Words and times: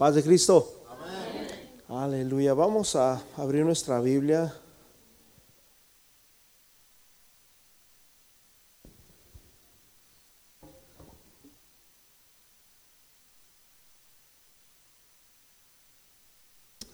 Paz 0.00 0.14
de 0.14 0.22
Cristo. 0.22 0.86
Aleluya. 1.86 2.54
Vamos 2.54 2.96
a 2.96 3.22
abrir 3.36 3.66
nuestra 3.66 4.00
Biblia. 4.00 4.50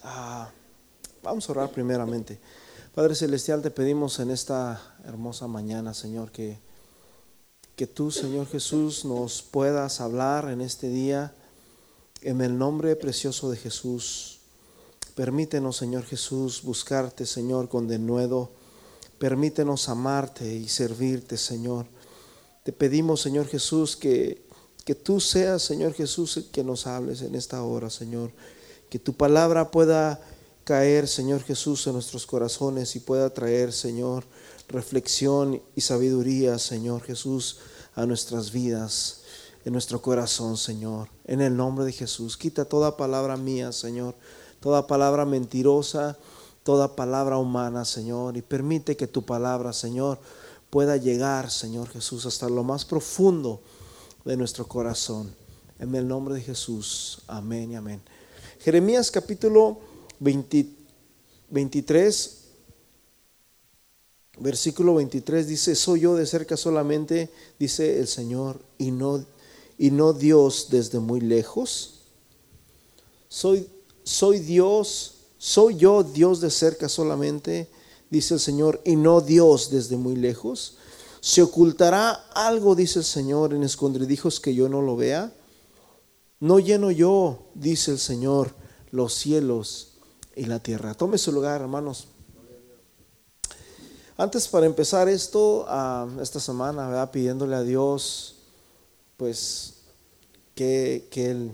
Ah, 0.03 0.51
vamos 1.23 1.49
a 1.49 1.53
orar 1.53 1.71
primeramente. 1.71 2.41
Padre 2.93 3.15
Celestial, 3.15 3.63
te 3.63 3.71
pedimos 3.71 4.19
en 4.19 4.33
esta 4.33 4.97
hermosa 5.05 5.47
mañana, 5.47 5.95
Señor, 5.95 6.33
que, 6.33 6.59
que 7.77 7.87
tú, 7.87 8.11
Señor 8.11 8.49
Jesús, 8.49 9.05
nos 9.05 9.43
puedas 9.43 10.01
hablar 10.01 10.49
en 10.49 10.61
este 10.61 10.89
día 10.89 11.33
en 12.27 12.41
el 12.41 12.59
nombre 12.59 12.97
precioso 12.97 13.51
de 13.51 13.57
Jesús. 13.57 14.41
Permítenos, 15.15 15.77
Señor 15.77 16.05
Jesús, 16.05 16.61
buscarte, 16.65 17.25
Señor, 17.25 17.69
con 17.69 17.87
denuedo. 17.87 18.51
Permítenos 19.21 19.89
amarte 19.89 20.53
y 20.53 20.69
servirte, 20.69 21.37
Señor. 21.37 21.87
Te 22.65 22.73
pedimos, 22.73 23.21
Señor 23.21 23.47
Jesús, 23.47 23.97
que, 23.97 24.43
que 24.85 24.97
tú 24.97 25.21
seas, 25.21 25.63
Señor 25.63 25.95
Jesús, 25.95 26.37
el 26.37 26.47
que 26.47 26.65
nos 26.65 26.89
hables 26.89 27.23
en 27.23 27.37
esta 27.37 27.63
hora, 27.63 27.91
Señor. 27.91 28.33
Que 28.91 28.99
tu 28.99 29.13
palabra 29.13 29.71
pueda 29.71 30.21
caer, 30.65 31.07
Señor 31.07 31.45
Jesús, 31.45 31.87
en 31.87 31.93
nuestros 31.93 32.27
corazones 32.27 32.97
y 32.97 33.01
pueda 33.01 33.31
traer, 33.31 33.73
Señor, 33.73 34.25
reflexión 34.69 35.63
y 35.77 35.81
sabiduría, 35.81 36.59
Señor 36.59 37.03
Jesús, 37.03 37.59
a 37.95 38.05
nuestras 38.05 38.51
vidas, 38.51 39.23
en 39.67 39.73
nuestro 39.75 40.01
corazón, 40.01 40.57
Señor. 40.57 41.09
En 41.27 41.43
el 41.43 41.55
nombre 41.55 41.85
de 41.85 41.93
Jesús, 41.93 42.39
quita 42.39 42.65
toda 42.65 42.97
palabra 42.97 43.37
mía, 43.37 43.71
Señor 43.73 44.15
toda 44.67 44.87
palabra 44.89 45.25
mentirosa, 45.25 46.19
toda 46.65 46.97
palabra 46.97 47.39
humana, 47.39 47.85
Señor, 47.85 48.37
y 48.37 48.43
permite 48.43 48.97
que 48.97 49.07
tu 49.07 49.25
palabra, 49.25 49.73
Señor, 49.73 50.19
pueda 50.71 50.97
llegar, 50.97 51.51
Señor 51.51 51.89
Jesús, 51.89 52.27
hasta 52.27 52.49
lo 52.49 52.65
más 52.65 52.85
profundo 52.85 53.61
de 54.25 54.37
nuestro 54.37 54.67
corazón. 54.67 55.33
En 55.79 55.95
el 55.95 56.09
nombre 56.09 56.35
de 56.35 56.41
Jesús, 56.41 57.23
amén 57.29 57.71
y 57.71 57.77
amén. 57.77 58.01
Jeremías 58.61 59.11
capítulo 59.11 59.79
23, 61.51 62.39
versículo 64.39 64.97
23 64.97 65.47
dice, 65.47 65.77
soy 65.77 66.01
yo 66.01 66.17
de 66.17 66.27
cerca 66.27 66.57
solamente, 66.57 67.31
dice 67.59 68.01
el 68.01 68.09
Señor, 68.09 68.61
y 68.79 68.91
no, 68.91 69.25
y 69.79 69.91
no 69.91 70.13
Dios 70.13 70.69
desde 70.71 70.99
muy 70.99 71.21
lejos. 71.21 72.01
Soy 73.29 73.69
soy 74.07 74.39
Dios, 74.39 75.15
soy 75.37 75.77
yo 75.79 76.05
Dios 76.05 76.41
de 76.41 76.53
cerca 76.53 76.89
solamente, 76.89 77.69
dice 78.09 78.35
el 78.35 78.41
Señor, 78.41 78.81
y 78.85 78.95
no 78.95 79.21
Dios 79.21 79.69
desde 79.69 79.97
muy 79.97 80.15
lejos. 80.15 80.77
¿Se 81.21 81.43
ocultará 81.43 82.13
algo, 82.33 82.77
dice 82.77 83.01
el 83.01 83.05
Señor, 83.05 83.53
en 83.53 83.65
escondridijos 83.65 84.39
que 84.39 84.55
yo 84.55 84.69
no 84.69 84.81
lo 84.81 84.95
vea? 84.95 85.33
No 86.39 86.61
lleno 86.61 86.93
yo, 86.93 87.49
dice 87.55 87.91
el 87.91 87.99
Señor, 87.99 88.55
los 88.93 89.13
cielos 89.13 89.95
y 90.37 90.45
la 90.45 90.61
tierra. 90.61 90.95
Tome 90.95 91.19
su 91.19 91.33
lugar, 91.33 91.61
hermanos. 91.61 92.07
Antes 94.17 94.47
para 94.47 94.67
empezar 94.67 95.09
esto, 95.09 95.67
esta 96.23 96.39
semana, 96.39 96.87
¿verdad? 96.87 97.11
pidiéndole 97.11 97.57
a 97.57 97.63
Dios, 97.63 98.36
pues, 99.17 99.75
que, 100.55 101.07
que 101.11 101.31
Él 101.31 101.53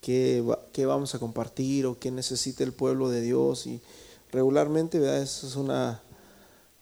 qué, 0.00 0.86
vamos 0.86 1.14
a 1.14 1.18
compartir 1.18 1.86
o 1.86 1.98
qué 1.98 2.10
necesita 2.10 2.64
el 2.64 2.72
pueblo 2.72 3.10
de 3.10 3.20
Dios. 3.20 3.66
Y 3.66 3.80
regularmente, 4.32 4.98
¿verdad? 4.98 5.22
Eso 5.22 5.46
es 5.46 5.56
una, 5.56 6.02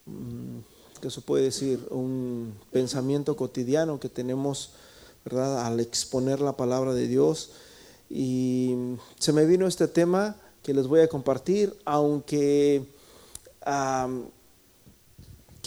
mm, 0.06 0.58
que 1.00 1.10
se 1.10 1.20
puede 1.20 1.44
decir, 1.44 1.86
un 1.90 2.54
pensamiento 2.70 3.36
cotidiano 3.36 4.00
que 4.00 4.08
tenemos, 4.08 4.70
¿verdad? 5.24 5.66
Al 5.66 5.80
exponer 5.80 6.40
la 6.40 6.56
palabra 6.56 6.94
de 6.94 7.08
Dios. 7.08 7.50
Y 8.08 8.74
se 9.18 9.32
me 9.32 9.44
vino 9.44 9.66
este 9.66 9.88
tema 9.88 10.36
que 10.62 10.74
les 10.74 10.86
voy 10.86 11.00
a 11.00 11.08
compartir, 11.08 11.76
aunque 11.84 12.86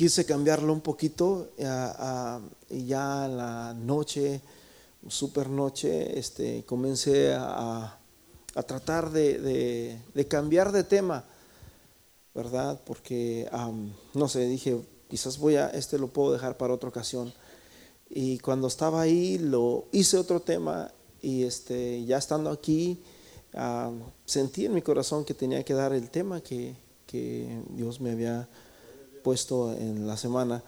quise 0.01 0.25
cambiarlo 0.25 0.73
un 0.73 0.81
poquito 0.81 1.51
y 1.59 2.85
ya 2.87 3.27
la 3.27 3.71
noche 3.75 4.41
super 5.07 5.47
noche, 5.47 6.17
este, 6.17 6.63
comencé 6.65 7.35
a, 7.37 7.99
tratar 8.65 9.11
de, 9.11 9.99
cambiar 10.27 10.71
de 10.71 10.85
tema, 10.85 11.23
¿verdad? 12.33 12.81
Porque, 12.83 13.47
no 14.15 14.27
sé, 14.27 14.47
dije, 14.47 14.81
quizás 15.07 15.37
voy 15.37 15.57
a, 15.57 15.67
este 15.67 15.99
lo 15.99 16.07
puedo 16.07 16.33
dejar 16.33 16.57
para 16.57 16.73
otra 16.73 16.89
ocasión. 16.89 17.31
Y 18.09 18.39
cuando 18.39 18.69
estaba 18.69 19.01
ahí, 19.01 19.37
lo 19.37 19.85
hice 19.91 20.17
otro 20.17 20.39
tema 20.39 20.91
y 21.21 21.43
este, 21.43 22.03
ya 22.05 22.17
estando 22.17 22.49
aquí, 22.49 23.03
sentí 24.25 24.65
en 24.65 24.73
mi 24.73 24.81
corazón 24.81 25.25
que 25.25 25.35
tenía 25.35 25.63
que 25.63 25.75
dar 25.75 25.93
el 25.93 26.09
tema 26.09 26.41
que, 26.41 26.75
que 27.05 27.61
Dios 27.69 28.01
me 28.01 28.09
había 28.09 28.49
puesto 29.21 29.73
en 29.73 30.07
la 30.07 30.17
semana. 30.17 30.63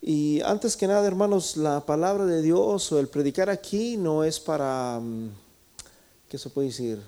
Y 0.00 0.40
antes 0.42 0.76
que 0.76 0.86
nada, 0.86 1.06
hermanos, 1.06 1.56
la 1.56 1.84
palabra 1.86 2.26
de 2.26 2.42
Dios 2.42 2.92
o 2.92 2.98
el 2.98 3.08
predicar 3.08 3.48
aquí 3.48 3.96
no 3.96 4.22
es 4.22 4.38
para, 4.38 5.00
mm, 5.00 5.30
¿qué 6.28 6.38
se 6.38 6.50
puede 6.50 6.68
decir? 6.68 7.02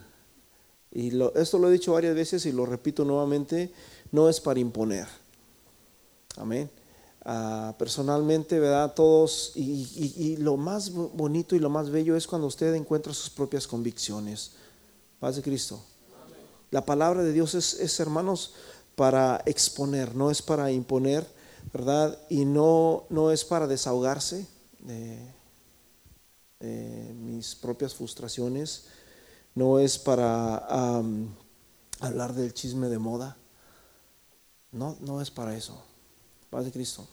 Y 0.91 1.13
esto 1.35 1.59
lo 1.59 1.69
he 1.69 1.73
dicho 1.73 1.93
varias 1.93 2.15
veces 2.15 2.47
y 2.47 2.53
lo 2.53 2.65
repito 2.65 3.05
nuevamente, 3.05 3.71
no 4.13 4.31
es 4.31 4.41
para 4.41 4.61
imponer. 4.61 5.07
Amén. 6.37 6.71
Ah, 7.29 7.75
personalmente, 7.77 8.61
¿verdad? 8.61 8.95
Todos, 8.95 9.53
y, 9.57 10.37
lo 10.39 10.57
más 10.57 10.93
bonito 10.93 11.57
y 11.57 11.59
lo 11.59 11.69
más 11.69 11.91
bello 11.91 12.17
es 12.17 12.27
cuando 12.27 12.47
usted 12.47 12.73
encuentra 12.75 13.13
sus 13.13 13.29
propias 13.29 13.67
convicciones. 13.67 14.53
Paz 15.19 15.37
de 15.37 15.43
Cristo. 15.43 15.83
La 16.71 16.85
palabra 16.85 17.23
de 17.25 17.33
Dios 17.33 17.55
es, 17.55 18.01
hermanos, 18.01 18.55
para 18.97 19.41
exponer, 19.47 20.17
no 20.17 20.33
es 20.33 20.43
para 20.43 20.73
imponer 20.73 21.37
¿verdad? 21.73 22.19
Y 22.31 22.45
no, 22.45 23.05
no 23.11 23.31
es 23.31 23.45
para 23.45 23.67
desahogarse 23.67 24.47
de, 24.79 25.35
mis 27.15 27.55
propias 27.55 27.95
frustraciones, 27.95 28.87
no 29.55 29.79
es 29.79 29.99
para 29.99 30.57
hablar 32.01 32.33
del 32.33 32.55
chisme 32.55 32.89
de 32.89 32.99
moda, 32.99 33.37
no, 34.73 34.97
no 35.01 35.21
es 35.21 35.31
para 35.31 35.55
eso, 35.55 35.81
Paz 36.49 36.65
de 36.65 36.73
Cristo. 36.73 37.07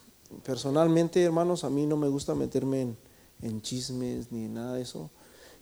Personalmente, 0.46 1.22
hermanos, 1.22 1.66
a 1.66 1.70
mí 1.70 1.86
no 1.86 1.98
me 1.98 2.08
gusta 2.08 2.34
meterme 2.34 2.96
en, 3.42 3.62
chismes 3.62 4.32
ni 4.32 4.48
nada 4.48 4.76
de 4.76 4.82
eso, 4.82 5.12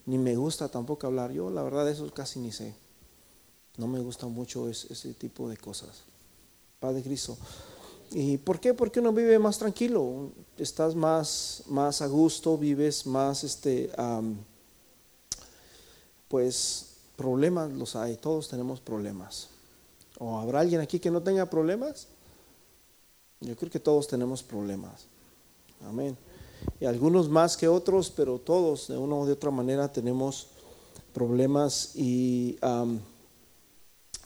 ni 0.05 0.17
me 0.17 0.35
gusta 0.35 0.69
tampoco 0.69 1.07
hablar. 1.07 1.31
Yo, 1.31 1.49
la 1.49 1.63
verdad, 1.63 1.89
eso 1.89 2.09
casi 2.13 2.39
ni 2.39 2.51
sé. 2.51 2.75
No 3.77 3.87
me 3.87 3.99
gusta 3.99 4.27
mucho 4.27 4.69
ese 4.69 5.13
tipo 5.15 5.49
de 5.49 5.57
cosas. 5.57 6.03
Padre 6.81 7.03
Cristo. 7.03 7.37
¿Y 8.09 8.37
por 8.39 8.59
qué? 8.59 8.73
Porque 8.73 8.99
uno 8.99 9.13
vive 9.13 9.37
más 9.37 9.59
tranquilo, 9.59 10.31
estás 10.57 10.95
más, 10.95 11.61
más 11.67 12.01
a 12.01 12.07
gusto, 12.07 12.57
vives 12.57 13.05
más, 13.05 13.43
este, 13.43 13.91
pues 16.27 16.87
problemas 17.15 17.71
los 17.71 17.95
hay, 17.95 18.17
todos 18.17 18.49
tenemos 18.49 18.79
problemas. 18.81 19.49
¿O 20.17 20.39
habrá 20.39 20.61
alguien 20.61 20.81
aquí 20.81 20.99
que 20.99 21.11
no 21.11 21.21
tenga 21.21 21.45
problemas? 21.45 22.07
Yo 23.41 23.55
creo 23.55 23.71
que 23.71 23.79
todos 23.79 24.07
tenemos 24.07 24.41
problemas. 24.41 25.05
Amén. 25.85 26.17
Y 26.79 26.85
algunos 26.85 27.29
más 27.29 27.55
que 27.55 27.67
otros, 27.67 28.09
pero 28.09 28.39
todos 28.39 28.87
de 28.87 28.97
una 28.97 29.15
u 29.15 29.25
de 29.27 29.33
otra 29.33 29.51
manera 29.51 29.91
tenemos 29.91 30.47
problemas 31.13 31.95
y, 31.95 32.57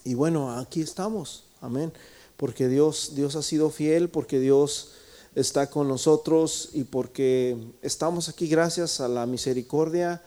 y 0.04 0.14
bueno, 0.14 0.50
aquí 0.56 0.80
estamos. 0.80 1.44
Amén 1.60 1.92
porque 2.36 2.68
Dios, 2.68 3.12
Dios 3.14 3.36
ha 3.36 3.42
sido 3.42 3.70
fiel, 3.70 4.08
porque 4.08 4.40
Dios 4.40 4.92
está 5.34 5.68
con 5.68 5.88
nosotros 5.88 6.70
y 6.72 6.84
porque 6.84 7.56
estamos 7.82 8.28
aquí 8.28 8.48
gracias 8.48 9.00
a 9.00 9.08
la 9.08 9.26
misericordia 9.26 10.22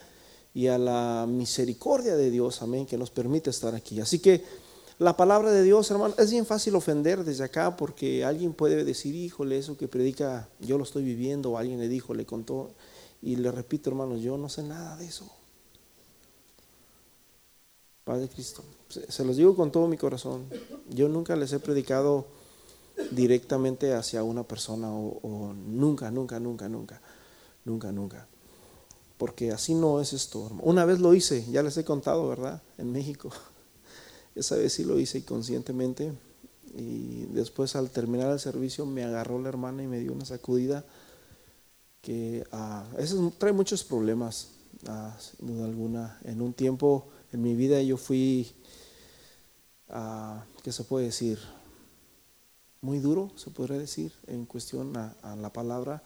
y 0.54 0.68
a 0.68 0.78
la 0.78 1.26
misericordia 1.28 2.16
de 2.16 2.32
Dios, 2.32 2.62
amén, 2.62 2.86
que 2.86 2.98
nos 2.98 3.12
permite 3.12 3.50
estar 3.50 3.76
aquí. 3.76 4.02
Así 4.02 4.20
que 4.20 4.44
la 5.00 5.16
palabra 5.16 5.52
de 5.52 5.64
Dios, 5.64 5.90
hermano, 5.92 6.14
es 6.18 6.30
bien 6.30 6.46
fácil 6.46 6.76
ofender 6.76 7.24
desde 7.24 7.44
acá 7.44 7.78
porque 7.78 8.26
alguien 8.26 8.54
puede 8.54 8.84
decir, 8.84 9.16
híjole, 9.16 9.58
eso 9.58 9.78
que 9.78 9.88
predica, 9.88 10.50
yo 10.60 10.78
lo 10.78 10.84
estoy 10.84 11.04
viviendo, 11.04 11.52
o 11.52 11.58
alguien 11.58 11.80
le 11.80 11.88
dijo, 11.88 12.14
le 12.14 12.26
contó, 12.26 12.72
y 13.22 13.36
le 13.36 13.52
repito, 13.52 13.90
hermanos, 13.90 14.22
yo 14.22 14.38
no 14.38 14.50
sé 14.50 14.64
nada 14.64 14.98
de 14.98 15.06
eso. 15.06 15.32
Padre 18.04 18.28
Cristo. 18.28 18.64
Se, 18.90 19.24
los 19.24 19.38
digo 19.38 19.56
con 19.56 19.72
todo 19.72 19.88
mi 19.88 19.98
corazón. 19.98 20.46
Yo 20.90 21.08
nunca 21.10 21.36
les 21.36 21.54
he 21.54 21.60
predicado 21.60 22.26
directamente 23.12 23.94
hacia 23.94 24.24
una 24.24 24.44
persona 24.44 24.92
o, 24.92 25.54
nunca, 25.54 26.12
nunca, 26.12 26.40
nunca, 26.40 26.68
nunca, 26.68 27.02
nunca, 27.66 27.92
nunca. 27.92 28.28
porque 29.18 29.52
así 29.52 29.76
no 29.76 30.02
es 30.02 30.14
esto. 30.14 30.52
Una 30.62 30.86
vez 30.86 31.00
lo 31.00 31.14
hice, 31.14 31.46
ya 31.52 31.62
les 31.62 31.78
he 31.78 31.86
contado, 31.86 32.28
¿verdad? 32.28 32.62
En 32.78 32.92
México. 32.92 33.30
Esa 34.36 34.56
vez 34.56 34.74
sí 34.74 34.84
lo 34.84 35.00
hice 35.00 35.24
conscientemente 35.24 36.14
y 36.76 37.26
después 37.34 37.76
al 37.76 37.90
terminar 37.90 38.32
el 38.32 38.40
servicio 38.40 38.86
me 38.86 39.04
agarró 39.04 39.42
la 39.42 39.50
hermana 39.50 39.84
y 39.84 39.88
me 39.88 40.00
dio 40.00 40.14
una 40.14 40.26
sacudida 40.26 40.86
que 42.02 42.46
uh, 42.54 43.00
eso 43.00 43.34
trae 43.38 43.52
muchos 43.54 43.84
problemas, 43.84 44.50
uh, 44.88 45.12
sin 45.20 45.48
duda 45.48 45.66
alguna. 45.66 46.20
En 46.24 46.42
un 46.42 46.54
tiempo 46.54 47.08
en 47.32 47.42
mi 47.42 47.56
vida 47.56 47.82
yo 47.82 47.98
fui, 47.98 48.52
uh, 49.90 50.40
¿qué 50.64 50.72
se 50.72 50.84
puede 50.84 51.06
decir? 51.06 51.40
Muy 52.82 53.00
duro, 53.00 53.32
se 53.36 53.50
podría 53.50 53.78
decir, 53.78 54.14
en 54.28 54.46
cuestión 54.46 54.96
a, 54.96 55.36
la 55.36 55.52
palabra, 55.52 56.02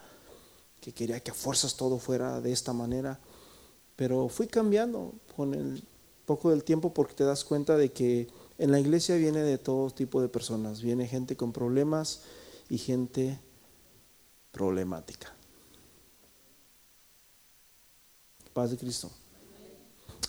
que 0.82 0.92
quería 0.92 1.20
que 1.20 1.32
fuerzas 1.32 1.76
todo 1.76 2.00
fuera 2.00 2.42
de 2.42 2.52
esta 2.52 2.74
manera, 2.74 3.20
pero 3.96 4.28
fui 4.28 4.48
cambiando 4.48 5.14
con 5.36 5.54
el 5.54 5.84
poco 6.26 6.50
del 6.50 6.64
tiempo 6.64 6.94
porque 6.94 7.14
te 7.14 7.24
das 7.24 7.44
cuenta 7.44 7.78
de 7.78 7.92
que 7.92 8.28
en 8.58 8.72
la 8.72 8.80
iglesia 8.80 9.16
viene 9.18 9.42
de 9.42 9.58
todo 9.58 9.92
tipo 9.92 10.22
de 10.22 10.30
personas, 10.30 10.82
viene 10.82 11.08
gente 11.08 11.38
con 11.38 11.54
problemas 11.54 12.22
y 12.70 12.78
gente 12.80 13.40
problemática. 14.52 15.34
Paz 18.54 18.72
de 18.72 18.78
Cristo. 18.78 19.12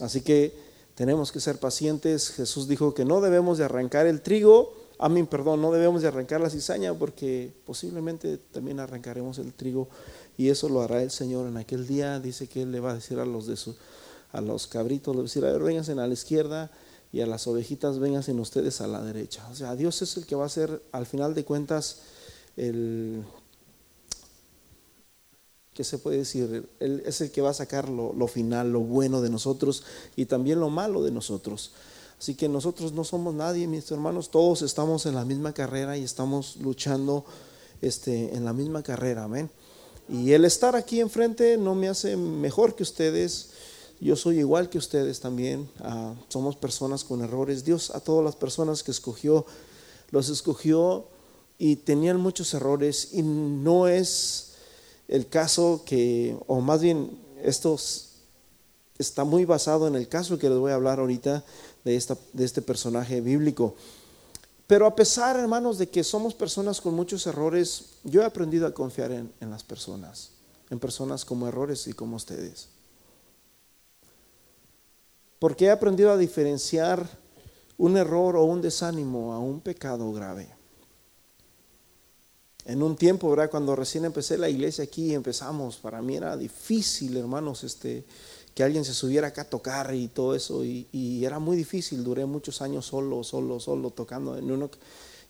Así 0.00 0.22
que 0.22 0.73
tenemos 0.94 1.32
que 1.32 1.40
ser 1.40 1.58
pacientes. 1.58 2.30
Jesús 2.30 2.68
dijo 2.68 2.94
que 2.94 3.04
no 3.04 3.20
debemos 3.20 3.58
de 3.58 3.64
arrancar 3.64 4.06
el 4.06 4.20
trigo, 4.20 4.72
a 4.98 5.08
mí, 5.08 5.22
perdón, 5.24 5.60
no 5.60 5.72
debemos 5.72 6.02
de 6.02 6.08
arrancar 6.08 6.40
la 6.40 6.50
cizaña 6.50 6.94
porque 6.94 7.52
posiblemente 7.66 8.38
también 8.38 8.78
arrancaremos 8.78 9.38
el 9.38 9.52
trigo 9.52 9.88
y 10.36 10.50
eso 10.50 10.68
lo 10.68 10.82
hará 10.82 11.02
el 11.02 11.10
Señor 11.10 11.48
en 11.48 11.56
aquel 11.56 11.86
día. 11.86 12.20
Dice 12.20 12.46
que 12.46 12.62
Él 12.62 12.72
le 12.72 12.80
va 12.80 12.92
a 12.92 12.94
decir 12.94 13.18
a 13.18 13.26
los 13.26 13.46
de 13.46 13.56
a 14.32 14.40
los 14.40 14.66
cabritos, 14.66 15.14
le 15.14 15.18
va 15.18 15.22
a 15.22 15.28
decir, 15.28 15.44
a 15.44 15.52
ver, 15.52 15.62
vénganse 15.62 15.92
a 15.92 15.94
la 15.94 16.08
izquierda 16.08 16.70
y 17.12 17.20
a 17.20 17.26
las 17.26 17.46
ovejitas 17.46 17.98
vénganse 17.98 18.32
ustedes 18.32 18.80
a 18.80 18.86
la 18.86 19.02
derecha. 19.02 19.46
O 19.50 19.54
sea, 19.54 19.76
Dios 19.76 20.00
es 20.02 20.16
el 20.16 20.26
que 20.26 20.34
va 20.34 20.46
a 20.46 20.48
ser, 20.48 20.82
al 20.92 21.06
final 21.06 21.34
de 21.34 21.44
cuentas, 21.44 21.98
el, 22.56 23.24
¿qué 25.74 25.84
se 25.84 25.98
puede 25.98 26.18
decir? 26.18 26.68
Él 26.80 27.02
es 27.04 27.20
el 27.20 27.30
que 27.30 27.42
va 27.42 27.50
a 27.50 27.54
sacar 27.54 27.88
lo, 27.88 28.12
lo, 28.12 28.26
final, 28.28 28.72
lo 28.72 28.80
bueno 28.80 29.20
de 29.20 29.30
nosotros 29.30 29.82
y 30.16 30.26
también 30.26 30.60
lo 30.60 30.70
malo 30.70 31.02
de 31.02 31.10
nosotros. 31.10 31.72
Así 32.18 32.34
que 32.34 32.48
nosotros 32.48 32.92
no 32.92 33.04
somos 33.04 33.34
nadie, 33.34 33.66
mis 33.66 33.90
hermanos, 33.90 34.30
todos 34.30 34.62
estamos 34.62 35.04
en 35.04 35.14
la 35.14 35.24
misma 35.24 35.52
carrera 35.52 35.98
y 35.98 36.04
estamos 36.04 36.56
luchando 36.56 37.24
este, 37.82 38.34
en 38.34 38.44
la 38.44 38.52
misma 38.52 38.82
carrera, 38.82 39.24
amén. 39.24 39.50
Y 40.08 40.32
el 40.32 40.44
estar 40.44 40.76
aquí 40.76 41.00
enfrente 41.00 41.56
no 41.56 41.74
me 41.74 41.88
hace 41.88 42.16
mejor 42.16 42.76
que 42.76 42.82
ustedes, 42.82 43.50
yo 44.00 44.16
soy 44.16 44.38
igual 44.38 44.68
que 44.68 44.78
ustedes 44.78 45.20
también. 45.20 45.68
Ah, 45.80 46.14
somos 46.28 46.56
personas 46.56 47.04
con 47.04 47.22
errores. 47.22 47.64
Dios 47.64 47.90
a 47.90 48.00
todas 48.00 48.24
las 48.24 48.36
personas 48.36 48.82
que 48.82 48.90
escogió, 48.90 49.46
los 50.10 50.28
escogió 50.28 51.06
y 51.58 51.76
tenían 51.76 52.20
muchos 52.20 52.52
errores. 52.52 53.10
Y 53.12 53.22
no 53.22 53.88
es 53.88 54.43
el 55.08 55.28
caso 55.28 55.82
que, 55.84 56.36
o 56.46 56.60
más 56.60 56.80
bien, 56.80 57.18
esto 57.42 57.76
está 58.98 59.24
muy 59.24 59.44
basado 59.44 59.86
en 59.86 59.94
el 59.94 60.08
caso 60.08 60.38
que 60.38 60.48
les 60.48 60.58
voy 60.58 60.72
a 60.72 60.76
hablar 60.76 61.00
ahorita 61.00 61.44
de, 61.84 61.96
esta, 61.96 62.16
de 62.32 62.44
este 62.44 62.62
personaje 62.62 63.20
bíblico. 63.20 63.74
Pero 64.66 64.86
a 64.86 64.96
pesar, 64.96 65.36
hermanos, 65.36 65.78
de 65.78 65.88
que 65.88 66.02
somos 66.02 66.34
personas 66.34 66.80
con 66.80 66.94
muchos 66.94 67.26
errores, 67.26 67.96
yo 68.04 68.22
he 68.22 68.24
aprendido 68.24 68.66
a 68.66 68.72
confiar 68.72 69.12
en, 69.12 69.32
en 69.40 69.50
las 69.50 69.62
personas, 69.62 70.30
en 70.70 70.78
personas 70.78 71.24
como 71.24 71.46
errores 71.46 71.86
y 71.86 71.92
como 71.92 72.16
ustedes 72.16 72.68
porque 75.44 75.66
he 75.66 75.70
aprendido 75.70 76.10
a 76.10 76.16
diferenciar 76.16 77.06
un 77.76 77.98
error 77.98 78.34
o 78.34 78.44
un 78.44 78.62
desánimo 78.62 79.34
a 79.34 79.38
un 79.38 79.60
pecado 79.60 80.10
grave. 80.10 80.48
En 82.66 82.82
un 82.82 82.96
tiempo, 82.96 83.28
¿verdad? 83.30 83.50
Cuando 83.50 83.76
recién 83.76 84.04
empecé 84.04 84.38
la 84.38 84.48
iglesia 84.48 84.84
aquí, 84.84 85.14
empezamos, 85.14 85.76
para 85.76 86.00
mí 86.00 86.16
era 86.16 86.36
difícil, 86.36 87.16
hermanos, 87.16 87.62
este, 87.62 88.04
que 88.54 88.62
alguien 88.62 88.84
se 88.84 88.94
subiera 88.94 89.28
acá 89.28 89.42
a 89.42 89.50
tocar 89.50 89.94
y 89.94 90.08
todo 90.08 90.34
eso, 90.34 90.64
y, 90.64 91.22
era 91.24 91.38
muy 91.38 91.56
difícil, 91.56 92.02
duré 92.02 92.24
muchos 92.24 92.62
años 92.62 92.86
solo, 92.86 93.22
solo, 93.22 93.60
solo, 93.60 93.90
tocando. 93.90 94.36
En 94.36 94.50
uno, 94.50 94.70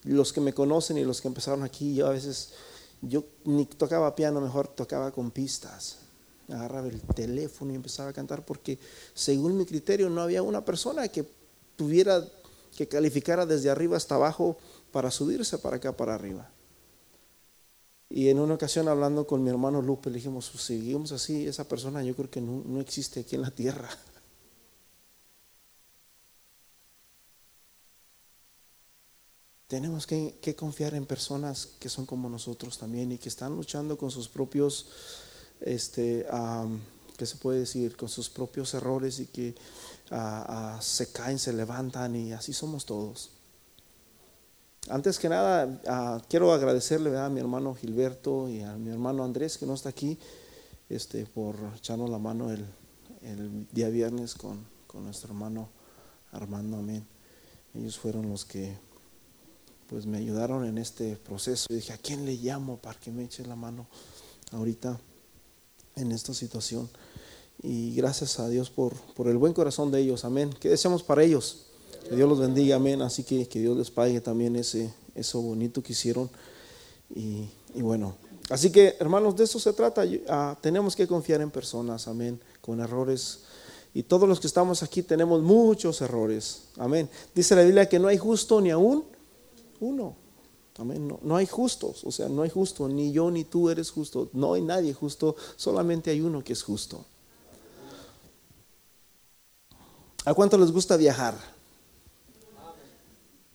los 0.04 0.32
que 0.32 0.40
me 0.40 0.52
conocen 0.52 0.96
y 0.98 1.04
los 1.04 1.20
que 1.20 1.28
empezaron 1.28 1.64
aquí, 1.64 1.94
yo 1.94 2.06
a 2.06 2.10
veces, 2.10 2.50
yo 3.02 3.25
ni 3.44 3.66
tocaba 3.66 4.14
piano, 4.14 4.40
mejor 4.40 4.69
tocaba 4.69 5.10
con 5.10 5.31
pistas 5.31 5.98
agarraba 6.48 6.88
el 6.88 7.00
teléfono 7.00 7.72
y 7.72 7.76
empezaba 7.76 8.10
a 8.10 8.12
cantar 8.12 8.44
porque 8.44 8.78
según 9.14 9.56
mi 9.56 9.64
criterio 9.64 10.10
no 10.10 10.20
había 10.20 10.42
una 10.42 10.64
persona 10.64 11.08
que 11.08 11.26
tuviera 11.76 12.22
que 12.76 12.88
calificara 12.88 13.46
desde 13.46 13.70
arriba 13.70 13.96
hasta 13.96 14.16
abajo 14.16 14.58
para 14.92 15.10
subirse 15.10 15.58
para 15.58 15.76
acá 15.76 15.96
para 15.96 16.14
arriba. 16.14 16.50
Y 18.16 18.28
en 18.28 18.38
una 18.38 18.55
ocasión 18.55 18.87
hablando 18.87 19.26
con 19.26 19.43
mi 19.43 19.50
hermano 19.50 19.82
Lupe 19.82 20.08
le 20.08 20.19
dijimos, 20.19 20.46
si 20.46 20.58
seguimos 20.58 21.11
así, 21.11 21.49
esa 21.49 21.66
persona 21.66 22.00
yo 22.05 22.14
creo 22.14 22.31
que 22.31 22.40
no, 22.40 22.62
no 22.64 22.81
existe 22.81 23.19
aquí 23.19 23.34
en 23.34 23.43
la 23.43 23.50
tierra. 23.50 23.90
Tenemos 29.66 30.06
que, 30.06 30.55
confiar 30.56 30.94
en 30.94 31.06
personas 31.06 31.70
que 31.81 31.88
son 31.88 32.06
como 32.06 32.31
nosotros 32.31 32.78
también 32.78 33.11
y 33.11 33.19
que 33.19 33.28
están 33.28 33.56
luchando 33.56 33.99
con 33.99 34.12
sus 34.12 34.28
propios 34.28 34.87
este, 35.60 36.25
¿qué 37.17 37.26
se 37.26 37.37
puede 37.38 37.58
decir? 37.58 37.96
Con 37.96 38.08
sus 38.08 38.31
propios 38.31 38.75
errores 38.75 39.19
y 39.19 39.26
que 39.26 39.56
se 40.81 41.10
caen, 41.10 41.40
se 41.40 41.52
levantan 41.52 42.14
y 42.14 42.32
así 42.32 42.52
somos 42.52 42.87
todos. 42.87 43.33
Antes 44.88 45.19
que 45.19 45.28
nada, 45.28 46.22
quiero 46.28 46.52
agradecerle 46.52 47.16
a 47.19 47.28
mi 47.28 47.40
hermano 47.40 47.75
Gilberto 47.75 48.48
y 48.48 48.60
a 48.60 48.76
mi 48.76 48.90
hermano 48.90 49.25
Andrés, 49.25 49.56
que 49.56 49.66
no 49.66 49.75
está 49.75 49.88
aquí, 49.88 50.19
este, 50.88 51.25
por 51.26 51.56
echarnos 51.76 52.10
la 52.10 52.19
mano 52.19 52.50
el, 52.50 52.66
día 53.72 53.88
viernes 53.88 54.34
con, 54.34 54.64
con, 54.86 55.04
nuestro 55.04 55.28
hermano 55.28 55.69
Armando, 56.32 56.76
amén. 56.76 57.06
Ellos 57.75 57.98
fueron 57.98 58.28
los 58.28 58.44
que 58.44 58.76
pues 59.88 60.04
me 60.04 60.19
ayudaron 60.19 60.66
en 60.66 60.76
este 60.78 61.16
proceso. 61.16 61.66
Y 61.70 61.76
dije, 61.76 61.92
¿a 61.92 61.98
quién 61.98 62.26
le 62.26 62.34
llamo 62.34 62.76
para 62.76 62.98
que 63.00 63.10
me 63.10 63.25
eche 63.25 63.46
la 63.46 63.56
mano 63.56 63.86
ahorita? 64.52 64.98
en 65.96 66.12
esta 66.12 66.34
situación. 66.34 66.88
Y 67.62 67.94
gracias 67.94 68.38
a 68.40 68.48
Dios 68.48 68.70
por, 68.70 68.94
por 69.14 69.28
el 69.28 69.38
buen 69.38 69.52
corazón 69.52 69.90
de 69.90 70.00
ellos. 70.00 70.25
Amén. 70.25 70.54
¿Qué 70.60 70.69
deseamos 70.69 71.02
para 71.02 71.22
ellos? 71.22 71.63
Que 72.08 72.16
Dios 72.16 72.28
los 72.28 72.38
bendiga. 72.38 72.76
Amén. 72.76 73.02
Así 73.02 73.24
que 73.24 73.46
que 73.48 73.60
Dios 73.60 73.76
les 73.76 73.90
pague 73.90 74.20
también 74.20 74.56
ese, 74.56 74.93
eso 75.14 75.40
bonito 75.40 75.82
que 75.82 75.93
hicieron. 75.93 76.31
Y, 77.14 77.48
bueno, 77.76 78.17
así 78.50 78.70
que 78.70 78.96
hermanos, 78.98 79.36
de 79.36 79.44
eso 79.44 79.58
se 79.58 79.72
trata. 79.72 80.05
Ah, 80.29 80.56
tenemos 80.60 80.96
que 80.96 81.06
confiar 81.06 81.40
en 81.40 81.50
personas. 81.50 82.08
Amén. 82.08 82.40
Con 82.60 82.81
errores. 82.81 83.40
Y 83.94 84.02
todos 84.02 84.29
los 84.29 84.40
que 84.40 84.46
estamos 84.46 84.82
aquí 84.82 85.02
tenemos 85.02 85.40
muchos 85.43 86.00
errores. 86.00 86.64
Amén. 86.76 87.08
Dice 87.34 87.55
la 87.55 87.62
Biblia 87.62 87.88
que 87.88 87.98
no 87.98 88.08
hay 88.08 88.19
justo 88.19 88.60
ni 88.60 88.70
aún 88.70 89.05
uno. 89.81 90.17
Amén. 90.79 91.17
No, 91.22 91.36
hay 91.36 91.46
justos, 91.46 92.02
o 92.02 92.10
sea, 92.10 92.29
no 92.29 92.43
hay 92.43 92.50
justo, 92.50 92.88
ni 92.88 93.12
yo 93.12 93.31
ni 93.31 93.44
tú 93.44 93.70
eres 93.70 93.93
justo, 93.93 94.29
no 94.32 94.55
hay 94.55 94.62
nadie 94.62 94.93
justo, 94.93 95.36
solamente 95.55 96.10
hay 96.10 96.20
uno 96.20 96.43
que 96.43 96.52
es 96.52 96.64
justo. 96.64 97.05
¿A 100.24 100.34
cuánto 100.34 100.58
les 100.58 100.72
gusta 100.72 100.96
viajar? 100.96 101.54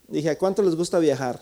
Dije, 0.10 0.30
¿a 0.30 0.38
cuánto 0.38 0.62
les 0.62 0.76
gusta 0.76 1.00
viajar? 1.00 1.40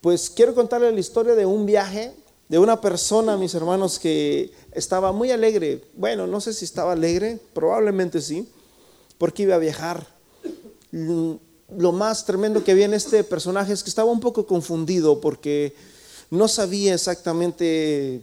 Pues 0.00 0.30
quiero 0.30 0.54
contarles 0.54 0.94
la 0.94 1.00
historia 1.00 1.34
de 1.34 1.46
un 1.46 1.66
viaje 1.66 2.14
de 2.48 2.58
una 2.58 2.80
persona, 2.80 3.36
mis 3.36 3.54
hermanos, 3.54 3.98
que 3.98 4.52
estaba 4.72 5.12
muy 5.12 5.30
alegre. 5.30 5.84
Bueno, 5.94 6.26
no 6.26 6.40
sé 6.40 6.52
si 6.52 6.64
estaba 6.64 6.92
alegre, 6.92 7.38
probablemente 7.52 8.20
sí, 8.20 8.48
porque 9.18 9.42
iba 9.42 9.54
a 9.54 9.58
viajar 9.58 10.06
lo 10.90 11.92
más 11.92 12.24
tremendo 12.24 12.64
que 12.64 12.72
había 12.72 12.86
en 12.86 12.94
este 12.94 13.24
personaje 13.24 13.72
es 13.72 13.82
que 13.82 13.90
estaba 13.90 14.10
un 14.10 14.20
poco 14.20 14.46
confundido 14.46 15.20
porque 15.20 15.74
no 16.30 16.48
sabía 16.48 16.94
exactamente 16.94 18.22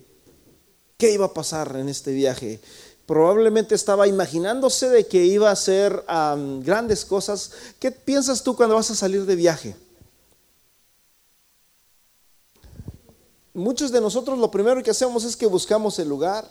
qué 0.98 1.12
iba 1.12 1.26
a 1.26 1.34
pasar 1.34 1.76
en 1.76 1.90
este 1.90 2.12
viaje. 2.14 2.60
Probablemente 3.06 3.76
estaba 3.76 4.08
imaginándose 4.08 4.90
de 4.90 5.06
que 5.08 5.24
iba 5.26 5.50
a 5.50 5.54
hacer 5.54 6.04
grandes 6.62 7.06
cosas. 7.06 7.52
¿Qué 7.80 7.92
piensas 7.92 8.42
tú 8.42 8.56
cuando 8.56 8.76
vas 8.76 8.90
a 8.90 8.96
salir 8.96 9.26
de 9.26 9.36
viaje? 9.36 9.76
Muchos 13.54 13.92
de 13.92 14.02
nosotros 14.02 14.38
lo 14.38 14.52
primero 14.52 14.84
que 14.84 14.92
hacemos 14.92 15.24
es 15.24 15.38
que 15.38 15.46
buscamos 15.46 15.98
el 16.00 16.10
lugar. 16.10 16.50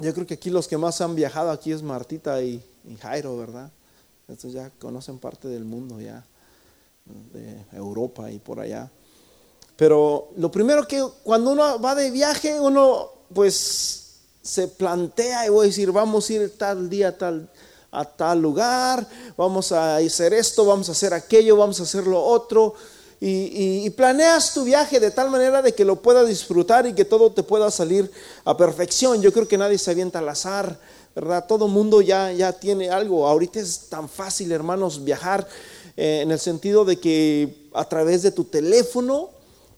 Yo 0.00 0.14
creo 0.14 0.26
que 0.26 0.34
aquí 0.34 0.50
los 0.50 0.68
que 0.68 0.78
más 0.78 1.00
han 1.00 1.14
viajado 1.14 1.50
aquí 1.50 1.72
es 1.72 1.82
Martita 1.82 2.40
y 2.42 2.62
Jairo, 3.00 3.36
¿verdad? 3.36 3.70
Estos 4.28 4.52
ya 4.52 4.70
conocen 4.78 5.18
parte 5.18 5.48
del 5.48 5.64
mundo 5.64 6.00
ya, 6.00 6.24
de 7.32 7.64
Europa 7.72 8.30
y 8.30 8.38
por 8.38 8.60
allá. 8.60 8.90
Pero 9.76 10.30
lo 10.36 10.50
primero 10.50 10.86
que 10.86 11.02
cuando 11.24 11.50
uno 11.52 11.80
va 11.80 11.94
de 11.94 12.10
viaje, 12.10 12.60
uno 12.60 13.10
pues 13.34 14.09
se 14.42 14.68
plantea 14.68 15.46
y 15.46 15.50
voy 15.50 15.66
a 15.66 15.68
decir, 15.68 15.92
vamos 15.92 16.28
a 16.28 16.32
ir 16.32 16.56
tal 16.56 16.88
día 16.88 17.16
tal, 17.16 17.48
a 17.90 18.04
tal 18.04 18.40
lugar, 18.40 19.06
vamos 19.36 19.72
a 19.72 19.96
hacer 19.96 20.32
esto, 20.32 20.64
vamos 20.64 20.88
a 20.88 20.92
hacer 20.92 21.12
aquello, 21.12 21.56
vamos 21.56 21.80
a 21.80 21.82
hacer 21.82 22.06
lo 22.06 22.22
otro. 22.22 22.74
Y, 23.22 23.90
planeas 23.90 24.54
tu 24.54 24.64
viaje 24.64 24.98
de 24.98 25.10
tal 25.10 25.28
manera 25.28 25.60
de 25.60 25.74
que 25.74 25.84
lo 25.84 26.00
puedas 26.00 26.26
disfrutar 26.26 26.86
y 26.86 26.94
que 26.94 27.04
todo 27.04 27.30
te 27.30 27.42
pueda 27.42 27.70
salir 27.70 28.10
a 28.46 28.56
perfección. 28.56 29.20
Yo 29.20 29.30
creo 29.30 29.46
que 29.46 29.58
nadie 29.58 29.76
se 29.76 29.90
avienta 29.90 30.20
al 30.20 30.28
azar, 30.30 30.80
¿verdad? 31.14 31.44
Todo 31.46 31.68
mundo 31.68 32.00
ya, 32.00 32.32
ya 32.32 32.50
tiene 32.54 32.88
algo. 32.88 33.26
Ahorita 33.28 33.60
es 33.60 33.90
tan 33.90 34.08
fácil, 34.08 34.50
hermanos, 34.52 35.04
viajar 35.04 35.46
eh, 35.98 36.20
en 36.22 36.30
el 36.30 36.38
sentido 36.38 36.86
de 36.86 36.98
que 36.98 37.68
a 37.74 37.86
través 37.86 38.22
de 38.22 38.30
tu 38.30 38.44
teléfono 38.44 39.28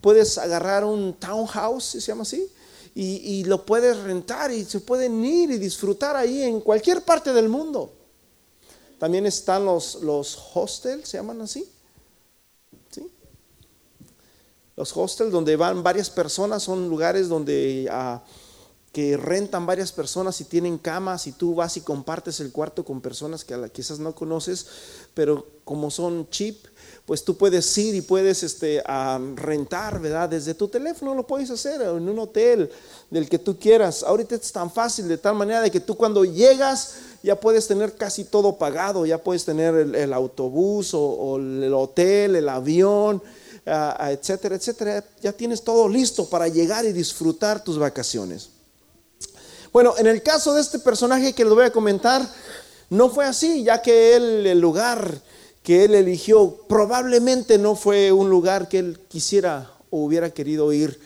puedes 0.01 0.39
agarrar 0.39 0.85
un 0.85 1.13
townhouse, 1.15 1.85
se 1.85 2.01
llama 2.01 2.23
así, 2.23 2.49
y, 2.95 3.45
lo 3.45 3.65
puedes 3.65 3.99
rentar 3.99 4.51
y 4.51 4.65
se 4.65 4.81
pueden 4.81 5.25
ir 5.25 5.51
y 5.51 5.59
disfrutar 5.59 6.15
ahí 6.15 6.43
en 6.43 6.61
cualquier 6.61 7.03
parte 7.03 7.33
del 7.33 7.49
mundo. 7.49 7.93
También 8.99 9.27
están 9.27 9.65
los, 9.65 9.97
los 10.03 10.39
hostels, 10.55 11.09
se 11.09 11.17
llaman 11.17 11.41
así. 11.41 11.69
¿Sí? 12.91 13.11
Los 14.77 14.97
hostels 14.97 15.33
donde 15.33 15.57
van 15.57 15.83
varias 15.83 16.11
personas 16.11 16.63
son 16.63 16.89
lugares 16.89 17.29
donde 17.29 17.89
ah, 17.91 18.23
que 18.93 19.17
rentan 19.17 19.65
varias 19.65 19.91
personas 19.91 20.39
y 20.43 20.45
tienen 20.45 20.77
camas 20.77 21.27
y 21.27 21.33
tú 21.33 21.55
vas 21.55 21.79
y 21.79 21.81
compartes 21.81 22.41
el 22.41 22.53
cuarto 22.53 22.85
con 22.85 23.01
personas 23.01 23.43
que 23.43 23.71
quizás 23.73 23.99
no 23.99 24.15
conoces, 24.15 24.67
pero 25.15 25.47
como 25.65 25.91
son 25.91 26.29
cheap, 26.29 26.67
pues 27.07 27.25
tú 27.25 27.37
puedes 27.37 27.77
ir 27.79 27.95
y 27.97 28.01
puedes 28.01 28.43
este, 28.43 28.83
rentar, 29.35 30.01
¿verdad? 30.01 30.29
Desde 30.29 30.55
tu 30.55 30.69
teléfono 30.69 31.15
lo 31.15 31.27
puedes 31.27 31.51
hacer, 31.51 31.83
en 31.83 32.09
un 32.09 32.19
hotel 32.19 32.71
del 33.11 33.29
que 33.29 33.39
tú 33.39 33.59
quieras. 33.59 34.05
Ahorita 34.05 34.37
es 34.37 34.53
tan 34.53 34.71
fácil, 34.71 35.09
de 35.09 35.19
tal 35.19 35.35
manera 35.35 35.61
de 35.61 35.71
que 35.71 35.81
tú 35.81 35.97
cuando 35.97 36.25
llegas 36.25 36.95
ya 37.23 37.39
puedes 37.39 37.67
tener 37.67 37.97
casi 37.97 38.25
todo 38.25 38.57
pagado, 38.57 39.05
ya 39.05 39.19
puedes 39.19 39.45
tener 39.45 39.75
el, 39.75 40.13
autobús 40.13 40.91
o, 40.95 41.37
el 41.39 41.73
hotel, 41.75 42.37
el 42.37 42.49
avión, 42.49 43.21
etcétera, 43.65 44.55
etcétera. 44.55 45.05
Ya 45.21 45.33
tienes 45.33 45.63
todo 45.63 45.89
listo 45.89 46.27
para 46.27 46.47
llegar 46.47 46.85
y 46.85 46.93
disfrutar 46.93 47.65
tus 47.65 47.79
vacaciones. 47.79 48.51
Bueno, 49.73 49.95
en 49.99 50.07
el 50.07 50.23
caso 50.23 50.55
de 50.55 50.61
este 50.61 50.79
personaje 50.79 51.33
que 51.33 51.45
les 51.45 51.55
voy 51.55 51.65
a 51.65 51.73
comentar, 51.73 52.27
no 52.91 53.09
fue 53.09 53.25
así, 53.25 53.65
ya 53.65 53.81
que 53.81 54.17
él, 54.17 54.47
el 54.47 54.61
lugar 54.61 55.21
que 55.63 55.85
él 55.85 55.95
eligió, 55.95 56.57
probablemente 56.69 57.59
no 57.59 57.77
fue 57.77 58.11
un 58.13 58.29
lugar 58.29 58.69
que 58.69 58.79
él 58.79 59.01
quisiera 59.09 59.73
o 59.91 60.05
hubiera 60.05 60.31
querido 60.31 60.73
ir, 60.73 60.99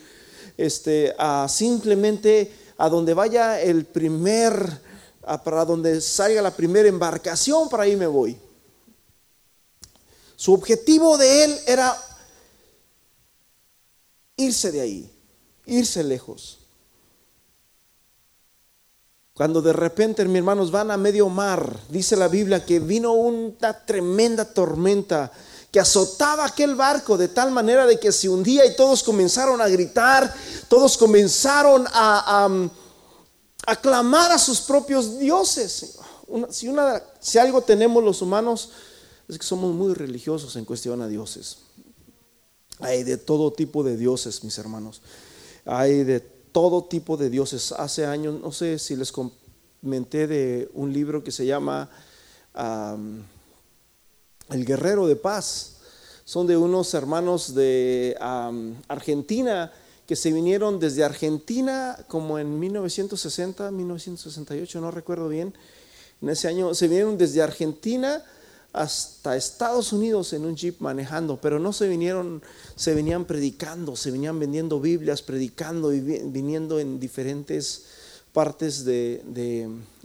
este, 0.57 1.13
a 1.19 1.47
simplemente 1.49 2.51
a 2.77 2.89
donde 2.89 3.13
vaya 3.13 3.61
el 3.61 3.85
primer 3.85 4.87
para 5.43 5.65
donde 5.65 5.99
salga 5.99 6.41
la 6.41 6.55
primera 6.55 6.87
embarcación, 6.87 7.67
para 7.67 7.83
ahí 7.83 7.97
me 7.97 8.07
voy. 8.07 8.37
Su 10.37 10.53
objetivo 10.53 11.17
de 11.17 11.43
él 11.43 11.59
era 11.67 11.97
irse 14.37 14.71
de 14.71 14.81
ahí, 14.81 15.11
irse 15.65 16.03
lejos. 16.03 16.59
Cuando 19.37 19.61
de 19.61 19.71
repente, 19.71 20.25
mis 20.25 20.39
hermanos, 20.39 20.71
van 20.71 20.89
a 20.89 20.97
medio 20.97 21.29
mar, 21.29 21.79
dice 21.89 22.15
la 22.15 22.27
Biblia 22.27 22.65
que 22.65 22.79
vino 22.79 23.13
una 23.13 23.71
tremenda 23.85 24.45
tormenta 24.45 25.31
que 25.71 25.79
azotaba 25.79 26.43
aquel 26.43 26.73
barco 26.73 27.19
de 27.19 27.27
tal 27.27 27.51
manera 27.51 27.85
de 27.85 27.99
que 27.99 28.11
se 28.11 28.27
hundía 28.27 28.65
y 28.65 28.75
todos 28.75 29.03
comenzaron 29.03 29.61
a 29.61 29.67
gritar, 29.67 30.33
todos 30.67 30.97
comenzaron 30.97 31.85
a 31.93 32.49
aclamar 33.67 34.31
a 34.31 34.39
sus 34.39 34.59
propios 34.61 35.19
dioses. 35.19 35.99
si, 36.49 36.73
si 37.19 37.37
algo 37.37 37.61
tenemos 37.61 38.03
los 38.03 38.23
humanos 38.23 38.71
es 39.27 39.37
que 39.37 39.45
somos 39.45 39.71
muy 39.71 39.93
religiosos 39.93 40.55
en 40.55 40.65
cuestión 40.65 40.99
a 41.03 41.07
dioses. 41.07 41.57
Hay 42.79 43.03
de 43.03 43.17
todo 43.17 43.53
tipo 43.53 43.83
de 43.83 43.97
dioses, 43.97 44.43
mis 44.43 44.57
hermanos. 44.57 45.03
Hay 45.63 46.03
de 46.03 46.36
todo 46.57 46.85
tipo 46.85 47.17
de 47.17 47.29
dioses. 47.29 47.71
Hace 47.71 48.07
años, 48.07 48.41
no 48.41 48.51
sé 48.51 48.79
si 48.79 48.95
les 48.95 49.11
comenté 49.11 50.25
de 50.25 50.67
un 50.73 50.91
libro 50.91 51.23
que 51.23 51.31
se 51.31 51.45
llama 51.45 51.87
El 54.49 54.65
Guerrero 54.65 55.05
de 55.05 55.15
Paz. 55.15 55.75
Son 56.25 56.47
de 56.47 56.57
unos 56.57 56.95
hermanos 56.95 57.53
de 57.53 58.17
Argentina 58.87 59.71
que 60.07 60.15
se 60.15 60.31
vinieron 60.33 60.79
desde 60.79 61.03
Argentina 61.03 61.95
como 62.07 62.39
en 62.39 62.59
1960, 62.59 63.69
1968, 63.69 64.81
no 64.81 64.89
recuerdo 64.89 65.29
bien, 65.29 65.53
en 66.23 66.29
ese 66.29 66.47
año, 66.47 66.73
se 66.73 66.87
vinieron 66.87 67.19
desde 67.19 67.43
Argentina 67.43 68.23
hasta 68.77 69.35
Estados 69.35 69.91
Unidos 69.91 70.33
en 70.33 70.45
un 70.45 70.55
jeep 70.55 70.79
manejando, 70.79 71.39
pero 71.41 71.59
no 71.59 71.73
se 71.73 71.87
vinieron, 71.87 72.41
se 72.75 72.93
venían 72.93 73.25
predicando, 73.25 73.95
se 73.95 74.11
venían 74.11 74.39
vendiendo 74.39 74.79
Biblias, 74.79 75.21
predicando 75.21 75.93
y 75.93 75.99
viniendo 75.99 76.79
en 76.79 76.99
diferentes 76.99 77.85
partes 78.33 78.85
de, 78.85 79.21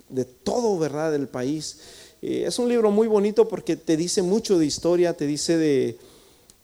de, 0.08 0.24
todo, 0.24 0.78
¿verdad?, 0.78 1.12
del 1.12 1.28
país. 1.28 1.80
Eh, 2.22 2.44
es 2.46 2.58
un 2.58 2.68
libro 2.68 2.90
muy 2.90 3.08
bonito 3.08 3.46
porque 3.46 3.76
te 3.76 3.96
dice 3.96 4.22
mucho 4.22 4.58
de 4.58 4.66
historia, 4.66 5.16
te 5.16 5.26
dice 5.26 5.58
de, 5.58 5.98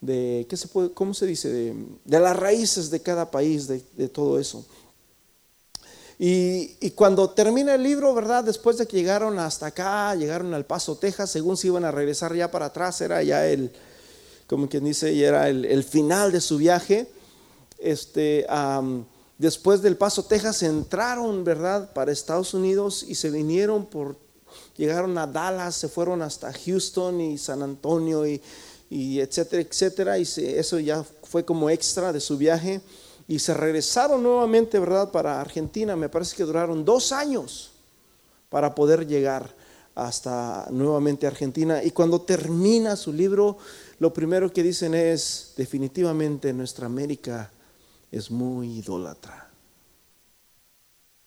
de 0.01 0.47
¿qué 0.49 0.57
se 0.57 0.69
puede, 0.69 0.91
¿cómo 0.93 1.15
se 1.15 1.27
dice? 1.27 1.51
De, 1.51 2.21
las 2.21 2.37
raíces 2.37 2.91
de 2.91 3.01
cada 3.01 3.31
país, 3.31 3.67
de, 3.69 4.09
todo 4.09 4.39
eso. 4.39 4.65
Y, 6.19 6.91
cuando 6.97 7.31
termina 7.31 7.75
el 7.75 7.83
libro, 7.83 8.13
¿verdad? 8.13 8.43
Después 8.43 8.77
de 8.79 8.87
que 8.87 8.97
llegaron 8.97 9.39
hasta 9.39 9.67
acá, 9.67 10.15
llegaron 10.17 10.53
al 10.53 10.67
Paso, 10.67 10.97
Texas, 10.97 11.31
según 11.31 11.57
se 11.57 11.69
iban 11.69 11.85
a 11.85 11.93
regresar 11.93 12.35
ya 12.35 12.51
para 12.51 12.67
atrás, 12.67 13.01
era 13.01 13.23
ya 13.23 13.47
el, 13.47 13.73
como 14.49 14.69
quien 14.69 14.85
dice, 14.85 15.17
era 15.17 15.49
el, 15.49 15.85
final 15.85 16.33
de 16.33 16.41
su 16.41 16.57
viaje. 16.59 17.09
Este, 17.79 18.47
después 19.39 19.81
del 19.81 19.97
Paso, 19.97 20.25
Texas, 20.25 20.63
entraron, 20.65 21.45
¿verdad? 21.45 21.93
Para 21.93 22.11
Estados 22.11 22.53
Unidos 22.53 23.05
y 23.07 23.15
se 23.15 23.31
vinieron 23.31 23.87
por, 23.87 24.17
llegaron 24.77 25.17
a 25.19 25.27
Dallas, 25.29 25.77
se 25.77 25.89
fueron 25.89 26.23
hasta 26.23 26.53
Houston 26.53 27.21
y 27.21 27.39
San 27.39 27.63
Antonio 27.63 28.27
y 28.27 28.43
y 28.91 29.21
etcétera, 29.21 29.63
etcétera. 29.63 30.19
Y 30.19 30.23
eso 30.23 30.79
ya 30.79 31.05
fue 31.25 31.45
como 31.45 31.71
extra 31.71 32.13
de 32.13 32.21
su 32.21 32.37
viaje. 32.37 32.81
Y 33.29 33.39
se 33.39 33.55
regresaron 33.55 34.23
nuevamente, 34.23 34.79
¿verdad?, 34.79 35.11
para 35.13 35.41
Argentina. 35.41 35.95
Me 35.95 36.09
parece 36.09 36.35
que 36.35 36.45
duraron 36.45 36.85
dos 36.85 37.13
años 37.13 37.71
para 38.49 38.75
poder 38.75 39.07
llegar 39.07 39.55
hasta 39.95 40.67
nuevamente 40.71 41.27
Argentina. 41.27 41.85
Y 41.85 41.91
cuando 41.91 42.23
termina 42.23 42.97
su 42.97 43.13
libro, 43.13 43.59
lo 43.99 44.13
primero 44.13 44.51
que 44.53 44.63
dicen 44.63 44.95
es, 44.95 45.53
definitivamente 45.57 46.53
nuestra 46.53 46.87
América 46.87 47.51
es 48.11 48.31
muy 48.31 48.79
idólatra. 48.79 49.51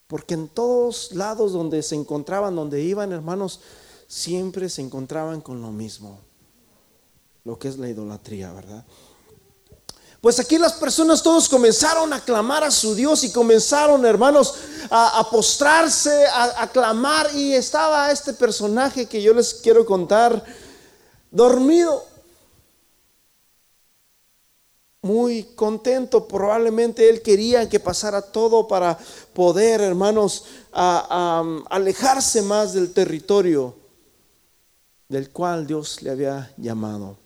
Porque 0.07 0.33
en 0.33 0.47
todos 0.49 1.13
lados 1.13 1.53
donde 1.53 1.83
se 1.83 1.95
encontraban, 1.95 2.55
donde 2.55 2.81
iban 2.81 3.11
hermanos, 3.11 3.61
siempre 4.07 4.69
se 4.69 4.81
encontraban 4.81 5.39
con 5.41 5.61
lo 5.61 5.71
mismo 5.71 6.19
lo 7.43 7.57
que 7.57 7.67
es 7.67 7.77
la 7.77 7.89
idolatría, 7.89 8.51
¿verdad? 8.51 8.85
Pues 10.21 10.39
aquí 10.39 10.59
las 10.59 10.73
personas 10.73 11.23
todos 11.23 11.49
comenzaron 11.49 12.13
a 12.13 12.23
clamar 12.23 12.63
a 12.63 12.69
su 12.69 12.93
Dios 12.93 13.23
y 13.23 13.31
comenzaron, 13.31 14.05
hermanos, 14.05 14.53
a, 14.91 15.27
postrarse, 15.31 16.27
a, 16.27 16.69
clamar. 16.71 17.33
Y 17.33 17.53
estaba 17.53 18.11
este 18.11 18.33
personaje 18.33 19.07
que 19.07 19.19
yo 19.19 19.33
les 19.33 19.55
quiero 19.55 19.83
contar, 19.83 20.45
dormido, 21.31 22.05
muy 25.01 25.43
contento. 25.55 26.27
Probablemente 26.27 27.09
él 27.09 27.23
quería 27.23 27.67
que 27.67 27.79
pasara 27.79 28.21
todo 28.21 28.67
para 28.67 28.99
poder, 29.33 29.81
hermanos, 29.81 30.45
alejarse 30.71 32.43
más 32.43 32.73
del 32.73 32.93
territorio 32.93 33.75
del 35.09 35.31
cual 35.31 35.65
Dios 35.65 36.03
le 36.03 36.11
había 36.11 36.53
llamado. 36.57 37.20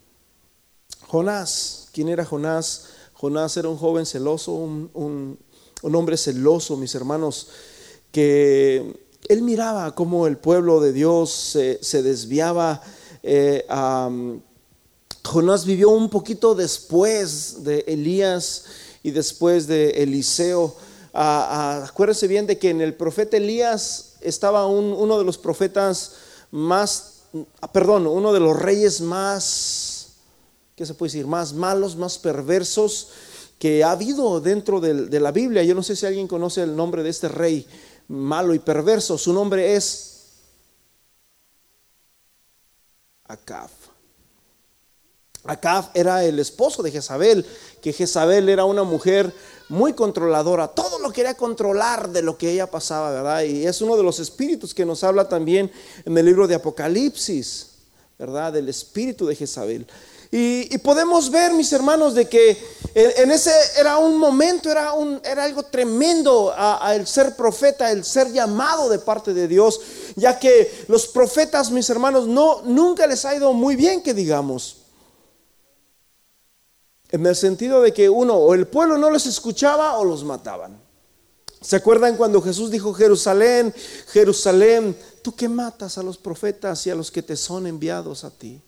Jonás, 1.07 1.87
¿quién 1.93 2.09
era 2.09 2.25
Jonás? 2.25 2.85
Jonás 3.13 3.55
era 3.57 3.69
un 3.69 3.77
joven 3.77 4.05
celoso, 4.05 4.53
un, 4.53 5.39
hombre 5.81 6.17
celoso, 6.17 6.77
mis 6.77 6.95
hermanos, 6.95 7.47
que 8.11 9.07
él 9.27 9.41
miraba 9.41 9.93
cómo 9.93 10.27
el 10.27 10.37
pueblo 10.37 10.79
de 10.79 10.93
Dios 10.93 11.31
se, 11.81 12.03
desviaba. 12.03 12.81
Eh, 13.23 13.65
Jonás 15.23 15.65
vivió 15.65 15.89
un 15.89 16.09
poquito 16.09 16.55
después 16.55 17.63
de 17.63 17.83
Elías 17.87 18.65
y 19.03 19.11
después 19.11 19.67
de 19.67 19.91
Eliseo. 19.91 20.75
acuérdense 21.13 22.27
bien 22.27 22.47
de 22.47 22.57
que 22.57 22.71
en 22.71 22.81
el 22.81 22.95
profeta 22.95 23.37
Elías 23.37 24.15
estaba 24.21 24.65
uno 24.65 25.17
de 25.17 25.23
los 25.23 25.37
profetas 25.37 26.13
más, 26.51 27.21
perdón, 27.71 28.07
uno 28.07 28.33
de 28.33 28.39
los 28.39 28.57
reyes 28.57 29.01
más 29.01 29.84
¿qué 30.75 30.85
se 30.85 30.93
puede 30.93 31.11
decir? 31.11 31.27
Más 31.27 31.53
malos, 31.53 31.95
más 31.95 32.17
perversos, 32.17 33.09
que 33.59 33.83
ha 33.83 33.91
habido 33.91 34.41
dentro 34.41 34.81
de, 34.81 35.19
la 35.19 35.31
Biblia. 35.31 35.63
Yo 35.63 35.75
no 35.75 35.83
sé 35.83 35.95
si 35.95 36.05
alguien 36.05 36.27
conoce 36.27 36.61
el 36.63 36.75
nombre 36.75 37.03
de 37.03 37.09
este 37.09 37.27
rey 37.27 37.65
malo 38.07 38.53
y 38.53 38.59
perverso. 38.59 39.17
Su 39.17 39.33
nombre 39.33 39.75
es 39.75 40.33
Acab. 43.23 43.69
Acab 45.45 45.91
era 45.93 46.23
el 46.23 46.39
esposo 46.39 46.81
de 46.83 46.91
Jezabel, 46.91 47.45
que 47.81 47.93
Jezabel 47.93 48.49
era 48.49 48.65
una 48.65 48.83
mujer 48.83 49.31
muy 49.69 49.93
controladora, 49.93 50.67
todo 50.67 50.99
lo 50.99 51.11
quería 51.11 51.35
controlar 51.35 52.09
de 52.09 52.21
lo 52.21 52.37
que 52.37 52.51
ella 52.51 52.69
pasaba, 52.69 53.11
¿verdad? 53.11 53.43
Y 53.43 53.65
es 53.65 53.81
uno 53.81 53.95
de 53.97 54.03
los 54.03 54.19
espíritus 54.19 54.73
que 54.73 54.85
nos 54.85 55.03
habla 55.03 55.27
también 55.27 55.71
en 56.03 56.17
el 56.17 56.25
libro 56.25 56.47
de 56.47 56.55
Apocalipsis, 56.55 57.69
¿verdad? 58.17 58.53
Del 58.53 58.69
espíritu 58.69 59.25
de 59.25 59.35
Jezabel. 59.35 59.87
Y, 60.31 60.77
podemos 60.79 61.29
ver, 61.29 61.53
mis 61.53 61.71
hermanos, 61.71 62.13
de 62.13 62.27
que 62.27 62.57
en, 62.93 63.31
ese 63.31 63.51
era 63.77 63.97
un 63.97 64.17
momento, 64.17 64.69
era, 64.69 64.93
un, 64.93 65.21
era 65.23 65.43
algo 65.43 65.63
tremendo 65.63 66.53
a, 66.55 66.93
el 66.95 67.07
ser 67.07 67.35
profeta, 67.35 67.91
el 67.91 68.03
ser 68.03 68.31
llamado 68.31 68.89
de 68.89 68.99
parte 68.99 69.33
de 69.33 69.47
Dios, 69.47 69.79
ya 70.15 70.39
que 70.39 70.85
los 70.87 71.07
profetas, 71.07 71.71
mis 71.71 71.89
hermanos, 71.89 72.27
no, 72.27 72.61
nunca 72.63 73.07
les 73.07 73.23
ha 73.25 73.35
ido 73.35 73.53
muy 73.53 73.75
bien, 73.75 74.01
que 74.01 74.13
digamos. 74.13 74.77
En 77.09 77.25
el 77.25 77.35
sentido 77.35 77.81
de 77.81 77.93
que 77.93 78.09
uno, 78.09 78.35
o 78.35 78.53
el 78.53 78.67
pueblo 78.67 78.97
no 78.97 79.11
les 79.11 79.25
escuchaba 79.25 79.97
o 79.97 80.05
los 80.05 80.23
mataban. 80.23 80.85
¿Se 81.61 81.77
acuerdan 81.77 82.17
cuando 82.17 82.41
Jesús 82.41 82.69
dijo, 82.69 82.93
Jerusalén, 82.93 83.73
Jerusalén, 84.09 84.95
tú 85.21 85.35
que 85.35 85.49
matas 85.49 85.97
a 85.97 86.03
los 86.03 86.17
profetas 86.17 86.85
y 86.85 86.89
a 86.91 86.95
los 86.95 87.09
que 87.09 87.23
te 87.23 87.35
son 87.35 87.65
enviados 87.67 88.23
a 88.23 88.29
ti? 88.29 88.61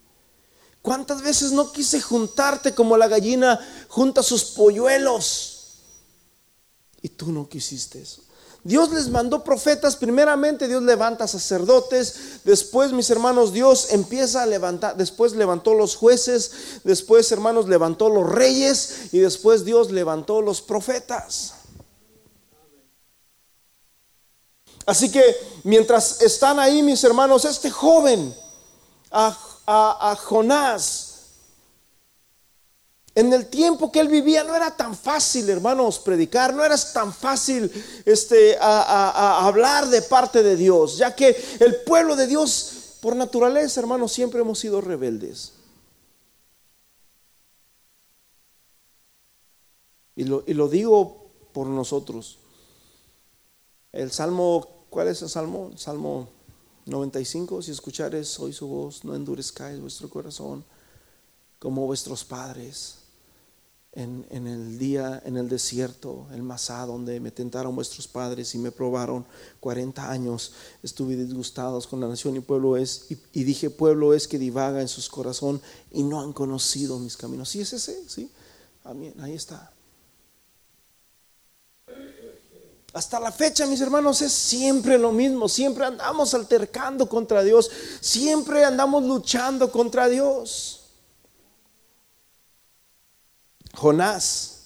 ¿Cuántas 0.88 1.22
veces 1.22 1.52
no 1.52 1.74
quise 1.74 2.00
juntarte 2.00 2.74
como 2.74 2.96
la 2.96 3.10
gallina 3.10 3.60
junta 3.90 4.24
sus 4.24 4.46
polluelos? 4.46 5.80
Y 7.02 7.10
tú 7.10 7.30
no 7.30 7.50
quisiste 7.50 8.02
eso. 8.02 8.22
Dios 8.64 8.94
les 8.94 9.10
mandó 9.10 9.44
profetas, 9.44 9.98
primeramente 9.98 10.66
Dios 10.66 10.82
levanta 10.84 11.28
sacerdotes, 11.28 12.40
después 12.46 12.94
mis 12.94 13.10
hermanos 13.10 13.52
Dios 13.52 13.88
empieza 13.92 14.44
a 14.44 14.46
levantar, 14.46 14.96
después 14.96 15.34
levantó 15.34 15.74
los 15.74 15.98
jueces, 15.98 16.80
después 16.86 17.30
hermanos 17.34 17.68
levantó 17.68 18.08
los 18.08 18.26
reyes 18.26 19.10
y 19.12 19.20
después 19.20 19.66
Dios 19.66 19.92
levantó 19.92 20.42
los 20.42 20.62
profetas. 20.62 21.56
Así 24.86 25.12
que 25.12 25.36
mientras 25.66 26.22
están 26.22 26.60
ahí 26.60 26.82
mis 26.82 27.04
hermanos, 27.04 27.44
este 27.44 27.70
joven, 27.70 28.34
a 29.12 29.38
a, 29.68 30.16
Jonás. 30.16 31.04
En 33.14 33.34
el 33.34 33.48
tiempo 33.48 33.92
que 33.92 34.00
él 34.00 34.08
vivía 34.08 34.44
no 34.44 34.56
era 34.56 34.76
tan 34.76 34.96
fácil, 34.96 35.50
hermanos, 35.50 36.00
predicar, 36.00 36.54
no 36.54 36.64
era 36.64 36.78
tan 36.94 37.12
fácil 37.12 37.72
este, 38.06 38.58
a, 38.62 39.46
hablar 39.46 39.88
de 39.88 40.04
parte 40.04 40.44
de 40.44 40.56
Dios, 40.56 40.98
ya 40.98 41.16
que 41.16 41.36
el 41.60 41.78
pueblo 41.84 42.16
de 42.16 42.28
Dios, 42.28 42.98
por 43.02 43.16
naturaleza, 43.16 43.80
hermanos, 43.80 44.12
siempre 44.12 44.40
hemos 44.40 44.60
sido 44.60 44.82
rebeldes. 44.82 45.54
Y 50.16 50.24
lo, 50.24 50.44
y 50.48 50.54
lo 50.54 50.70
digo 50.70 51.28
por 51.54 51.68
nosotros. 51.68 52.38
El 53.92 54.12
Salmo, 54.12 54.68
¿cuál 54.90 55.08
es 55.08 55.22
el 55.24 55.30
Salmo? 55.30 55.72
Salmo 55.76 56.30
95, 56.88 57.62
si 57.62 57.72
escuchares 57.72 58.40
hoy 58.40 58.54
su 58.54 58.68
voz, 58.68 59.04
no 59.04 59.16
endurezcáis 59.16 59.80
vuestro 59.80 60.10
corazón 60.10 60.64
como 61.60 61.86
vuestros 61.86 62.24
padres 62.24 63.00
en, 63.98 64.46
el 64.46 64.78
día, 64.78 65.24
en 65.26 65.38
el 65.38 65.50
desierto, 65.50 66.28
el 66.32 66.44
Masá, 66.44 66.86
donde 66.86 67.20
me 67.20 67.32
tentaron 67.32 67.76
vuestros 67.76 68.08
padres 68.08 68.54
y 68.54 68.60
me 68.60 68.72
probaron 68.72 69.26
40 69.60 70.12
años, 70.12 70.54
estuve 70.84 71.16
disgustados 71.16 71.88
con 71.88 72.00
la 72.00 72.08
nación 72.08 72.36
y 72.36 72.42
pueblo 72.42 72.78
es, 72.78 73.08
y, 73.34 73.44
dije, 73.44 73.72
pueblo 73.72 74.14
es 74.14 74.28
que 74.28 74.38
divaga 74.38 74.82
en 74.82 74.88
sus 74.88 75.10
corazón 75.10 75.60
y 75.92 76.04
no 76.04 76.22
han 76.22 76.32
conocido 76.32 77.00
mis 77.00 77.18
caminos. 77.18 77.50
Sí, 77.50 77.62
es 77.62 77.74
ese, 77.74 78.08
sí, 78.08 78.30
Amén, 78.84 79.16
ahí 79.20 79.34
está. 79.34 79.74
Hasta 82.98 83.20
la 83.20 83.32
fecha, 83.32 83.68
mis 83.68 83.80
hermanos, 83.80 84.24
es 84.24 84.34
siempre 84.34 84.98
lo 84.98 85.12
mismo. 85.12 85.48
Siempre 85.48 85.86
andamos 85.86 86.34
altercando 86.34 87.08
contra 87.08 87.44
Dios. 87.44 87.70
Siempre 88.02 88.66
andamos 88.66 89.04
luchando 89.04 89.72
contra 89.72 90.10
Dios. 90.10 90.82
Jonás. 93.76 94.64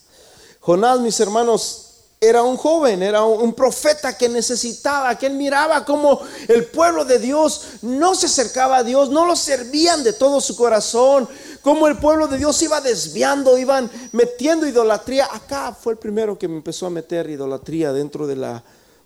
Jonás, 0.60 1.00
mis 1.00 1.20
hermanos, 1.20 1.92
era 2.22 2.42
un 2.42 2.56
joven, 2.56 3.02
era 3.02 3.22
un 3.22 3.52
profeta 3.52 4.16
que 4.16 4.30
necesitaba, 4.30 5.18
que 5.18 5.26
él 5.26 5.34
miraba 5.34 5.84
como 5.84 6.22
el 6.48 6.66
pueblo 6.66 7.04
de 7.04 7.18
Dios 7.18 7.62
no 7.82 8.14
se 8.14 8.26
acercaba 8.26 8.78
a 8.78 8.82
Dios, 8.84 9.10
no 9.10 9.26
lo 9.26 9.36
servían 9.36 10.04
de 10.04 10.12
todo 10.12 10.40
su 10.40 10.56
corazón, 10.56 11.28
como 11.62 11.86
el 11.86 11.96
pueblo 11.96 12.26
de 12.26 12.38
Dios 12.38 12.60
iba 12.62 12.80
desviando, 12.80 13.56
iban 13.56 13.90
metiendo 14.10 14.66
idolatría. 14.66 15.28
Acá 15.32 15.72
fue 15.72 15.92
el 15.92 15.98
primero 15.98 16.38
que 16.38 16.48
me 16.48 16.56
empezó 16.56 16.86
a 16.86 16.90
meter 16.90 17.30
idolatría 17.30 17.92
dentro 17.92 18.26
de 18.26 18.36
la, 18.36 18.64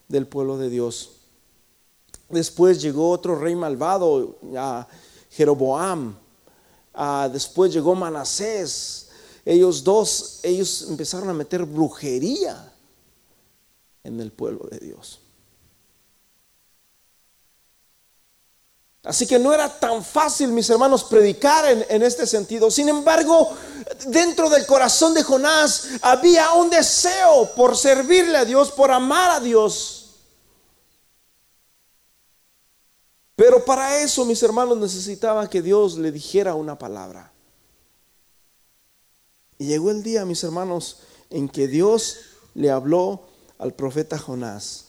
del 0.08 0.26
pueblo 0.26 0.56
de 0.56 0.70
Dios. 0.70 1.10
Después 2.30 2.80
llegó 2.80 3.10
otro 3.10 3.38
rey 3.38 3.54
malvado, 3.54 4.38
Jeroboam. 5.30 6.16
después 7.30 7.72
llegó 7.72 7.94
Manasés. 7.94 9.08
Ellos 9.44 9.84
dos, 9.84 10.40
ellos 10.42 10.86
empezaron 10.88 11.28
a 11.28 11.32
meter 11.32 11.64
brujería 11.64 12.72
en 14.02 14.20
el 14.20 14.32
pueblo 14.32 14.66
de 14.70 14.78
Dios. 14.78 15.20
Así 19.06 19.24
que 19.24 19.38
no 19.38 19.54
era 19.54 19.68
tan 19.68 20.04
fácil, 20.04 20.48
mis 20.48 20.68
hermanos, 20.68 21.04
predicar 21.04 21.64
en, 21.88 22.02
este 22.02 22.26
sentido. 22.26 22.72
Sin 22.72 22.88
embargo, 22.88 23.52
dentro 24.08 24.50
del 24.50 24.66
corazón 24.66 25.14
de 25.14 25.22
Jonás 25.22 25.90
había 26.02 26.52
un 26.54 26.68
deseo 26.68 27.54
por 27.54 27.76
servirle 27.76 28.36
a 28.36 28.44
Dios, 28.44 28.72
por 28.72 28.90
amar 28.90 29.30
a 29.30 29.38
Dios. 29.38 30.10
Pero 33.36 33.64
para 33.64 34.00
eso, 34.00 34.24
mis 34.24 34.42
hermanos, 34.42 34.76
necesitaba 34.76 35.48
que 35.48 35.62
Dios 35.62 35.98
le 35.98 36.10
dijera 36.10 36.56
una 36.56 36.76
palabra. 36.76 37.30
Y 39.56 39.66
llegó 39.66 39.92
el 39.92 40.02
día, 40.02 40.24
mis 40.24 40.42
hermanos, 40.42 40.98
en 41.30 41.48
que 41.48 41.68
Dios 41.68 42.18
le 42.54 42.72
habló 42.72 43.22
al 43.58 43.72
profeta 43.72 44.18
Jonás 44.18 44.86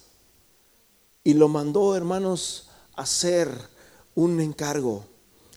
y 1.24 1.36
lo 1.36 1.50
mandó, 1.50 1.96
hermanos, 1.96 2.70
a 2.96 3.04
hacer 3.04 3.77
un 4.18 4.42
encargo. 4.42 5.04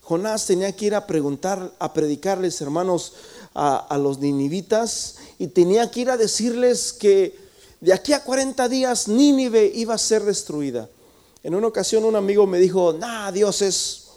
Jonás 0.03 0.47
tenía 0.47 0.77
que 0.77 0.85
ir 0.85 0.95
a 0.95 1.07
preguntar, 1.07 1.73
a 1.79 1.95
predicarles, 1.95 2.61
hermanos, 2.61 3.15
a, 3.55 3.97
los 3.99 4.19
ninivitas 4.19 5.17
y 5.39 5.47
tenía 5.47 5.91
que 5.91 6.01
ir 6.01 6.11
a 6.11 6.19
decirles 6.19 6.93
que 6.93 7.35
de 7.81 7.95
aquí 7.95 8.13
a 8.13 8.23
40 8.23 8.69
días 8.69 9.09
Nínive 9.09 9.73
iba 9.75 9.95
a 9.95 9.99
ser 9.99 10.25
destruida. 10.25 10.91
En 11.43 11.55
una 11.55 11.69
ocasión 11.69 12.05
un 12.05 12.17
amigo 12.17 12.47
me 12.47 12.59
dijo, 12.59 12.93
nah, 12.93 13.33
Dios 13.33 13.63
es 13.63 14.09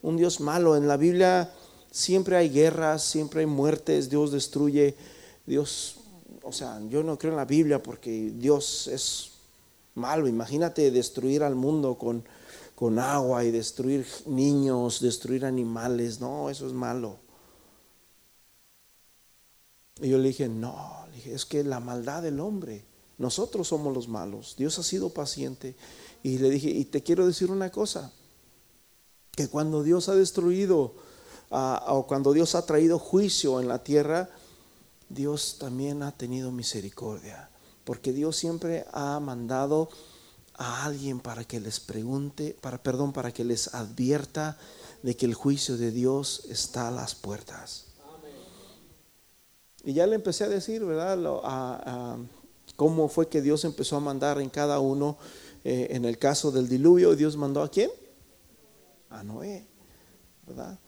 un 0.00 0.16
Dios 0.16 0.38
malo. 0.38 0.76
En 0.76 0.86
la 0.86 0.96
Biblia 0.96 1.52
siempre 1.90 2.36
hay 2.36 2.50
guerras, 2.50 3.02
siempre 3.02 3.40
hay 3.40 3.46
muertes, 3.46 4.08
Dios 4.08 4.30
destruye. 4.30 4.94
Dios, 5.44 5.96
o 6.44 6.52
sea, 6.52 6.80
yo 6.88 7.02
no 7.02 7.18
creo 7.18 7.32
en 7.32 7.36
la 7.36 7.44
Biblia 7.44 7.82
porque 7.82 8.30
Dios 8.36 8.86
es 8.86 9.30
malo. 9.96 10.28
Imagínate 10.28 10.92
destruir 10.92 11.42
al 11.42 11.56
mundo 11.56 11.96
con 11.98 12.22
con 12.78 13.00
agua 13.00 13.42
y 13.42 13.50
destruir 13.50 14.06
niños, 14.26 15.00
destruir 15.00 15.44
animales. 15.44 16.20
No, 16.20 16.48
eso 16.48 16.64
es 16.64 16.72
malo. 16.72 17.18
Y 20.00 20.10
yo 20.10 20.18
le 20.18 20.28
dije, 20.28 20.48
no, 20.48 21.04
es 21.24 21.44
que 21.44 21.64
la 21.64 21.80
maldad 21.80 22.22
del 22.22 22.38
hombre, 22.38 22.84
nosotros 23.16 23.66
somos 23.66 23.92
los 23.92 24.06
malos. 24.06 24.54
Dios 24.56 24.78
ha 24.78 24.84
sido 24.84 25.10
paciente. 25.10 25.74
Y 26.22 26.38
le 26.38 26.50
dije, 26.50 26.70
y 26.70 26.84
te 26.84 27.02
quiero 27.02 27.26
decir 27.26 27.50
una 27.50 27.72
cosa, 27.72 28.12
que 29.32 29.48
cuando 29.48 29.82
Dios 29.82 30.08
ha 30.08 30.14
destruido 30.14 30.94
ah, 31.50 31.84
o 31.88 32.06
cuando 32.06 32.32
Dios 32.32 32.54
ha 32.54 32.64
traído 32.64 33.00
juicio 33.00 33.58
en 33.58 33.66
la 33.66 33.82
tierra, 33.82 34.30
Dios 35.08 35.56
también 35.58 36.04
ha 36.04 36.12
tenido 36.12 36.52
misericordia. 36.52 37.50
Porque 37.82 38.12
Dios 38.12 38.36
siempre 38.36 38.86
ha 38.92 39.18
mandado 39.18 39.88
a 40.58 40.84
alguien 40.84 41.20
para 41.20 41.44
que 41.44 41.60
les 41.60 41.80
pregunte, 41.80 42.56
para 42.60 42.82
perdón, 42.82 43.12
para 43.12 43.32
que 43.32 43.44
les 43.44 43.74
advierta 43.74 44.58
de 45.02 45.16
que 45.16 45.24
el 45.24 45.34
juicio 45.34 45.76
de 45.76 45.92
Dios 45.92 46.42
está 46.50 46.88
a 46.88 46.90
las 46.90 47.14
puertas. 47.14 47.86
Y 49.84 49.92
ya 49.92 50.06
le 50.06 50.16
empecé 50.16 50.44
a 50.44 50.48
decir, 50.48 50.84
¿verdad? 50.84 52.18
cómo 52.76 53.08
fue 53.08 53.28
que 53.28 53.40
Dios 53.40 53.64
empezó 53.64 53.96
a 53.96 54.00
mandar 54.00 54.40
en 54.40 54.50
cada 54.50 54.80
uno. 54.80 55.16
Eh, 55.64 55.88
en 55.90 56.04
el 56.04 56.18
caso 56.18 56.50
del 56.50 56.68
diluvio, 56.68 57.16
Dios 57.16 57.36
mandó 57.36 57.62
a 57.62 57.70
quién? 57.70 57.90
A 59.10 59.22
Noé, 59.22 59.66
¿verdad? 60.46 60.78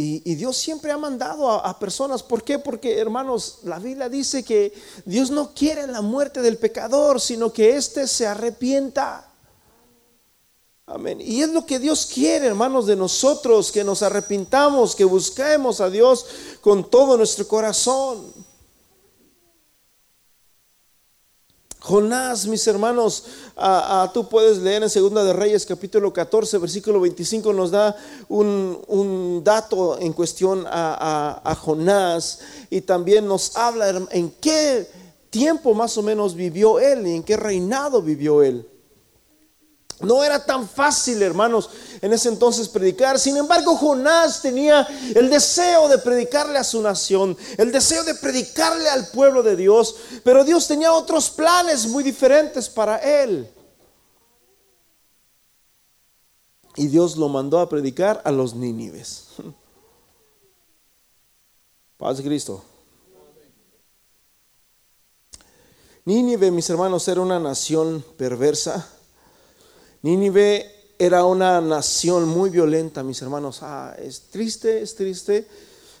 Y, 0.00 0.36
Dios 0.36 0.56
siempre 0.56 0.92
ha 0.92 0.96
mandado 0.96 1.50
a, 1.50 1.58
a, 1.68 1.76
personas. 1.76 2.22
¿Por 2.22 2.44
qué? 2.44 2.60
Porque, 2.60 2.98
hermanos, 2.98 3.58
la 3.64 3.80
Biblia 3.80 4.08
dice 4.08 4.44
que 4.44 4.72
Dios 5.04 5.32
no 5.32 5.52
quiere 5.52 5.88
la 5.88 6.02
muerte 6.02 6.40
del 6.40 6.56
pecador, 6.56 7.20
sino 7.20 7.52
que 7.52 7.76
éste 7.76 8.06
se 8.06 8.24
arrepienta. 8.24 9.28
Amén. 10.86 11.18
Y 11.20 11.42
es 11.42 11.48
lo 11.50 11.66
que 11.66 11.80
Dios 11.80 12.06
quiere, 12.06 12.46
hermanos, 12.46 12.86
de 12.86 12.94
nosotros, 12.94 13.72
que 13.72 13.82
nos 13.82 14.02
arrepintamos, 14.02 14.94
que 14.94 15.04
busquemos 15.04 15.80
a 15.80 15.90
Dios 15.90 16.26
con 16.60 16.88
todo 16.88 17.16
nuestro 17.16 17.48
corazón. 17.48 18.32
Jonás, 21.88 22.46
mis 22.46 22.66
hermanos, 22.66 23.24
tú 24.12 24.28
puedes 24.28 24.58
leer 24.58 24.82
en 24.82 24.90
Segunda 24.90 25.24
de 25.24 25.32
Reyes 25.32 25.64
capítulo 25.64 26.12
14, 26.12 26.58
versículo 26.58 27.00
25, 27.00 27.50
nos 27.54 27.70
da 27.70 27.96
un, 28.28 29.40
dato 29.42 29.98
en 29.98 30.12
cuestión 30.12 30.66
a, 30.66 31.40
a, 31.42 31.54
Jonás 31.54 32.40
y 32.68 32.82
también 32.82 33.26
nos 33.26 33.56
habla 33.56 34.06
en 34.10 34.30
qué 34.32 34.86
tiempo 35.30 35.72
más 35.72 35.96
o 35.96 36.02
menos 36.02 36.34
vivió 36.34 36.78
él 36.78 37.06
y 37.06 37.14
en 37.14 37.22
qué 37.22 37.38
reinado 37.38 38.02
vivió 38.02 38.42
él. 38.42 38.68
No 40.00 40.22
era 40.22 40.44
tan 40.44 40.68
fácil, 40.68 41.22
hermanos, 41.22 41.70
en 42.00 42.12
ese 42.12 42.28
entonces 42.28 42.68
predicar. 42.68 43.18
Sin 43.18 43.36
embargo, 43.36 43.76
Jonás 43.76 44.40
tenía 44.40 44.86
el 45.14 45.28
deseo 45.28 45.88
de 45.88 45.98
predicarle 45.98 46.58
a 46.58 46.64
su 46.64 46.80
nación, 46.80 47.36
el 47.56 47.72
deseo 47.72 48.04
de 48.04 48.14
predicarle 48.14 48.88
al 48.88 49.08
pueblo 49.08 49.42
de 49.42 49.56
Dios, 49.56 49.96
pero 50.22 50.44
Dios 50.44 50.68
tenía 50.68 50.92
otros 50.92 51.30
planes 51.30 51.88
muy 51.88 52.04
diferentes 52.04 52.68
para 52.68 52.98
él. 52.98 53.52
Y 56.76 56.86
Dios 56.86 57.16
lo 57.16 57.28
mandó 57.28 57.58
a 57.58 57.68
predicar 57.68 58.22
a 58.24 58.30
los 58.30 58.54
nínives. 58.54 59.24
Paz 61.96 62.20
Cristo. 62.20 62.62
Nínive, 66.04 66.52
mis 66.52 66.70
hermanos, 66.70 67.08
era 67.08 67.20
una 67.20 67.40
nación 67.40 68.04
perversa 68.16 68.88
Nínive 70.02 70.94
era 70.98 71.24
una 71.24 71.60
nación 71.60 72.28
muy 72.28 72.50
violenta, 72.50 73.02
mis 73.02 73.20
hermanos. 73.20 73.62
Ah, 73.62 73.96
es 73.98 74.22
triste, 74.30 74.80
es 74.80 74.94
triste 74.94 75.46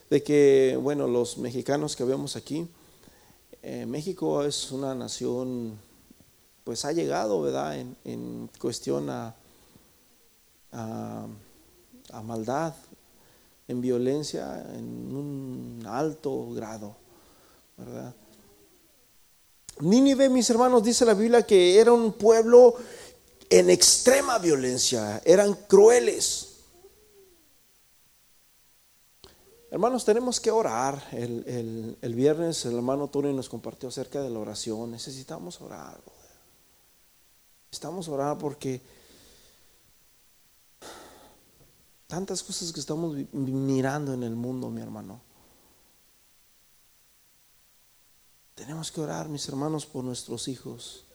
de 0.08 0.22
que, 0.22 0.78
bueno, 0.80 1.08
los 1.08 1.38
mexicanos 1.38 1.96
que 1.96 2.04
vemos 2.04 2.36
aquí, 2.36 2.68
eh, 3.62 3.86
México 3.86 4.44
es 4.44 4.70
una 4.70 4.94
nación, 4.94 5.78
pues 6.62 6.84
ha 6.84 6.92
llegado, 6.92 7.42
¿verdad?, 7.42 7.76
en, 8.04 8.50
cuestión 8.60 9.10
a, 9.10 9.34
a, 10.72 11.26
maldad, 12.22 12.74
en 13.66 13.80
violencia, 13.80 14.64
en 14.74 15.14
un 15.14 15.82
alto 15.86 16.50
grado, 16.52 16.96
¿verdad? 17.76 18.14
Nínive, 19.80 20.28
mis 20.28 20.48
hermanos, 20.50 20.82
dice 20.82 21.04
la 21.04 21.14
Biblia 21.14 21.42
que 21.42 21.78
era 21.78 21.92
un 21.92 22.12
pueblo 22.12 22.76
en 23.50 23.70
extrema 23.70 24.38
violencia, 24.38 25.22
eran 25.24 25.54
crueles. 25.54 26.48
Hermanos, 29.70 30.04
tenemos 30.04 30.40
que 30.40 30.50
orar. 30.50 31.02
El, 31.12 32.14
viernes 32.14 32.64
el 32.64 32.76
hermano 32.76 33.08
Tony 33.08 33.32
nos 33.32 33.48
compartió 33.48 33.88
acerca 33.88 34.22
de 34.22 34.30
la 34.30 34.38
oración. 34.38 34.90
Necesitamos 34.90 35.60
orar. 35.60 36.00
Necesitamos 37.66 38.08
orar 38.08 38.38
porque 38.38 38.80
tantas 42.06 42.42
cosas 42.42 42.72
que 42.72 42.80
estamos 42.80 43.14
mirando 43.32 44.14
en 44.14 44.22
el 44.22 44.34
mundo, 44.34 44.70
mi 44.70 44.80
hermano. 44.80 45.20
Tenemos 48.54 48.90
que 48.90 49.00
orar, 49.00 49.28
mis 49.28 49.46
hermanos, 49.48 49.86
por 49.86 50.02
nuestros 50.02 50.48
hijos. 50.48 51.07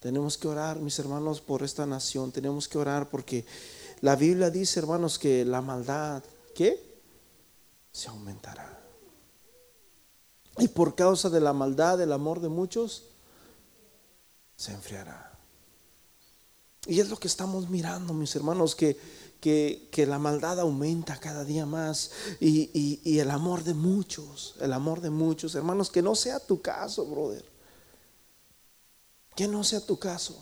Tenemos 0.00 0.38
que 0.38 0.46
orar, 0.46 0.78
mis 0.78 0.98
hermanos, 0.98 1.40
por 1.40 1.62
esta 1.62 1.84
nación. 1.84 2.30
Tenemos 2.30 2.68
que 2.68 2.78
orar 2.78 3.08
porque 3.10 3.44
la 4.00 4.14
Biblia 4.14 4.50
dice, 4.50 4.78
hermanos, 4.78 5.18
que 5.18 5.44
la 5.44 5.60
maldad, 5.60 6.22
¿qué? 6.54 7.00
Se 7.90 8.08
aumentará. 8.08 8.78
Y 10.58 10.68
por 10.68 10.94
causa 10.94 11.30
de 11.30 11.40
la 11.40 11.52
maldad, 11.52 12.00
el 12.00 12.12
amor 12.12 12.40
de 12.40 12.48
muchos, 12.48 13.06
se 14.56 14.72
enfriará. 14.72 15.36
Y 16.86 17.00
es 17.00 17.10
lo 17.10 17.16
que 17.16 17.28
estamos 17.28 17.68
mirando, 17.68 18.14
mis 18.14 18.34
hermanos, 18.36 18.76
que, 18.76 18.96
que, 19.40 20.06
la 20.06 20.18
maldad 20.18 20.60
aumenta 20.60 21.18
cada 21.18 21.44
día 21.44 21.66
más 21.66 22.12
y, 22.40 23.00
y 23.04 23.18
el 23.18 23.30
amor 23.30 23.62
de 23.62 23.74
muchos, 23.74 24.54
el 24.60 24.72
amor 24.72 25.00
de 25.00 25.10
muchos, 25.10 25.54
hermanos, 25.54 25.90
que 25.90 26.02
no 26.02 26.14
sea 26.14 26.38
tu 26.40 26.62
caso, 26.62 27.04
brother. 27.04 27.57
Que 29.38 29.46
no 29.46 29.62
sea 29.62 29.78
tu 29.78 29.96
caso. 29.96 30.34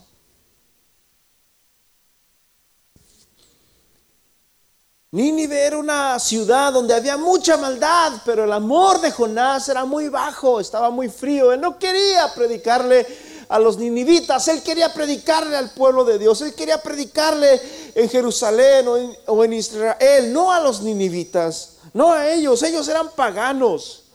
Nínive 5.10 5.66
era 5.66 5.76
una 5.76 6.18
ciudad 6.18 6.72
donde 6.72 6.94
había 6.94 7.18
mucha 7.18 7.58
maldad, 7.58 8.22
pero 8.24 8.44
el 8.44 8.52
amor 8.54 9.02
de 9.02 9.10
Jonás 9.12 9.68
era 9.68 9.84
muy 9.84 10.08
bajo, 10.08 10.60
estaba 10.60 10.88
muy 10.88 11.10
frío. 11.10 11.52
Él 11.52 11.60
no 11.60 11.78
quería 11.78 12.32
predicarle 12.34 13.06
a 13.50 13.58
los 13.58 13.76
ninivitas, 13.76 14.48
él 14.48 14.62
quería 14.62 14.94
predicarle 14.94 15.56
al 15.56 15.74
pueblo 15.74 16.02
de 16.02 16.18
Dios, 16.18 16.40
él 16.40 16.54
quería 16.54 16.82
predicarle 16.82 17.60
en 17.94 18.08
Jerusalén 18.08 18.88
o 18.88 18.96
en, 18.96 19.14
o 19.26 19.44
en 19.44 19.52
Israel, 19.52 20.32
no 20.32 20.50
a 20.50 20.58
los 20.60 20.80
ninivitas, 20.80 21.72
no 21.92 22.14
a 22.14 22.30
ellos, 22.30 22.62
ellos 22.62 22.88
eran 22.88 23.10
paganos. 23.10 24.05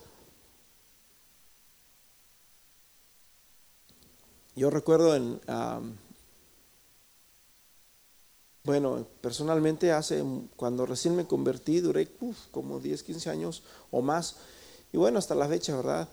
Yo 4.55 4.69
recuerdo 4.69 5.15
en, 5.15 5.39
bueno, 8.63 9.07
personalmente 9.21 9.91
hace, 9.91 10.23
cuando 10.55 10.85
recién 10.85 11.15
me 11.15 11.25
convertí, 11.25 11.79
duré 11.79 12.07
como 12.51 12.79
10, 12.79 13.03
15 13.03 13.29
años 13.29 13.63
o 13.89 14.01
más. 14.01 14.35
Y 14.93 14.97
bueno, 14.97 15.19
hasta 15.19 15.35
la 15.35 15.47
fecha, 15.47 15.75
¿verdad? 15.75 16.07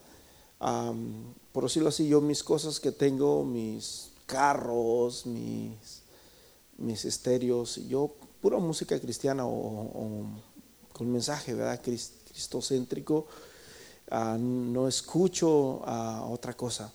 por 1.53 1.64
decirlo 1.64 1.88
así, 1.90 2.09
yo 2.09 2.20
mis 2.20 2.42
cosas 2.42 2.81
que 2.81 2.90
tengo, 2.90 3.44
mis 3.44 4.11
carros, 4.27 5.24
mis, 5.27 6.03
mis 6.79 7.05
estéreos, 7.05 7.77
yo 7.88 8.12
pura 8.40 8.59
música 8.59 8.98
cristiana 8.98 9.46
o, 9.46 10.27
con 10.92 11.12
mensaje, 11.12 11.55
¿verdad? 11.55 11.81
Cristocéntrico, 11.81 13.27
ah, 14.11 14.37
no 14.38 14.88
escucho 14.88 15.83
a 15.85 16.24
otra 16.29 16.55
cosa. 16.55 16.92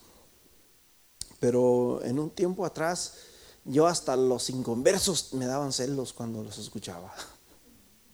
Pero 1.43 2.01
en 2.05 2.19
un 2.19 2.29
tiempo 2.29 2.65
atrás, 2.65 3.15
yo 3.65 3.85
hasta 3.85 4.15
los 4.15 4.49
inconversos 4.49 5.33
me 5.33 5.45
daban 5.45 5.73
celos 5.73 6.13
cuando 6.13 6.41
los 6.41 6.57
escuchaba. 6.57 7.13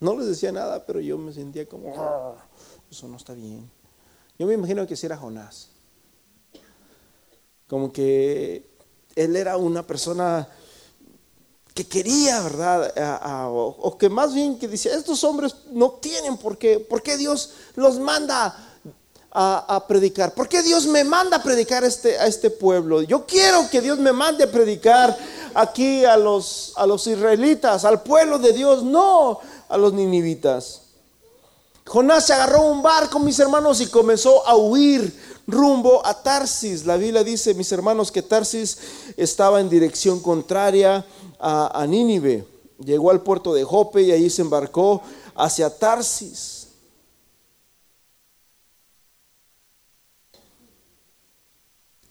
No 0.02 0.18
les 0.18 0.28
decía 0.28 0.52
nada, 0.54 0.86
pero 0.86 1.02
yo 1.02 1.18
me 1.18 1.34
sentía 1.34 1.68
como, 1.68 1.94
ah, 1.98 2.34
eso 2.90 3.06
no 3.10 3.18
está 3.18 3.34
bien. 3.34 3.70
Yo 4.40 4.48
me 4.48 4.54
imagino 4.54 4.88
que 4.88 4.96
si 4.96 5.06
era 5.06 5.18
Jonás. 5.18 5.68
Como 7.68 7.92
que 7.92 8.66
él 9.14 9.36
era 9.36 9.58
una 9.58 9.86
persona 9.86 10.48
que 11.74 11.86
quería, 11.86 12.42
¿verdad? 12.42 12.94
o, 13.52 13.98
que 14.00 14.10
más 14.10 14.34
bien 14.34 14.58
que 14.58 14.70
decía, 14.70 14.96
estos 14.96 15.22
hombres 15.26 15.54
no 15.74 15.92
tienen 15.92 16.38
por 16.38 16.58
qué, 16.58 16.80
¿por 16.80 17.04
qué 17.04 17.18
Dios 17.18 17.56
los 17.76 18.00
manda 18.00 18.69
a, 19.32 19.86
predicar? 19.88 20.34
¿Por 20.34 20.48
qué 20.48 20.62
Dios 20.64 20.88
me 20.88 21.04
manda 21.04 21.38
a 21.38 21.44
predicar 21.44 21.84
este, 21.84 22.18
a 22.18 22.26
este 22.26 22.50
pueblo? 22.50 23.02
Yo 23.02 23.26
quiero 23.26 23.70
que 23.70 23.82
Dios 23.82 24.00
me 24.00 24.12
mande 24.12 24.44
a 24.44 24.52
predicar 24.52 25.18
aquí 25.54 26.06
a 26.06 26.18
los, 26.18 26.74
a 26.76 26.86
los 26.86 27.06
israelitas, 27.08 27.86
al 27.86 28.02
pueblo 28.02 28.40
de 28.40 28.54
Dios, 28.54 28.84
no 28.84 29.40
a 29.68 29.78
los 29.78 29.94
ninivitas. 29.94 30.82
Jonás 31.86 32.28
se 32.28 32.34
agarró 32.34 32.64
un 32.64 32.82
barco, 32.84 33.20
mis 33.20 33.40
hermanos, 33.40 33.82
y 33.82 33.88
comenzó 33.88 34.48
a 34.48 34.56
huir 34.56 35.12
rumbo 35.48 36.06
a 36.06 36.22
Tarsis. 36.22 36.86
La 36.86 36.98
Biblia 36.98 37.24
dice, 37.24 37.56
mis 37.56 37.72
hermanos, 37.72 38.12
que 38.12 38.22
Tarsis 38.22 38.78
estaba 39.18 39.60
en 39.60 39.70
dirección 39.70 40.20
contraria 40.20 41.06
a, 41.40 41.82
a 41.82 41.88
Nínive. 41.88 42.46
Llegó 42.84 43.10
al 43.12 43.22
puerto 43.22 43.54
de 43.54 43.64
Jope 43.64 44.04
y 44.04 44.12
ahí 44.12 44.30
se 44.30 44.44
embarcó 44.44 45.02
hacia 45.36 45.76
Tarsis. 45.76 46.59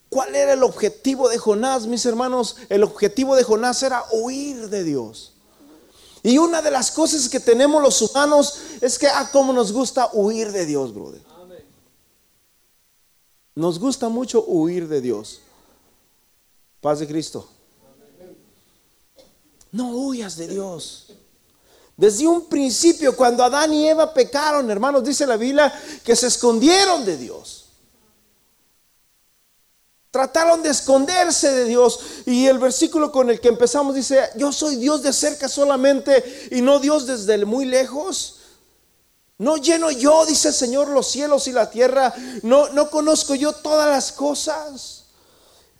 ¿Cuál 0.09 0.35
era 0.35 0.55
el 0.55 0.63
objetivo 0.63 1.29
de 1.29 1.39
Jonás, 1.39 1.87
mis 1.87 2.07
hermanos? 2.07 2.57
El 2.69 2.83
objetivo 2.83 3.37
de 3.37 3.45
Jonás 3.45 3.83
era 3.83 4.05
huir 4.11 4.69
de 4.69 4.85
Dios. 4.85 5.35
Y 6.23 6.39
una 6.39 6.63
de 6.63 6.71
las 6.71 6.91
cosas 6.91 7.29
que 7.29 7.41
tenemos 7.41 7.83
los 7.83 8.01
humanos 8.03 8.59
es 8.81 8.99
que, 8.99 9.07
ah, 9.07 9.29
cómo 9.33 9.53
nos 9.53 9.73
gusta 9.73 10.11
huir 10.13 10.51
de 10.53 10.67
Dios, 10.67 10.95
brother. 10.95 11.23
Nos 13.55 13.79
gusta 13.79 14.09
mucho 14.09 14.45
huir 14.47 14.89
de 14.89 15.01
Dios. 15.01 15.41
Paz 16.81 17.01
de 17.01 17.09
Cristo. 17.09 17.49
No 19.73 19.91
huyas 19.91 20.37
de 20.37 20.49
Dios. 20.49 21.13
Desde 21.97 22.27
un 22.27 22.47
principio, 22.47 23.17
cuando 23.17 23.43
Adán 23.43 23.73
y 23.73 23.89
Eva 23.89 24.15
pecaron, 24.15 24.71
hermanos, 24.71 25.03
dice 25.03 25.27
la 25.27 25.37
Biblia 25.37 25.73
que 26.05 26.15
se 26.15 26.29
escondieron 26.29 27.05
de 27.05 27.17
Dios. 27.17 27.58
Trataron 30.19 30.65
de 30.65 30.71
esconderse 30.71 31.53
de 31.53 31.65
Dios. 31.67 32.01
Y 32.27 32.49
el 32.49 32.59
versículo 32.59 33.13
con 33.13 33.31
el 33.31 33.41
que 33.41 33.47
empezamos 33.47 33.95
dice, 33.95 34.21
yo 34.35 34.51
soy 34.51 34.75
Dios 34.75 35.01
de 35.01 35.13
cerca 35.13 35.49
solamente 35.49 36.49
y 36.51 36.61
no 36.61 36.81
Dios 36.81 37.07
desde 37.07 37.45
muy 37.45 37.67
lejos. 37.67 38.41
No 39.39 39.59
lleno 39.59 39.93
yo, 39.93 40.27
dice 40.27 40.49
el 40.49 40.55
Señor, 40.55 40.89
los 40.89 41.07
cielos 41.07 41.47
y 41.47 41.53
la 41.53 41.71
tierra. 41.71 42.13
No, 42.43 42.69
no 42.71 42.91
conozco 42.91 43.37
yo 43.37 43.53
todas 43.53 43.89
las 43.89 44.11
cosas. 44.11 45.05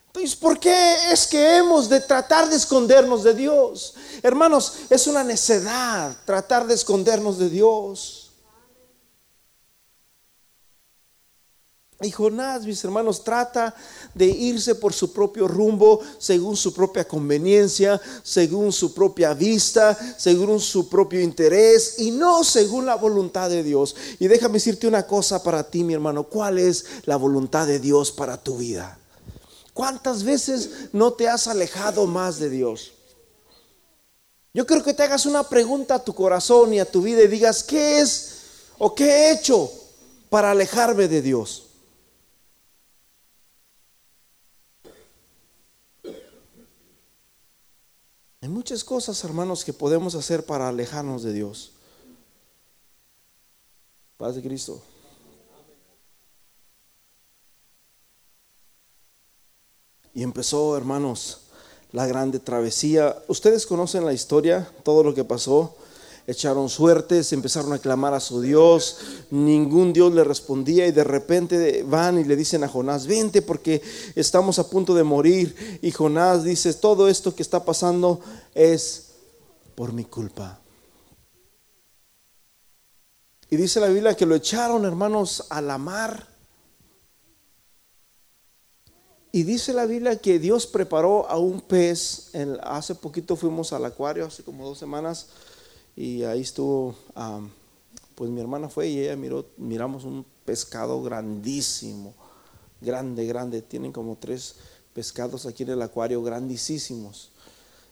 Entonces, 0.07 0.37
¿por 0.37 0.61
qué 0.61 1.13
es 1.13 1.27
que 1.27 1.57
hemos 1.57 1.89
de 1.89 1.99
tratar 1.99 2.49
de 2.49 2.55
escondernos 2.55 3.25
de 3.25 3.35
Dios? 3.35 3.95
Hermanos, 4.23 4.75
es 4.89 5.09
una 5.09 5.25
necedad 5.25 6.17
tratar 6.25 6.65
de 6.69 6.75
escondernos 6.75 7.39
de 7.39 7.51
Dios. 7.51 8.18
Y 12.01 12.13
Jonás, 12.13 12.65
mis 12.65 12.85
hermanos, 12.85 13.25
trata 13.25 13.75
de 14.15 14.27
irse 14.27 14.77
por 14.77 14.93
su 14.93 15.13
propio 15.13 15.49
rumbo, 15.49 16.01
según 16.19 16.57
su 16.57 16.73
propia 16.73 17.09
conveniencia, 17.09 18.01
según 18.23 18.73
su 18.73 18.95
propia 18.95 19.35
vista, 19.35 19.99
según 20.17 20.61
su 20.61 20.89
propio 20.89 21.21
interés 21.21 21.99
y 21.99 22.13
no 22.13 22.45
según 22.45 22.87
la 22.87 22.95
voluntad 22.95 23.51
de 23.51 23.65
Dios. 23.65 23.97
Y 24.21 24.29
déjame 24.29 24.55
decirte 24.55 24.87
una 24.87 25.09
cosa 25.09 25.43
para 25.43 25.69
ti, 25.69 25.83
mi 25.83 25.95
hermano, 25.95 26.23
¿cuál 26.23 26.61
es 26.61 26.85
la 27.05 27.17
voluntad 27.17 27.67
de 27.67 27.81
Dios 27.81 28.13
para 28.13 28.37
tu 28.37 28.59
vida? 28.59 28.97
¿Cuántas 29.75 30.23
veces 30.23 30.71
no 30.93 31.15
te 31.15 31.29
has 31.29 31.49
alejado 31.49 32.07
más 32.07 32.39
de 32.39 32.49
Dios? 32.49 32.93
Yo 34.55 34.65
creo 34.67 34.85
que 34.85 34.95
te 34.95 35.03
hagas 35.03 35.27
una 35.27 35.43
pregunta 35.49 35.97
a 35.97 36.05
tu 36.05 36.15
corazón 36.15 36.75
y 36.75 36.79
a 36.79 36.89
tu 36.89 37.03
vida 37.03 37.23
y 37.23 37.29
digas, 37.29 37.65
¿qué 37.65 37.99
es 37.99 38.37
o 38.79 38.95
qué 38.95 39.05
he 39.05 39.33
hecho 39.33 39.69
para 40.31 40.53
alejarme 40.53 41.09
de 41.09 41.23
Dios? 41.23 41.68
Hay 48.41 48.49
muchas 48.49 48.85
cosas, 48.85 49.23
hermanos, 49.25 49.65
que 49.65 49.73
podemos 49.73 50.15
hacer 50.15 50.47
para 50.47 50.69
alejarnos 50.69 51.23
de 51.23 51.33
Dios. 51.33 51.73
Paz 54.17 54.37
de 54.37 54.43
Cristo. 54.43 54.81
Y 60.15 60.23
empezó, 60.23 60.77
hermanos, 60.77 61.43
la 61.93 62.07
grande 62.07 62.39
travesía. 62.39 63.17
Ustedes 63.29 63.67
conocen 63.67 64.05
la 64.05 64.13
historia, 64.13 64.73
todo 64.85 65.03
lo 65.03 65.15
que 65.15 65.25
pasó 65.25 65.77
echaron 66.29 66.69
suertes, 66.69 67.33
empezaron 67.33 67.73
a 67.73 67.79
clamar 67.79 68.13
a 68.13 68.21
su 68.21 68.43
Dios, 68.43 68.99
ningún 69.31 69.95
Dios 69.95 70.13
le 70.13 70.23
respondía 70.25 70.87
y 70.87 70.93
de 70.93 71.03
repente 71.03 71.83
van 71.85 72.19
y 72.19 72.25
le 72.25 72.37
dicen 72.37 72.63
a 72.63 72.69
Jonás, 72.69 73.07
vente 73.07 73.41
porque 73.41 73.81
estamos 74.15 74.59
a 74.59 74.69
punto 74.69 74.95
de 74.95 75.05
morir. 75.05 75.79
Y 75.81 75.91
Jonás 75.91 76.45
dice, 76.45 76.75
todo 76.75 77.09
esto 77.09 77.35
que 77.35 77.43
está 77.43 77.65
pasando 77.65 78.21
es 78.55 79.15
por 79.75 79.95
mi 79.95 80.05
culpa. 80.05 80.61
Y 83.49 83.57
dice 83.57 83.81
la 83.81 83.89
Biblia 83.89 84.15
que 84.15 84.27
lo 84.27 84.35
echaron, 84.35 84.85
hermanos, 84.85 85.47
a 85.49 85.63
la 85.63 85.79
mar. 85.79 86.29
Y 89.33 89.45
dice 89.45 89.73
la 89.73 89.87
Biblia 89.87 90.19
que 90.19 90.39
Dios 90.39 90.67
preparó 90.67 91.27
a 91.27 91.39
un 91.39 91.63
pez. 91.63 92.33
hace 92.63 92.95
poquito 92.95 93.35
fuimos 93.35 93.73
al 93.73 93.87
acuario, 93.87 94.27
hace 94.27 94.43
como 94.43 94.67
dos 94.67 94.79
semanas 94.79 95.29
y 96.01 96.23
ahí 96.23 96.43
estuvo, 96.43 96.95
pues 98.15 98.31
mi 98.31 98.41
hermana 98.41 98.69
fue 98.69 98.87
y 98.87 99.01
ella 99.01 99.17
miró, 99.17 99.47
miramos 99.57 100.05
un 100.05 100.25
pescado 100.45 101.03
grandísimo, 101.03 102.15
grande, 102.81 103.27
grande. 103.27 103.63
Tienen 103.63 103.91
como 103.91 104.17
tres 104.17 104.55
pescados 104.93 105.45
aquí 105.45 105.65
en 105.65 105.71
el 105.71 105.83
acuario, 105.83 106.23
grandísimos. 106.23 107.33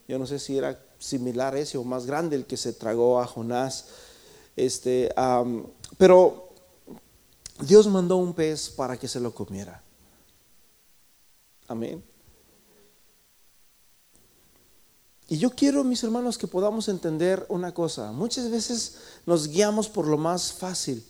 Yo 0.06 0.20
no 0.20 0.26
sé 0.28 0.38
si 0.38 0.56
era 0.56 0.80
similar 1.00 1.56
ese 1.56 1.78
o 1.78 1.82
más 1.82 2.06
grande 2.06 2.36
el 2.36 2.46
que 2.46 2.56
se 2.56 2.72
tragó 2.72 3.20
a 3.20 3.26
Jonás. 3.26 3.86
Este, 4.54 5.12
pero 5.98 6.50
Dios 7.58 7.88
mandó 7.88 8.18
un 8.18 8.34
pez 8.34 8.70
para 8.70 8.96
que 8.96 9.08
se 9.08 9.18
lo 9.18 9.34
comiera. 9.34 9.82
Amén. 11.66 12.04
Y 15.28 15.38
yo 15.38 15.50
quiero, 15.50 15.82
mis 15.82 16.04
hermanos, 16.04 16.38
que 16.38 16.46
podamos 16.46 16.88
entender 16.88 17.44
una 17.48 17.74
cosa. 17.74 18.12
Muchas 18.12 18.50
veces 18.50 18.96
nos 19.26 19.48
guiamos 19.48 19.88
por 19.88 20.06
lo 20.06 20.16
más 20.16 20.52
fácil. 20.52 21.04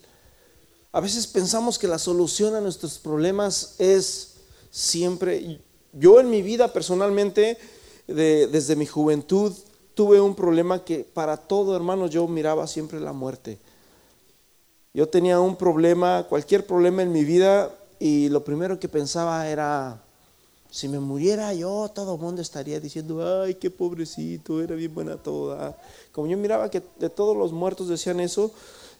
A 0.92 1.00
veces 1.00 1.26
pensamos 1.26 1.78
que 1.78 1.86
la 1.86 1.98
solución 1.98 2.54
a 2.54 2.60
nuestros 2.60 2.98
problemas 2.98 3.74
es 3.78 4.36
siempre... 4.70 5.60
Yo 5.92 6.20
en 6.20 6.30
mi 6.30 6.42
vida 6.42 6.72
personalmente, 6.72 7.58
desde 8.06 8.76
mi 8.76 8.86
juventud, 8.86 9.52
tuve 9.94 10.20
un 10.20 10.34
problema 10.34 10.84
que 10.84 11.04
para 11.04 11.36
todo, 11.36 11.74
hermano, 11.74 12.06
yo 12.06 12.26
miraba 12.28 12.66
siempre 12.66 13.00
la 13.00 13.12
muerte. 13.12 13.58
Yo 14.92 15.08
tenía 15.08 15.40
un 15.40 15.56
problema, 15.56 16.26
cualquier 16.28 16.66
problema 16.66 17.02
en 17.02 17.12
mi 17.12 17.24
vida, 17.24 17.70
y 17.98 18.28
lo 18.28 18.44
primero 18.44 18.78
que 18.78 18.88
pensaba 18.88 19.48
era 19.48 20.02
si 20.76 20.88
me 20.88 21.00
muriera 21.00 21.54
yo, 21.54 21.90
todo 21.94 22.16
el 22.16 22.20
mundo 22.20 22.42
estaría 22.42 22.78
diciendo, 22.78 23.42
ay, 23.42 23.54
qué 23.54 23.70
pobrecito, 23.70 24.62
era 24.62 24.74
bien 24.74 24.92
buena 24.92 25.16
toda. 25.16 25.74
Como 26.12 26.26
yo 26.26 26.36
miraba 26.36 26.70
que 26.70 26.82
de 26.98 27.08
todos 27.08 27.34
los 27.34 27.50
muertos 27.50 27.88
decían 27.88 28.20
eso, 28.20 28.50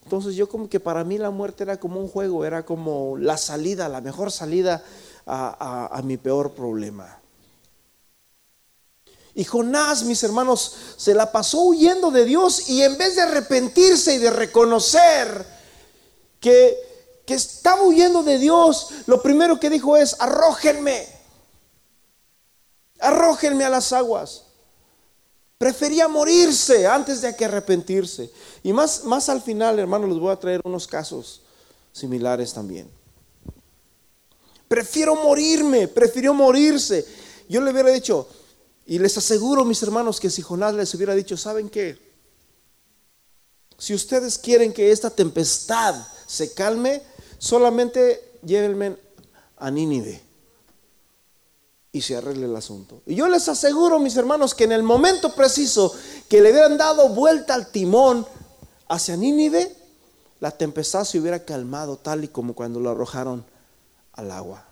entonces 0.03 0.37
yo 0.37 0.49
como 0.49 0.71
que 0.71 0.81
para 0.81 1.05
mí 1.05 1.19
la 1.19 1.29
muerte 1.29 1.65
era 1.65 1.79
como 1.79 2.01
un 2.01 2.09
juego, 2.09 2.47
era 2.47 2.65
como 2.65 3.19
la 3.19 3.37
salida, 3.37 3.91
la 3.91 4.01
mejor 4.01 4.33
salida 4.33 4.83
a, 5.27 6.01
mi 6.03 6.17
peor 6.17 6.53
problema. 6.53 7.21
Y 9.35 9.45
Jonás, 9.45 10.03
mis 10.05 10.23
hermanos, 10.23 10.75
se 10.97 11.13
la 11.13 11.31
pasó 11.31 11.61
huyendo 11.61 12.11
de 12.11 12.25
Dios 12.25 12.71
y 12.71 12.81
en 12.81 12.97
vez 12.97 13.17
de 13.17 13.21
arrepentirse 13.21 14.15
y 14.15 14.19
de 14.19 14.31
reconocer 14.31 15.45
que, 16.41 16.75
que 17.27 17.35
estaba 17.35 17.83
huyendo 17.83 18.23
de 18.23 18.39
Dios, 18.39 18.93
lo 19.05 19.21
primero 19.21 19.61
que 19.61 19.69
dijo 19.69 19.99
es, 19.99 20.19
arrójenme. 20.19 21.16
Arrójenme 22.99 23.65
a 23.65 23.71
las 23.71 23.93
aguas. 23.93 24.45
Prefería 25.59 26.07
morirse 26.07 26.87
antes 26.87 27.23
de 27.23 27.35
que 27.35 27.45
arrepentirse. 27.45 28.31
Y 28.63 28.73
más, 28.73 29.05
más 29.05 29.29
al 29.29 29.41
final, 29.41 29.79
hermano, 29.79 30.07
les 30.07 30.19
voy 30.19 30.31
a 30.31 30.37
traer 30.37 30.61
unos 30.65 30.87
casos 30.87 31.43
similares 31.93 32.53
también. 32.53 32.91
Prefiero 34.69 35.15
morirme, 35.17 35.89
prefirió 35.89 36.35
morirse. 36.35 37.07
Yo 37.49 37.61
le 37.61 37.71
hubiera 37.71 37.91
dicho, 37.91 38.29
y 38.87 38.99
les 38.99 39.17
aseguro, 39.17 39.65
mis 39.65 39.83
hermanos, 39.83 40.21
que 40.21 40.29
si 40.29 40.43
Jonás 40.43 40.75
les 40.75 40.93
hubiera 40.95 41.15
dicho, 41.15 41.37
¿saben 41.37 41.71
qué? 41.71 41.99
Si 43.79 43.95
ustedes 43.95 44.39
quieren 44.39 44.73
que 44.73 44.91
esta 44.91 45.11
tempestad 45.11 45.95
se 46.27 46.53
calme, 46.53 47.03
solamente 47.39 48.39
llévenme 48.43 48.97
a 49.59 49.71
Nínive 49.71 50.26
y 51.97 52.03
se 52.03 52.15
arregle 52.15 52.45
el 52.45 52.55
asunto. 52.55 53.01
Y 53.07 53.15
yo 53.15 53.27
les 53.27 53.49
aseguro, 53.49 53.99
mis 53.99 54.17
hermanos, 54.17 54.55
que 54.55 54.65
en 54.65 54.73
el 54.73 54.83
momento 54.83 55.35
preciso 55.35 55.95
que 56.29 56.43
le 56.43 56.51
hubieran 56.51 56.77
dado 56.77 57.09
vuelta 57.09 57.55
al 57.55 57.69
timón 57.71 58.27
hacia 58.87 59.17
Nínive, 59.17 59.75
la 60.41 60.51
tempestad 60.51 61.05
se 61.05 61.19
hubiera 61.19 61.43
calmado 61.43 61.97
tal 61.97 62.23
y 62.25 62.29
como 62.29 62.55
cuando 62.55 62.81
lo 62.81 62.91
arrojaron 62.91 63.47
al 64.13 64.31
agua. 64.31 64.67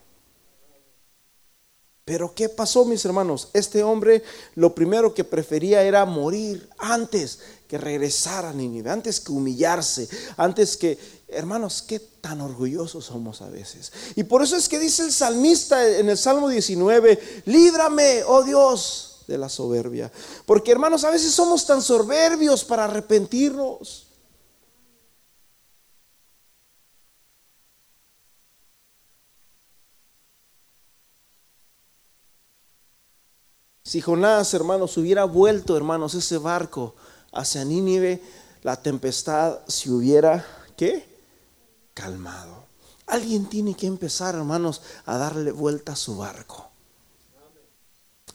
Pero 2.04 2.34
¿qué 2.34 2.50
pasó, 2.50 2.84
mis 2.84 3.02
hermanos? 3.06 3.48
Este 3.54 3.82
hombre 3.82 4.22
lo 4.54 4.74
primero 4.74 5.14
que 5.14 5.24
prefería 5.24 5.82
era 5.82 6.04
morir 6.04 6.68
antes 6.76 7.38
que 7.66 7.78
regresar 7.78 8.44
a 8.44 8.52
Nínive, 8.52 8.90
antes 8.90 9.18
que 9.18 9.32
humillarse, 9.32 10.06
antes 10.36 10.76
que, 10.76 10.98
hermanos, 11.34 11.82
qué 11.82 11.98
tan 11.98 12.40
orgullosos 12.40 13.04
somos 13.06 13.42
a 13.42 13.48
veces. 13.48 13.92
Y 14.16 14.24
por 14.24 14.42
eso 14.42 14.56
es 14.56 14.68
que 14.68 14.78
dice 14.78 15.04
el 15.04 15.12
salmista 15.12 15.98
en 15.98 16.08
el 16.08 16.18
Salmo 16.18 16.48
19, 16.48 17.42
líbrame, 17.46 18.22
oh 18.26 18.42
Dios, 18.42 19.14
de 19.26 19.38
la 19.38 19.48
soberbia. 19.48 20.10
Porque, 20.46 20.72
hermanos, 20.72 21.04
a 21.04 21.10
veces 21.10 21.32
somos 21.32 21.66
tan 21.66 21.82
soberbios 21.82 22.64
para 22.64 22.84
arrepentirnos. 22.84 24.08
Si 33.82 34.00
Jonás, 34.00 34.52
hermanos, 34.54 34.96
hubiera 34.96 35.24
vuelto, 35.24 35.76
hermanos, 35.76 36.14
ese 36.14 36.38
barco 36.38 36.96
hacia 37.32 37.64
Nínive, 37.64 38.20
la 38.62 38.76
tempestad 38.76 39.60
se 39.68 39.90
hubiera, 39.90 40.44
¿qué? 40.76 41.13
Calmado. 41.94 42.64
Alguien 43.06 43.46
tiene 43.46 43.74
que 43.74 43.86
empezar, 43.86 44.34
hermanos, 44.34 44.82
a 45.06 45.16
darle 45.16 45.52
vuelta 45.52 45.92
a 45.92 45.96
su 45.96 46.16
barco. 46.16 46.70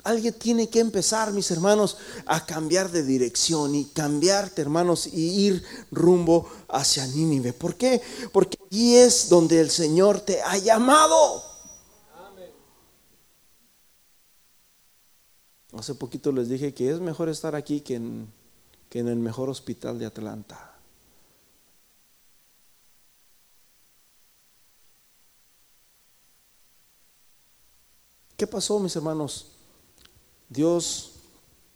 Alguien 0.03 0.33
tiene 0.33 0.69
que 0.69 0.79
empezar, 0.79 1.33
mis 1.33 1.51
hermanos, 1.51 1.97
a 2.25 2.45
cambiar 2.45 2.89
de 2.89 3.03
dirección 3.03 3.75
y 3.75 3.85
cambiarte, 3.85 4.61
hermanos, 4.61 5.07
y 5.07 5.47
ir 5.47 5.63
rumbo 5.91 6.49
hacia 6.69 7.05
Nínive. 7.05 7.51
¿Por 7.51 7.75
qué? 7.75 8.01
Porque 8.31 8.57
allí 8.71 8.95
es 8.95 9.27
donde 9.27 9.59
el 9.59 9.69
Señor 9.69 10.21
te 10.21 10.41
ha 10.41 10.57
llamado. 10.57 11.43
Hace 15.73 15.95
poquito 15.95 16.31
les 16.31 16.49
dije 16.49 16.73
que 16.73 16.89
es 16.89 16.99
mejor 16.99 17.29
estar 17.29 17.55
aquí 17.55 17.81
que 17.81 17.95
en, 17.95 18.31
que 18.89 18.99
en 18.99 19.07
el 19.07 19.17
mejor 19.17 19.49
hospital 19.49 19.99
de 19.99 20.05
Atlanta. 20.05 20.68
¿Qué 28.39 28.47
pasó, 28.47 28.79
mis 28.79 28.95
hermanos? 28.95 29.47
Dios, 30.47 31.11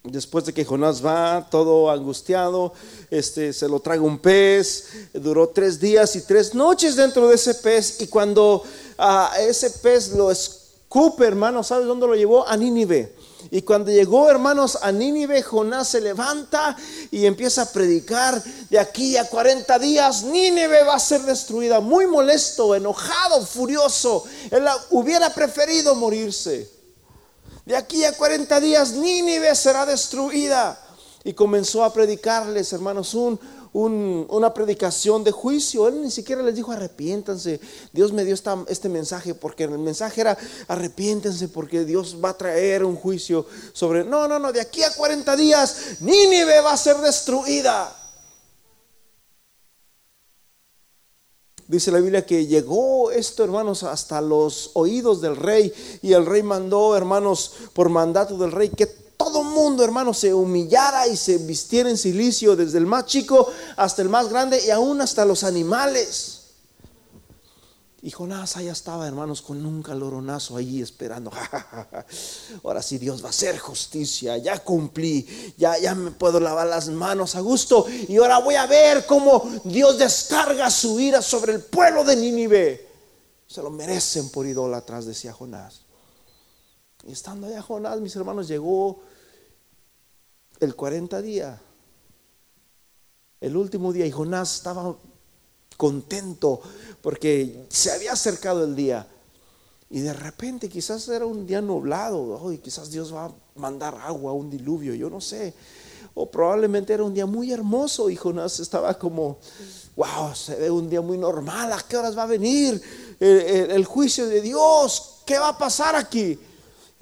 después 0.01 0.45
de 0.45 0.53
que 0.53 0.63
Jonás 0.63 1.05
va 1.05 1.45
todo 1.51 1.91
angustiado, 1.91 2.71
este, 3.09 3.51
se 3.51 3.67
lo 3.67 3.81
traga 3.81 4.01
un 4.01 4.17
pez, 4.17 5.09
duró 5.13 5.49
tres 5.49 5.77
días 5.77 6.15
y 6.15 6.21
tres 6.21 6.55
noches 6.55 6.95
dentro 6.95 7.27
de 7.27 7.35
ese 7.35 7.55
pez, 7.55 7.99
y 7.99 8.07
cuando 8.07 8.63
a 8.97 9.33
ese 9.41 9.71
pez 9.71 10.13
lo 10.13 10.31
escupe, 10.31 11.25
hermano, 11.25 11.63
¿sabes 11.63 11.85
dónde 11.85 12.07
lo 12.07 12.15
llevó? 12.15 12.47
A 12.47 12.55
Nínive. 12.55 13.13
Y 13.51 13.61
cuando 13.61 13.91
llegó, 13.91 14.29
hermanos, 14.29 14.77
a 14.81 14.91
Nínive, 14.91 15.41
Jonás 15.41 15.89
se 15.89 16.01
levanta 16.01 16.75
y 17.11 17.25
empieza 17.25 17.63
a 17.63 17.71
predicar. 17.71 18.41
De 18.69 18.79
aquí 18.79 19.17
a 19.17 19.27
40 19.27 19.79
días, 19.79 20.23
Nínive 20.23 20.83
va 20.83 20.95
a 20.95 20.99
ser 20.99 21.21
destruida. 21.21 21.79
Muy 21.79 22.07
molesto, 22.07 22.75
enojado, 22.75 23.45
furioso. 23.45 24.23
Él 24.49 24.65
hubiera 24.91 25.29
preferido 25.29 25.95
morirse. 25.95 26.69
De 27.65 27.75
aquí 27.75 28.03
a 28.03 28.13
40 28.13 28.59
días 28.59 28.91
Nínive 28.91 29.55
será 29.55 29.85
destruida. 29.85 30.79
Y 31.23 31.33
comenzó 31.33 31.83
a 31.83 31.93
predicarles, 31.93 32.73
hermanos, 32.73 33.13
un, 33.13 33.39
una 33.73 34.53
predicación 34.53 35.23
de 35.23 35.31
juicio. 35.31 35.87
Él 35.87 36.01
ni 36.01 36.11
siquiera 36.11 36.41
les 36.43 36.55
dijo 36.55 36.71
arrepiéntanse. 36.71 37.59
Dios 37.91 38.13
me 38.13 38.23
dio 38.23 38.35
este 38.67 38.89
mensaje 38.89 39.33
porque 39.33 39.63
el 39.63 39.77
mensaje 39.79 40.21
era 40.21 40.37
arrepiéntanse 40.67 41.47
porque 41.49 41.83
Dios 41.83 42.17
va 42.23 42.29
a 42.29 42.37
traer 42.37 42.83
un 42.83 42.95
juicio 42.95 43.45
sobre... 43.73 44.03
No, 44.03 44.27
no, 44.27 44.39
no, 44.39 44.51
de 44.51 44.61
aquí 44.61 44.83
a 44.83 44.93
40 44.93 45.35
días 45.35 45.97
Nínive 45.99 46.61
va 46.61 46.73
a 46.73 46.77
ser 46.77 46.97
destruida. 46.97 47.99
Dice 51.67 51.91
la 51.91 51.99
Biblia 51.99 52.25
que 52.25 52.45
llegó 52.45 53.09
esto, 53.11 53.43
hermanos, 53.43 53.83
hasta 53.83 54.21
los 54.21 54.71
oídos 54.73 55.21
del 55.21 55.35
rey. 55.35 55.73
Y 56.01 56.13
el 56.13 56.25
rey 56.25 56.43
mandó, 56.43 56.95
hermanos, 56.95 57.53
por 57.73 57.89
mandato 57.89 58.37
del 58.37 58.51
rey, 58.51 58.69
que 58.69 59.02
mundo, 59.53 59.83
hermanos, 59.83 60.17
se 60.17 60.33
humillara 60.33 61.07
y 61.07 61.15
se 61.15 61.37
vistiera 61.37 61.89
en 61.89 61.97
silicio, 61.97 62.55
desde 62.55 62.77
el 62.77 62.85
más 62.85 63.05
chico 63.05 63.49
hasta 63.77 64.01
el 64.01 64.09
más 64.09 64.29
grande 64.29 64.61
y 64.65 64.69
aún 64.69 65.01
hasta 65.01 65.25
los 65.25 65.43
animales. 65.43 66.43
Y 68.05 68.11
Jonás 68.11 68.57
allá 68.57 68.73
estaba, 68.73 69.07
hermanos, 69.07 69.41
con 69.41 69.65
un 69.65 69.81
caloronazo 69.81 70.57
allí 70.57 70.81
esperando. 70.81 71.31
Ahora 72.65 72.81
sí 72.81 72.97
Dios 72.97 73.23
va 73.23 73.27
a 73.27 73.29
hacer 73.29 73.57
justicia. 73.57 74.37
Ya 74.37 74.61
cumplí. 74.61 75.25
Ya, 75.57 75.77
ya 75.77 75.95
me 75.95 76.11
puedo 76.11 76.41
lavar 76.41 76.67
las 76.67 76.89
manos 76.89 77.35
a 77.35 77.39
gusto. 77.39 77.85
Y 78.09 78.17
ahora 78.17 78.39
voy 78.39 78.55
a 78.55 78.67
ver 78.67 79.05
cómo 79.05 79.49
Dios 79.63 79.97
descarga 79.97 80.69
su 80.69 80.99
ira 80.99 81.21
sobre 81.21 81.53
el 81.53 81.61
pueblo 81.61 82.03
de 82.03 82.17
Nínive. 82.17 82.89
Se 83.47 83.61
lo 83.61 83.69
merecen 83.69 84.29
por 84.31 84.45
idólatras, 84.45 85.05
decía 85.05 85.31
Jonás. 85.31 85.83
Y 87.07 87.13
estando 87.13 87.47
allá 87.47 87.61
Jonás, 87.61 88.01
mis 88.01 88.13
hermanos, 88.17 88.49
llegó 88.49 88.99
el 90.59 90.75
40 90.75 91.21
día. 91.21 91.61
El 93.41 93.57
último 93.57 93.91
día. 93.93 94.05
Y 94.05 94.11
Jonás 94.11 94.55
estaba 94.55 94.95
contento 95.77 96.61
porque 97.01 97.65
se 97.69 97.91
había 97.91 98.13
acercado 98.13 98.63
el 98.63 98.75
día. 98.75 99.07
Y 99.89 99.99
de 99.99 100.13
repente 100.13 100.69
quizás 100.69 101.07
era 101.09 101.25
un 101.25 101.45
día 101.45 101.61
nublado, 101.61 102.51
y 102.51 102.57
quizás 102.57 102.89
Dios 102.89 103.13
va 103.13 103.25
a 103.25 103.31
mandar 103.55 103.93
agua, 103.95 104.33
un 104.33 104.49
diluvio, 104.49 104.95
yo 104.95 105.07
no 105.07 105.21
sé. 105.21 105.53
O 106.15 106.31
probablemente 106.31 106.93
era 106.93 107.03
un 107.03 107.13
día 107.13 107.27
muy 107.27 107.51
hermoso 107.51 108.09
y 108.09 108.15
Jonás 108.15 108.59
estaba 108.59 108.97
como, 108.97 109.37
wow, 109.95 110.33
se 110.33 110.55
ve 110.55 110.71
un 110.71 110.89
día 110.89 111.01
muy 111.01 111.17
normal, 111.17 111.73
¿a 111.73 111.81
qué 111.87 111.97
horas 111.97 112.17
va 112.17 112.23
a 112.23 112.27
venir 112.27 112.81
el 113.19 113.85
juicio 113.85 114.25
de 114.27 114.41
Dios? 114.41 115.21
¿Qué 115.27 115.37
va 115.37 115.49
a 115.49 115.57
pasar 115.57 115.95
aquí? 115.95 116.39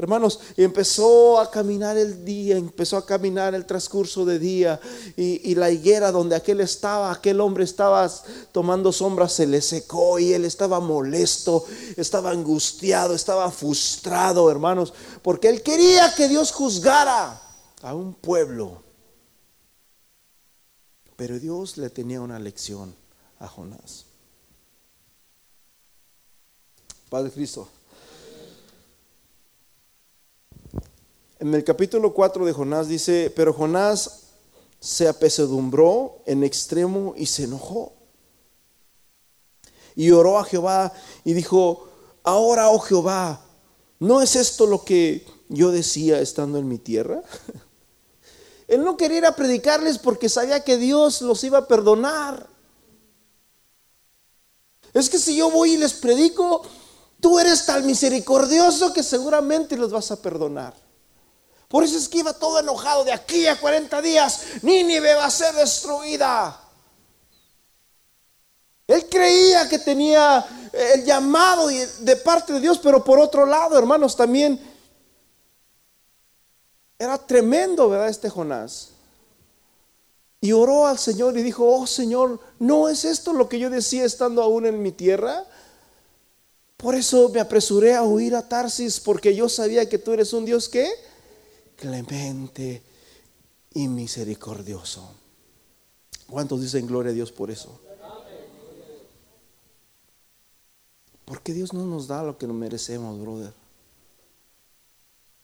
Hermanos, 0.02 0.40
empezó 0.58 1.40
a 1.40 1.52
caminar 1.52 1.96
el 1.96 2.26
día, 2.26 2.58
empezó 2.58 2.98
a 2.98 3.06
caminar 3.06 3.54
el 3.54 3.68
transcurso 3.68 4.26
de 4.26 4.40
día 4.40 4.80
y, 5.16 5.54
la 5.54 5.70
higuera 5.70 6.12
donde 6.12 6.36
aquel 6.36 6.60
estaba, 6.62 7.12
aquel 7.12 7.40
hombre 7.40 7.66
estaba 7.66 8.12
tomando 8.52 8.92
sombra, 8.92 9.30
se 9.30 9.46
le 9.46 9.62
secó 9.62 10.18
y 10.18 10.34
él 10.34 10.46
estaba 10.46 10.80
molesto, 10.80 11.66
estaba 11.98 12.32
angustiado, 12.32 13.14
estaba 13.14 13.52
frustrado, 13.52 14.50
hermanos, 14.50 14.92
porque 15.22 15.50
él 15.50 15.62
quería 15.62 16.16
que 16.16 16.28
Dios 16.28 16.52
juzgara 16.52 17.40
a 17.84 17.94
un 17.94 18.16
pueblo. 18.16 18.82
Pero 21.16 21.38
Dios 21.38 21.78
le 21.78 21.92
tenía 21.92 22.22
una 22.22 22.40
lección 22.40 22.96
a 23.38 23.48
Jonás. 23.48 24.06
Padre 27.08 27.30
Cristo. 27.30 27.70
En 31.42 31.56
el 31.56 31.64
capítulo 31.64 32.14
4 32.14 32.46
de 32.46 32.54
Jonás 32.54 32.88
dice, 32.88 33.34
pero 33.36 33.52
Jonás 33.52 34.26
se 34.80 35.08
apesadumbró 35.08 36.22
en 36.28 36.44
extremo 36.44 37.16
y 37.18 37.26
se 37.26 37.46
enojó. 37.46 37.94
Y 39.96 40.12
oró 40.12 40.38
a 40.38 40.44
Jehová 40.44 40.94
y 41.24 41.34
dijo, 41.34 41.90
ahora, 42.22 42.70
oh 42.70 42.78
Jehová, 42.78 43.44
¿no 43.98 44.22
es 44.22 44.36
esto 44.36 44.68
lo 44.68 44.86
que 44.86 45.26
yo 45.50 45.72
decía 45.72 46.20
estando 46.20 46.60
en 46.60 46.68
mi 46.68 46.78
tierra? 46.78 47.24
Él 48.68 48.84
no 48.84 48.96
quería 48.96 49.18
ir 49.18 49.26
a 49.26 49.36
predicarles 49.36 49.98
porque 49.98 50.30
sabía 50.30 50.64
que 50.64 50.78
Dios 50.78 51.24
los 51.24 51.44
iba 51.44 51.58
a 51.58 51.68
perdonar. 51.68 52.48
Es 54.94 55.10
que 55.10 55.18
si 55.18 55.36
yo 55.36 55.50
voy 55.50 55.72
y 55.72 55.78
les 55.78 55.94
predico, 55.94 56.62
tú 57.20 57.40
eres 57.40 57.66
tan 57.66 57.84
misericordioso 57.84 58.94
que 58.94 59.02
seguramente 59.02 59.76
los 59.76 59.92
vas 59.92 60.12
a 60.12 60.22
perdonar. 60.22 60.81
Por 61.72 61.86
eso 61.86 61.98
es 61.98 62.10
que 62.10 62.18
iba 62.18 62.34
todo 62.34 62.60
enojado. 62.60 63.06
De 63.06 63.14
aquí 63.14 63.48
a 63.48 63.58
40 63.58 64.02
días, 64.02 64.42
Nínive 64.62 65.16
va 65.16 65.26
a 65.26 65.32
ser 65.32 65.56
destruida. 65.56 66.60
Él 68.86 69.08
creía 69.10 69.70
que 69.70 69.80
tenía 69.80 70.46
el 70.74 71.06
llamado 71.06 71.68
de 71.68 72.16
parte 72.18 72.52
de 72.52 72.60
Dios, 72.60 72.78
pero 72.84 73.02
por 73.02 73.20
otro 73.20 73.46
lado, 73.46 73.78
hermanos, 73.78 74.18
también 74.18 74.60
era 77.00 77.18
tremendo, 77.18 77.88
¿verdad? 77.88 78.10
Este 78.10 78.30
Jonás. 78.30 78.90
Y 80.42 80.52
oró 80.52 80.88
al 80.88 81.00
Señor 81.00 81.38
y 81.38 81.42
dijo, 81.42 81.66
oh 81.66 81.88
Señor, 81.88 82.42
¿no 82.60 82.90
es 82.90 83.06
esto 83.06 83.32
lo 83.32 83.48
que 83.48 83.60
yo 83.60 83.70
decía 83.70 84.04
estando 84.04 84.44
aún 84.44 84.66
en 84.66 84.82
mi 84.82 84.92
tierra? 84.92 85.46
Por 86.76 86.96
eso 86.96 87.30
me 87.30 87.40
apresuré 87.40 87.96
a 87.96 88.04
huir 88.04 88.36
a 88.36 88.50
Tarsis, 88.50 89.00
porque 89.00 89.34
yo 89.34 89.48
sabía 89.48 89.88
que 89.88 90.00
tú 90.00 90.12
eres 90.12 90.34
un 90.34 90.44
Dios 90.44 90.68
que 90.68 90.92
clemente 91.82 92.84
y 93.74 93.88
misericordioso. 93.88 95.16
¿Cuántos 96.30 96.62
dicen 96.62 96.86
gloria 96.86 97.12
a 97.12 97.16
Dios 97.16 97.32
por 97.32 97.50
eso? 97.50 97.82
Porque 101.26 101.54
Dios 101.54 101.74
no 101.74 101.86
nos 101.88 102.08
da 102.08 102.22
lo 102.22 102.38
que 102.38 102.46
merecemos, 102.46 103.20
brother. 103.20 103.54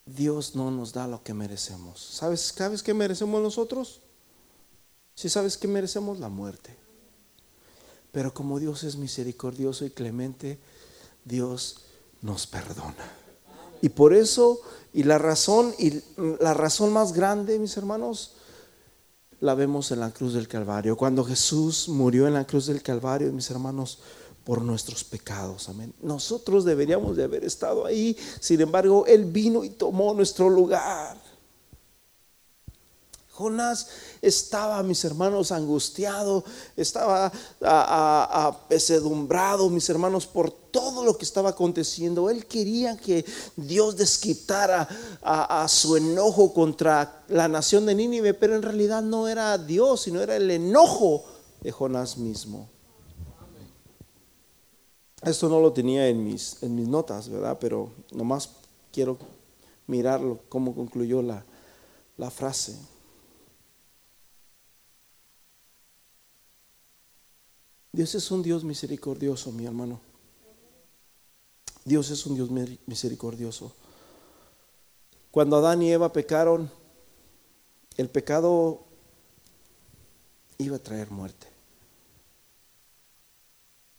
Dios 0.06 0.56
no 0.56 0.70
nos 0.70 0.94
da 0.94 1.08
lo 1.08 1.24
que 1.24 1.34
merecemos. 1.34 2.00
¿Sabes, 2.00 2.54
¿Sabes 2.56 2.84
qué 2.84 2.94
merecemos 2.94 3.42
nosotros? 3.42 4.02
Si 5.16 5.30
sabes 5.30 5.58
que 5.58 5.68
merecemos 5.68 6.20
la 6.20 6.30
muerte. 6.30 6.78
Pero 8.12 8.32
como 8.34 8.60
Dios 8.60 8.84
es 8.84 8.96
misericordioso 8.96 9.86
y 9.86 9.90
clemente, 9.90 10.60
Dios 11.26 11.82
nos 12.22 12.46
perdona. 12.46 13.27
Y 13.82 13.90
por 13.90 14.14
eso 14.14 14.62
y 14.94 15.04
la 15.04 15.18
razón, 15.18 15.74
y 15.78 16.02
la 16.40 16.54
razón 16.54 16.92
más 16.92 17.14
grande, 17.14 17.60
mis 17.60 17.78
hermanos, 17.78 18.32
la 19.40 19.54
vemos 19.54 19.92
en 19.92 20.00
la 20.00 20.12
cruz 20.12 20.34
del 20.34 20.48
Calvario. 20.48 20.98
Cuando 20.98 21.24
Jesús 21.24 21.88
murió 21.88 22.28
en 22.28 22.34
la 22.34 22.48
cruz 22.48 22.66
del 22.66 22.82
Calvario, 22.82 23.32
mis 23.32 23.52
hermanos, 23.52 24.00
por 24.44 24.62
nuestros 24.62 25.04
pecados. 25.04 25.68
Amén. 25.70 25.94
Nosotros 26.02 26.64
deberíamos 26.64 27.18
de 27.18 27.26
haber 27.26 27.44
estado 27.44 27.86
ahí. 27.86 28.18
Sin 28.40 28.62
embargo, 28.62 29.06
Él 29.06 29.26
vino 29.26 29.64
y 29.64 29.70
tomó 29.70 30.14
nuestro 30.14 30.50
lugar. 30.50 31.18
Jonás 33.38 33.88
estaba, 34.20 34.82
mis 34.82 35.06
hermanos, 35.06 35.52
angustiado, 35.52 36.44
estaba 36.76 37.32
apesadumbrado, 37.62 39.70
mis 39.70 39.88
hermanos, 39.90 40.26
por 40.26 40.50
todo 40.50 41.04
lo 41.04 41.16
que 41.16 41.24
estaba 41.24 41.52
aconteciendo. 41.52 42.32
Él 42.32 42.48
quería 42.48 42.98
que 42.98 43.24
Dios 43.56 43.96
desquitara 43.96 44.90
a, 45.22 45.68
su 45.68 45.98
enojo 45.98 46.52
contra 46.52 47.24
la 47.28 47.48
nación 47.48 47.86
de 47.86 47.94
Nínive, 47.94 48.34
pero 48.34 48.56
en 48.56 48.64
realidad 48.64 49.04
no 49.04 49.28
era 49.28 49.56
Dios, 49.60 50.02
sino 50.02 50.20
era 50.20 50.36
el 50.36 50.50
enojo 50.50 51.24
de 51.62 51.72
Jonás 51.72 52.18
mismo. 52.18 52.68
Esto 55.22 55.48
no 55.48 55.60
lo 55.60 55.74
tenía 55.74 56.08
en 56.08 56.24
mis, 56.24 56.64
notas, 56.64 57.30
¿verdad? 57.30 57.56
Pero 57.62 57.92
nomás 58.12 58.50
quiero 58.92 59.16
mirarlo, 59.86 60.40
cómo 60.50 60.74
concluyó 60.74 61.22
la 61.22 62.32
frase. 62.32 62.97
Dios 67.98 68.14
es 68.14 68.30
un 68.30 68.44
Dios 68.44 68.64
misericordioso, 68.64 69.52
mi 69.52 69.66
hermano. 69.66 70.00
Dios 71.84 72.12
es 72.12 72.28
un 72.28 72.36
Dios 72.36 72.48
misericordioso. 72.86 73.74
Cuando 75.32 75.56
Adán 75.56 75.82
y 75.82 75.92
Eva 75.92 76.14
pecaron, 76.14 76.70
el 77.98 78.08
pecado 78.08 78.84
iba 80.60 80.76
a 80.76 80.84
traer 80.84 81.10
muerte. 81.10 81.48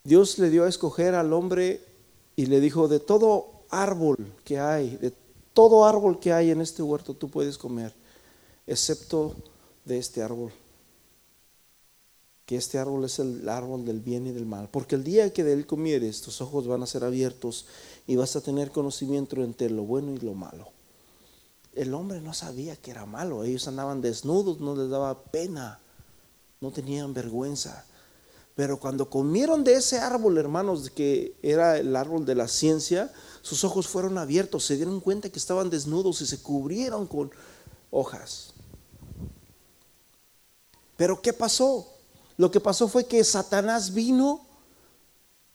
Dios 0.05 0.39
le 0.39 0.51
dio 0.51 0.63
a 0.63 0.69
escoger 0.69 1.17
al 1.17 1.33
hombre 1.33 1.85
y 2.37 2.47
le 2.47 2.61
dijo, 2.61 2.87
de 2.87 3.01
todo 3.01 3.65
árbol 3.69 4.33
que 4.45 4.61
hay, 4.61 4.97
de 4.99 5.13
todo 5.53 5.85
árbol 5.85 6.21
que 6.21 6.33
hay 6.33 6.53
en 6.53 6.61
este 6.61 6.85
huerto 6.85 7.15
tú 7.15 7.29
puedes 7.29 7.59
comer, 7.59 7.93
excepto 8.65 9.35
de 9.85 9.99
este 9.99 10.23
árbol 10.23 10.53
que 12.49 12.57
este 12.57 12.79
árbol 12.79 13.05
es 13.05 13.19
el 13.19 13.47
árbol 13.47 13.85
del 13.85 14.01
bien 14.01 14.27
y 14.27 14.33
del 14.33 14.47
mal. 14.47 14.71
Porque 14.71 14.95
el 14.95 15.05
día 15.05 15.31
que 15.35 15.45
de 15.45 15.53
él 15.53 15.67
comieres, 15.67 16.23
tus 16.23 16.41
ojos 16.41 16.67
van 16.67 16.83
a 16.83 16.87
ser 16.87 17.05
abiertos 17.05 17.67
y 18.07 18.17
vas 18.17 18.37
a 18.37 18.41
tener 18.41 18.71
conocimiento 18.71 19.45
entre 19.45 19.69
lo 19.69 19.83
bueno 19.83 20.15
y 20.15 20.19
lo 20.19 20.33
malo. 20.33 20.71
El 21.75 21.93
hombre 21.93 22.23
no 22.23 22.33
sabía 22.33 22.75
que 22.75 22.91
era 22.91 23.05
malo, 23.05 23.45
ellos 23.45 23.69
andaban 23.69 24.01
desnudos, 24.01 24.61
no 24.61 24.75
les 24.75 24.89
daba 24.89 25.25
pena, 25.25 25.79
no 26.63 26.71
tenían 26.71 27.13
vergüenza. 27.13 27.85
Pero 28.55 28.81
cuando 28.81 29.11
comieron 29.11 29.63
de 29.63 29.75
ese 29.75 29.99
árbol, 29.99 30.39
hermanos, 30.39 30.89
que 30.89 31.35
era 31.43 31.77
el 31.77 31.95
árbol 31.95 32.25
de 32.25 32.35
la 32.35 32.49
ciencia, 32.49 33.13
sus 33.43 33.63
ojos 33.63 33.87
fueron 33.89 34.17
abiertos, 34.17 34.65
se 34.65 34.77
dieron 34.77 35.01
cuenta 35.01 35.29
que 35.29 35.39
estaban 35.39 35.69
desnudos 35.69 36.23
y 36.23 36.27
se 36.27 36.41
cubrieron 36.41 37.07
con 37.09 37.31
hojas. 37.91 38.55
Pero 40.97 41.21
¿qué 41.21 41.35
pasó? 41.35 41.98
Lo 42.39 42.51
que 42.51 42.61
pasó 42.61 42.89
fue 42.89 43.05
que 43.05 43.23
Satanás 43.25 43.93
vino 43.93 44.47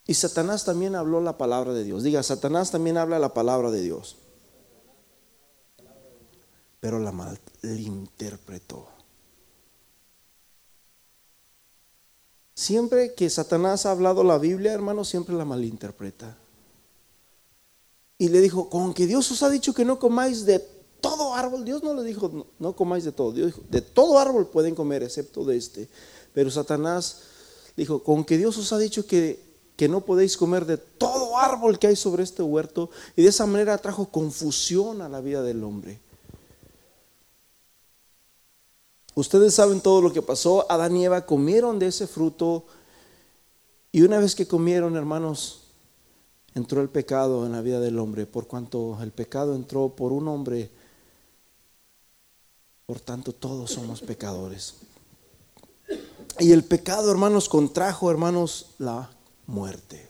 y 0.06 0.14
Satanás 0.14 0.66
también 0.66 0.96
habló 0.96 1.22
la 1.22 1.38
palabra 1.38 1.74
de 1.74 1.86
Dios. 1.86 2.04
Diga, 2.04 2.22
Satanás 2.22 2.72
también 2.72 2.98
habla 2.98 3.20
la 3.20 3.34
palabra 3.34 3.72
de 3.72 3.82
Dios. 3.82 4.18
Pero 6.82 7.00
la 7.00 7.14
malinterpretó. 7.14 8.88
Siempre 12.54 13.14
que 13.14 13.30
Satanás 13.30 13.86
ha 13.86 13.92
hablado 13.92 14.24
la 14.26 14.38
Biblia, 14.38 14.74
hermano, 14.74 15.06
siempre 15.06 15.36
la 15.36 15.46
malinterpreta. 15.46 16.38
Y 18.18 18.28
le 18.28 18.42
dijo, 18.42 18.70
con 18.70 18.94
que 18.94 19.08
Dios 19.08 19.32
os 19.32 19.42
ha 19.42 19.50
dicho 19.50 19.74
que 19.74 19.86
no 19.86 20.00
comáis 20.00 20.46
de 20.46 20.60
todo 21.00 21.34
árbol, 21.34 21.64
Dios 21.66 21.82
no 21.82 21.94
le 21.94 22.04
dijo, 22.04 22.30
no, 22.30 22.46
no 22.60 22.76
comáis 22.76 23.06
de 23.06 23.12
todo, 23.12 23.32
Dios 23.32 23.48
dijo, 23.48 23.62
de 23.70 23.82
todo 23.82 24.20
árbol 24.20 24.48
pueden 24.48 24.76
comer, 24.76 25.04
excepto 25.04 25.44
de 25.46 25.58
este. 25.58 25.90
Pero 26.34 26.52
Satanás 26.52 27.22
dijo, 27.78 28.04
con 28.04 28.26
que 28.26 28.38
Dios 28.38 28.58
os 28.58 28.74
ha 28.74 28.78
dicho 28.78 29.06
que, 29.06 29.44
que 29.76 29.88
no 29.88 30.02
podéis 30.02 30.38
comer 30.38 30.66
de 30.66 30.78
todo 30.78 31.38
árbol 31.38 31.80
que 31.80 31.88
hay 31.88 31.96
sobre 31.96 32.24
este 32.24 32.44
huerto, 32.44 32.90
y 33.16 33.24
de 33.24 33.30
esa 33.30 33.46
manera 33.46 33.78
trajo 33.78 34.10
confusión 34.10 35.02
a 35.02 35.10
la 35.10 35.22
vida 35.22 35.42
del 35.44 35.64
hombre. 35.64 36.00
Ustedes 39.16 39.54
saben 39.54 39.80
todo 39.80 40.02
lo 40.02 40.12
que 40.12 40.24
pasó. 40.24 40.70
Adán 40.72 40.98
y 40.98 41.06
Eva 41.06 41.26
comieron 41.26 41.78
de 41.78 41.88
ese 41.88 42.08
fruto 42.08 42.66
y 43.92 44.02
una 44.02 44.18
vez 44.18 44.34
que 44.34 44.48
comieron, 44.48 44.96
hermanos, 44.96 45.62
entró 46.56 46.82
el 46.82 46.90
pecado 46.90 47.46
en 47.46 47.52
la 47.52 47.62
vida 47.62 47.80
del 47.80 48.00
hombre. 48.00 48.26
Por 48.26 48.48
cuanto 48.48 48.98
el 49.04 49.12
pecado 49.12 49.54
entró 49.54 49.90
por 49.90 50.12
un 50.12 50.28
hombre, 50.28 50.72
por 52.88 53.00
tanto 53.00 53.34
todos 53.34 53.70
somos 53.70 54.02
pecadores. 54.02 54.74
Y 56.40 56.52
el 56.52 56.64
pecado, 56.64 57.12
hermanos, 57.12 57.48
contrajo, 57.48 58.10
hermanos, 58.10 58.68
la 58.80 59.10
muerte. 59.46 60.10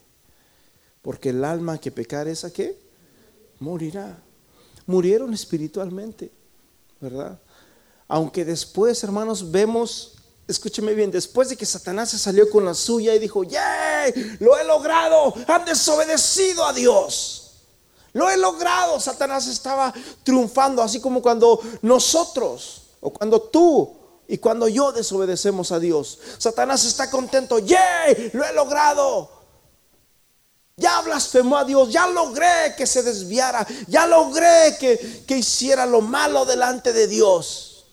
Porque 1.01 1.29
el 1.29 1.43
alma 1.43 1.79
que 1.79 1.91
pecar 1.91 2.27
es 2.27 2.45
a 2.45 2.51
qué? 2.51 2.79
Morirá. 3.59 4.21
Murieron 4.85 5.33
espiritualmente, 5.33 6.31
¿verdad? 6.99 7.39
Aunque 8.07 8.45
después, 8.45 9.03
hermanos, 9.03 9.51
vemos, 9.51 10.15
escúcheme 10.47 10.93
bien, 10.93 11.11
después 11.11 11.49
de 11.49 11.57
que 11.57 11.65
Satanás 11.65 12.11
se 12.11 12.19
salió 12.19 12.49
con 12.49 12.65
la 12.65 12.73
suya 12.73 13.15
y 13.15 13.19
dijo, 13.19 13.43
¡yay! 13.43 14.37
Lo 14.39 14.57
he 14.57 14.63
logrado, 14.65 15.33
han 15.47 15.65
desobedecido 15.65 16.65
a 16.65 16.73
Dios. 16.73 17.43
Lo 18.13 18.29
he 18.29 18.37
logrado. 18.37 18.99
Satanás 18.99 19.47
estaba 19.47 19.93
triunfando, 20.23 20.81
así 20.81 21.01
como 21.01 21.21
cuando 21.21 21.59
nosotros, 21.81 22.83
o 23.01 23.11
cuando 23.11 23.41
tú 23.41 24.02
y 24.27 24.37
cuando 24.37 24.67
yo 24.67 24.91
desobedecemos 24.91 25.71
a 25.71 25.79
Dios, 25.79 26.19
Satanás 26.37 26.85
está 26.85 27.09
contento, 27.09 27.59
¡yay! 27.59 28.31
Lo 28.33 28.45
he 28.45 28.53
logrado. 28.53 29.43
Ya 30.75 31.01
blasfemó 31.01 31.57
a 31.57 31.65
Dios, 31.65 31.91
ya 31.91 32.07
logré 32.07 32.73
que 32.75 32.87
se 32.87 33.03
desviara, 33.03 33.65
ya 33.87 34.07
logré 34.07 34.75
que, 34.79 35.23
que 35.27 35.37
hiciera 35.37 35.85
lo 35.85 36.01
malo 36.01 36.45
delante 36.45 36.93
de 36.93 37.07
Dios. 37.07 37.85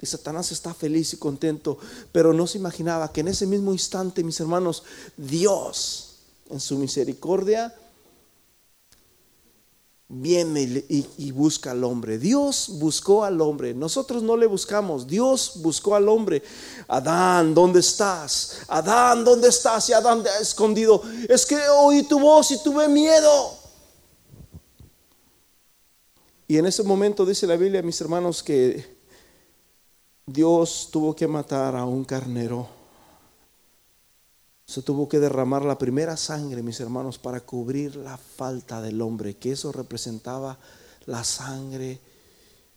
Y 0.00 0.04
Satanás 0.04 0.52
está 0.52 0.74
feliz 0.74 1.14
y 1.14 1.16
contento, 1.16 1.78
pero 2.12 2.34
no 2.34 2.46
se 2.46 2.58
imaginaba 2.58 3.10
que 3.10 3.20
en 3.20 3.28
ese 3.28 3.46
mismo 3.46 3.72
instante, 3.72 4.22
mis 4.22 4.38
hermanos, 4.40 4.82
Dios, 5.16 6.16
en 6.50 6.60
su 6.60 6.76
misericordia, 6.76 7.74
viene 10.08 10.84
y, 10.88 11.32
busca 11.32 11.72
al 11.72 11.84
hombre. 11.84 12.18
Dios 12.18 12.70
buscó 12.78 13.24
al 13.24 13.40
hombre. 13.40 13.74
Nosotros 13.74 14.22
no 14.22 14.36
le 14.36 14.46
buscamos. 14.46 15.06
Dios 15.06 15.54
buscó 15.56 15.94
al 15.94 16.08
hombre. 16.08 16.42
Adán, 16.88 17.54
¿dónde 17.54 17.80
estás? 17.80 18.58
Adán, 18.68 19.24
¿dónde 19.24 19.48
estás? 19.48 19.88
Y 19.88 19.92
Adán 19.92 20.22
ha 20.26 20.40
escondido. 20.40 21.02
Es 21.28 21.44
que 21.44 21.58
oí 21.68 22.02
tu 22.04 22.20
voz 22.20 22.50
y 22.50 22.62
tuve 22.62 22.88
miedo. 22.88 23.58
Y 26.48 26.58
en 26.58 26.66
ese 26.66 26.84
momento 26.84 27.26
dice 27.26 27.46
la 27.46 27.56
Biblia, 27.56 27.82
mis 27.82 28.00
hermanos, 28.00 28.42
que 28.42 28.96
Dios 30.24 30.88
tuvo 30.92 31.14
que 31.16 31.26
matar 31.26 31.74
a 31.74 31.84
un 31.84 32.04
carnero 32.04 32.75
se 34.66 34.82
tuvo 34.82 35.08
que 35.08 35.20
derramar 35.20 35.64
la 35.64 35.78
primera 35.78 36.16
sangre, 36.16 36.62
mis 36.62 36.80
hermanos, 36.80 37.18
para 37.18 37.40
cubrir 37.40 37.94
la 37.94 38.18
falta 38.18 38.82
del 38.82 39.00
hombre, 39.00 39.36
que 39.36 39.52
eso 39.52 39.70
representaba 39.70 40.58
la 41.06 41.22
sangre 41.22 42.00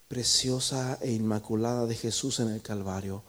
preciosa 0.08 1.00
e 1.02 1.12
inmaculada 1.12 1.88
de 1.88 1.96
Jesús 1.96 2.40
en 2.40 2.50
el 2.50 2.62
Calvario. 2.62 3.24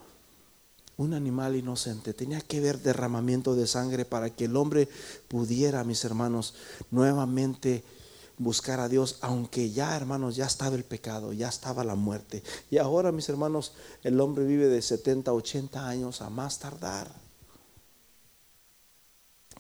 Un 0.99 1.15
animal 1.15 1.57
inocente. 1.57 2.13
Tenía 2.13 2.43
que 2.43 2.59
haber 2.59 2.83
derramamiento 2.83 3.55
de 3.55 3.67
sangre 3.67 4.05
para 4.05 4.29
que 4.29 4.45
el 4.45 4.57
hombre 4.57 4.91
pudiera, 5.29 5.83
mis 5.83 6.05
hermanos, 6.05 6.53
nuevamente 6.91 7.83
buscar 8.37 8.81
a 8.81 8.91
Dios, 8.91 9.17
aunque 9.23 9.71
ya, 9.71 9.97
hermanos, 9.97 10.37
ya 10.37 10.45
estaba 10.45 10.77
el 10.77 10.85
pecado, 10.85 11.33
ya 11.33 11.49
estaba 11.49 11.83
la 11.83 11.95
muerte. 11.95 12.43
Y 12.71 12.77
ahora, 12.77 13.11
mis 13.11 13.31
hermanos, 13.31 13.73
el 14.03 14.21
hombre 14.21 14.45
vive 14.45 14.69
de 14.69 14.83
70, 14.83 15.33
80 15.33 15.89
años 15.89 16.21
a 16.21 16.29
más 16.29 16.59
tardar. 16.59 17.20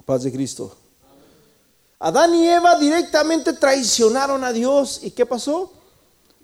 Paz 0.04 0.22
de 0.22 0.32
Cristo. 0.32 0.76
Adán 1.98 2.34
y 2.34 2.48
Eva 2.48 2.78
directamente 2.78 3.52
traicionaron 3.52 4.42
a 4.42 4.52
Dios. 4.52 5.00
¿Y 5.02 5.10
qué 5.10 5.26
pasó? 5.26 5.72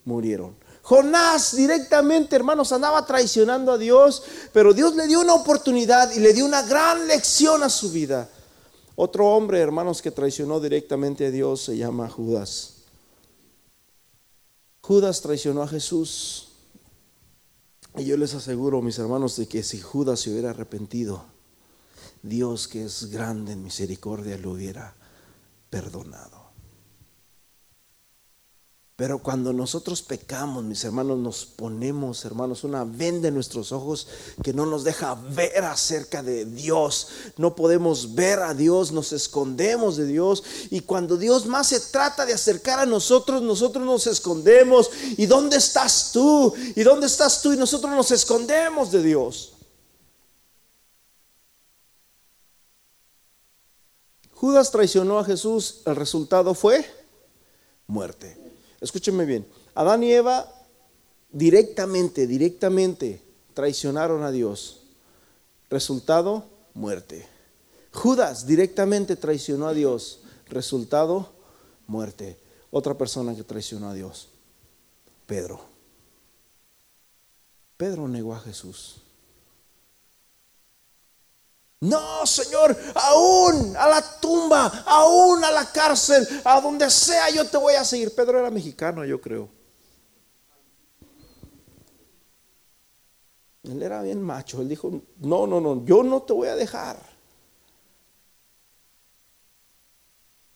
Murieron. 0.05 0.55
Jonás 0.83 1.57
directamente, 1.57 2.37
hermanos, 2.37 2.71
andaba 2.71 3.05
traicionando 3.05 3.73
a 3.73 3.79
Dios, 3.79 4.23
pero 4.53 4.73
Dios 4.73 4.95
le 4.95 5.09
dio 5.09 5.21
una 5.21 5.35
oportunidad 5.35 6.13
y 6.13 6.21
le 6.21 6.33
dio 6.33 6.45
una 6.45 6.63
gran 6.63 7.09
lección 7.09 7.65
a 7.65 7.69
su 7.69 7.91
vida. 7.91 8.29
Otro 8.95 9.27
hombre, 9.27 9.61
hermanos, 9.61 10.01
que 10.01 10.13
traicionó 10.13 10.61
directamente 10.61 11.27
a 11.27 11.31
Dios 11.31 11.63
se 11.63 11.77
llama 11.77 12.09
Judas. 12.09 12.75
Judas 14.81 15.21
traicionó 15.23 15.63
a 15.63 15.69
Jesús. 15.69 16.51
Y 17.97 18.05
yo 18.05 18.17
les 18.17 18.35
aseguro, 18.35 18.81
mis 18.81 18.99
hermanos, 18.99 19.37
de 19.37 19.49
que 19.49 19.65
si 19.65 19.81
Judas 19.81 20.21
se 20.21 20.31
hubiera 20.31 20.51
arrepentido, 20.51 21.25
Dios 22.29 22.69
que 22.69 22.85
es 22.85 23.11
grande 23.11 23.53
en 23.53 23.63
misericordia 23.63 24.37
lo 24.39 24.53
hubiera 24.53 24.95
perdonado. 25.71 26.47
Pero 28.97 29.19
cuando 29.19 29.53
nosotros 29.53 30.01
pecamos, 30.01 30.65
mis 30.65 30.83
hermanos, 30.83 31.19
nos 31.19 31.45
ponemos, 31.45 32.25
hermanos, 32.25 32.65
una 32.65 32.83
venda 32.85 33.29
en 33.29 33.35
nuestros 33.35 33.71
ojos 33.71 34.09
que 34.43 34.55
no 34.55 34.65
nos 34.65 34.85
deja 34.85 35.15
ver 35.15 35.65
acerca 35.65 36.23
de 36.23 36.47
Dios. 36.47 37.09
No 37.37 37.55
podemos 37.55 38.15
ver 38.15 38.39
a 38.39 38.55
Dios, 38.55 38.93
nos 38.93 39.13
escondemos 39.13 39.99
de 39.99 40.07
Dios. 40.07 40.43
Y 40.71 40.81
cuando 40.81 41.19
Dios 41.19 41.45
más 41.45 41.67
se 41.67 41.81
trata 41.81 42.25
de 42.25 42.33
acercar 42.33 42.79
a 42.79 42.87
nosotros, 42.87 43.43
nosotros 43.43 43.85
nos 43.85 44.07
escondemos. 44.07 44.91
¿Y 45.19 45.27
dónde 45.27 45.59
estás 45.59 46.13
tú? 46.13 46.55
¿Y 46.75 46.83
dónde 46.83 47.07
estás 47.07 47.43
tú? 47.43 47.53
Y 47.53 47.59
nosotros 47.59 47.95
nos 47.95 48.11
escondemos 48.13 48.91
de 48.93 49.03
Dios. 49.03 49.56
Judas 54.37 54.71
traicionó 54.71 55.19
a 55.19 55.25
Jesús, 55.25 55.81
el 55.87 55.97
resultado 55.97 56.53
fue 56.53 56.85
muerte. 57.87 58.37
Escúchenme 58.83 59.25
bien, 59.25 59.47
Adán 59.75 60.03
y 60.03 60.13
Eva 60.13 60.53
directamente, 61.33 62.27
directamente 62.27 63.23
traicionaron 63.55 64.23
a 64.23 64.31
Dios. 64.31 64.83
Resultado, 65.71 66.45
muerte. 66.75 67.27
Judas 67.95 68.47
directamente 68.47 69.17
traicionó 69.17 69.69
a 69.69 69.73
Dios. 69.75 70.21
Resultado, 70.51 71.33
muerte. 71.87 72.39
Otra 72.71 72.93
persona 72.93 73.35
que 73.35 73.43
traicionó 73.43 73.89
a 73.89 73.95
Dios, 73.95 74.29
Pedro. 75.27 75.61
Pedro 77.79 78.07
negó 78.07 78.35
a 78.35 78.41
Jesús. 78.41 79.01
No, 81.81 82.25
Señor, 82.25 82.77
aún 82.95 83.77
a 83.77 83.87
la 83.87 84.21
tumba, 84.21 84.67
aún 84.87 85.45
a 85.45 85.51
la 85.51 85.71
cárcel, 85.71 86.27
a 86.45 86.61
donde 86.61 86.91
sea 86.91 87.29
yo 87.31 87.45
te 87.45 87.59
voy 87.59 87.75
a 87.75 87.85
seguir. 87.85 88.15
Pedro 88.15 88.39
era 88.39 88.51
mexicano, 88.51 89.05
yo 89.05 89.21
creo. 89.21 89.49
Él 93.63 93.83
era 93.83 94.03
bien 94.03 94.23
macho. 94.23 94.63
Él 94.63 94.69
dijo, 94.69 95.03
no, 95.19 95.47
no, 95.47 95.61
no, 95.61 95.85
yo 95.85 96.03
no 96.03 96.23
te 96.23 96.33
voy 96.33 96.49
a 96.49 96.57
dejar. 96.57 96.99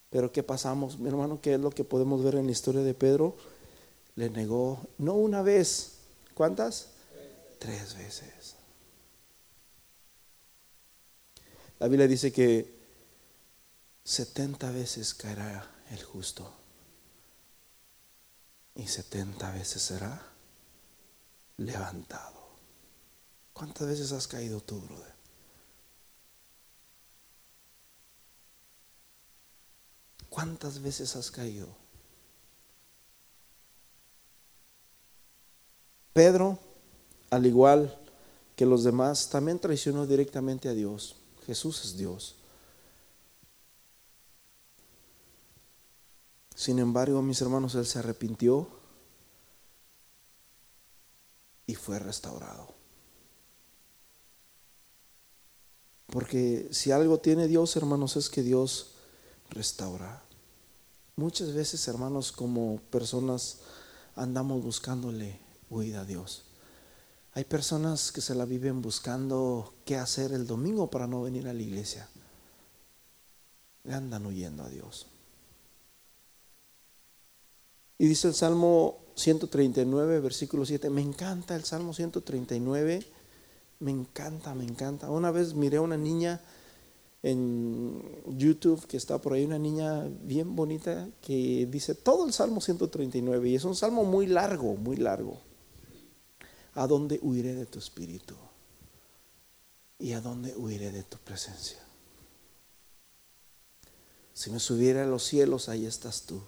Pero 0.09 0.31
¿qué 0.31 0.43
pasamos, 0.43 0.97
mi 0.97 1.07
hermano? 1.07 1.39
¿Qué 1.41 1.53
es 1.53 1.59
lo 1.59 1.69
que 1.69 1.83
podemos 1.83 2.23
ver 2.23 2.35
en 2.35 2.45
la 2.45 2.51
historia 2.51 2.81
de 2.81 2.93
Pedro? 2.93 3.35
Le 4.15 4.29
negó, 4.29 4.79
no 4.97 5.13
una 5.13 5.41
vez, 5.41 5.93
¿cuántas? 6.33 6.87
Tres 7.59 7.95
veces. 7.97 8.55
La 11.81 11.87
Biblia 11.87 12.07
dice 12.07 12.31
que 12.31 12.79
70 14.03 14.69
veces 14.69 15.15
caerá 15.15 15.67
el 15.89 16.03
justo 16.03 16.53
y 18.75 18.85
70 18.85 19.49
veces 19.53 19.81
será 19.81 20.21
levantado. 21.57 22.39
¿Cuántas 23.51 23.87
veces 23.87 24.11
has 24.11 24.27
caído 24.27 24.61
tú, 24.61 24.79
brother? 24.79 25.11
¿Cuántas 30.29 30.79
veces 30.83 31.15
has 31.15 31.31
caído? 31.31 31.67
Pedro, 36.13 36.59
al 37.31 37.43
igual 37.47 37.97
que 38.55 38.67
los 38.67 38.83
demás, 38.83 39.31
también 39.31 39.57
traicionó 39.57 40.05
directamente 40.05 40.69
a 40.69 40.73
Dios. 40.73 41.15
Jesús 41.45 41.85
es 41.85 41.97
Dios. 41.97 42.35
Sin 46.55 46.79
embargo, 46.79 47.21
mis 47.21 47.41
hermanos, 47.41 47.75
Él 47.75 47.85
se 47.85 47.99
arrepintió 47.99 48.67
y 51.65 51.75
fue 51.75 51.97
restaurado. 51.99 52.75
Porque 56.07 56.67
si 56.71 56.91
algo 56.91 57.19
tiene 57.19 57.47
Dios, 57.47 57.75
hermanos, 57.77 58.17
es 58.17 58.29
que 58.29 58.43
Dios 58.43 58.91
restaura. 59.49 60.21
Muchas 61.15 61.53
veces, 61.53 61.87
hermanos, 61.87 62.31
como 62.31 62.79
personas 62.91 63.59
andamos 64.15 64.61
buscándole 64.61 65.39
huida 65.69 66.01
a 66.01 66.05
Dios. 66.05 66.43
Hay 67.33 67.45
personas 67.45 68.11
que 68.11 68.19
se 68.19 68.35
la 68.35 68.45
viven 68.45 68.81
buscando 68.81 69.73
qué 69.85 69.95
hacer 69.95 70.33
el 70.33 70.45
domingo 70.45 70.89
para 70.89 71.07
no 71.07 71.21
venir 71.21 71.47
a 71.47 71.53
la 71.53 71.61
iglesia. 71.61 72.09
Le 73.83 73.93
andan 73.93 74.25
huyendo 74.25 74.63
a 74.63 74.69
Dios. 74.69 75.07
Y 77.97 78.07
dice 78.07 78.27
el 78.27 78.33
Salmo 78.33 78.97
139, 79.15 80.19
versículo 80.19 80.65
7. 80.65 80.89
Me 80.89 81.01
encanta 81.01 81.55
el 81.55 81.63
Salmo 81.63 81.93
139. 81.93 83.05
Me 83.79 83.91
encanta, 83.91 84.53
me 84.53 84.65
encanta. 84.65 85.09
Una 85.09 85.31
vez 85.31 85.53
miré 85.53 85.77
a 85.77 85.81
una 85.81 85.97
niña 85.97 86.41
en 87.23 88.01
YouTube 88.25 88.85
que 88.87 88.97
está 88.97 89.19
por 89.19 89.33
ahí, 89.33 89.45
una 89.45 89.59
niña 89.59 90.05
bien 90.23 90.55
bonita 90.55 91.07
que 91.21 91.67
dice 91.71 91.95
todo 91.95 92.25
el 92.25 92.33
Salmo 92.33 92.59
139. 92.59 93.49
Y 93.49 93.55
es 93.55 93.63
un 93.63 93.75
salmo 93.75 94.03
muy 94.03 94.27
largo, 94.27 94.75
muy 94.75 94.97
largo. 94.97 95.50
¿A 96.75 96.87
dónde 96.87 97.19
huiré 97.21 97.53
de 97.53 97.65
tu 97.65 97.79
espíritu? 97.79 98.35
¿Y 99.99 100.13
a 100.13 100.21
dónde 100.21 100.55
huiré 100.55 100.91
de 100.91 101.03
tu 101.03 101.17
presencia? 101.17 101.79
Si 104.33 104.49
me 104.49 104.59
subiera 104.59 105.03
a 105.03 105.07
los 105.07 105.23
cielos, 105.23 105.69
ahí 105.69 105.85
estás 105.85 106.23
tú. 106.23 106.41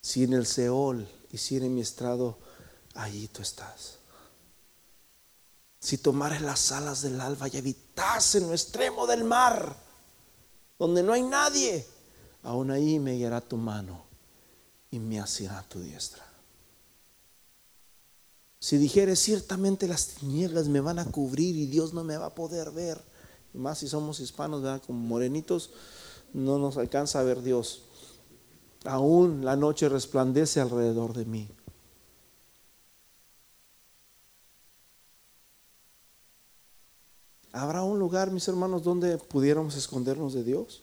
Si 0.00 0.24
en 0.24 0.34
el 0.34 0.46
Seol 0.46 1.08
hiciera 1.32 1.66
mi 1.66 1.80
estrado, 1.80 2.38
ahí 2.94 3.28
tú 3.28 3.42
estás. 3.42 3.98
Si 5.80 5.98
tomares 5.98 6.42
las 6.42 6.72
alas 6.72 7.02
del 7.02 7.20
alba 7.20 7.48
y 7.48 7.56
habitase 7.56 8.38
en 8.38 8.48
lo 8.48 8.52
extremo 8.52 9.06
del 9.06 9.24
mar, 9.24 9.76
donde 10.78 11.02
no 11.02 11.12
hay 11.12 11.22
nadie, 11.22 11.86
aún 12.42 12.70
ahí 12.70 12.98
me 12.98 13.14
guiará 13.14 13.40
tu 13.40 13.56
mano 13.56 14.04
y 14.90 14.98
me 14.98 15.20
asirá 15.20 15.62
tu 15.68 15.80
diestra. 15.80 16.27
Si 18.60 18.76
dijere 18.76 19.14
ciertamente 19.14 19.86
las 19.86 20.08
tinieblas 20.08 20.68
me 20.68 20.80
van 20.80 20.98
a 20.98 21.04
cubrir 21.04 21.56
y 21.56 21.66
Dios 21.66 21.92
no 21.94 22.02
me 22.02 22.16
va 22.16 22.26
a 22.26 22.34
poder 22.34 22.72
ver, 22.72 23.00
más 23.54 23.78
si 23.78 23.88
somos 23.88 24.20
hispanos, 24.20 24.62
¿verdad? 24.62 24.82
como 24.84 24.98
morenitos, 24.98 25.70
no 26.32 26.58
nos 26.58 26.76
alcanza 26.76 27.20
a 27.20 27.24
ver 27.24 27.42
Dios. 27.42 27.82
Aún 28.84 29.44
la 29.44 29.56
noche 29.56 29.88
resplandece 29.88 30.60
alrededor 30.60 31.14
de 31.14 31.24
mí. 31.24 31.48
¿Habrá 37.52 37.82
un 37.82 37.98
lugar, 37.98 38.30
mis 38.30 38.46
hermanos, 38.46 38.82
donde 38.82 39.18
pudiéramos 39.18 39.74
escondernos 39.74 40.34
de 40.34 40.44
Dios? 40.44 40.82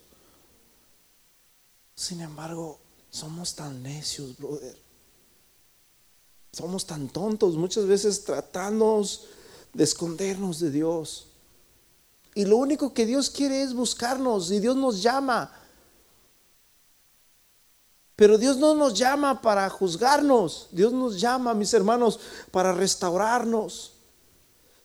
Sin 1.93 2.21
embargo, 2.21 2.79
somos 3.09 3.55
tan 3.55 3.81
necios, 3.83 4.35
brother. 4.37 4.84
Somos 6.55 6.85
tan 6.85 7.09
tontos, 7.09 7.57
muchas 7.57 7.85
veces 7.85 8.23
tratamos 8.23 9.25
de 9.73 9.83
escondernos 9.83 10.61
de 10.61 10.71
Dios. 10.71 11.27
Y 12.33 12.45
lo 12.45 12.55
único 12.55 12.93
que 12.93 13.05
Dios 13.05 13.29
quiere 13.29 13.61
es 13.61 13.73
buscarnos 13.73 14.49
y 14.51 14.61
Dios 14.61 14.77
nos 14.77 15.03
llama. 15.03 15.51
Pero 18.15 18.37
Dios 18.37 18.55
no 18.55 18.73
nos 18.73 18.97
llama 18.97 19.41
para 19.41 19.69
juzgarnos, 19.69 20.69
Dios 20.71 20.93
nos 20.93 21.19
llama, 21.19 21.53
mis 21.53 21.73
hermanos, 21.73 22.21
para 22.51 22.71
restaurarnos. 22.71 23.91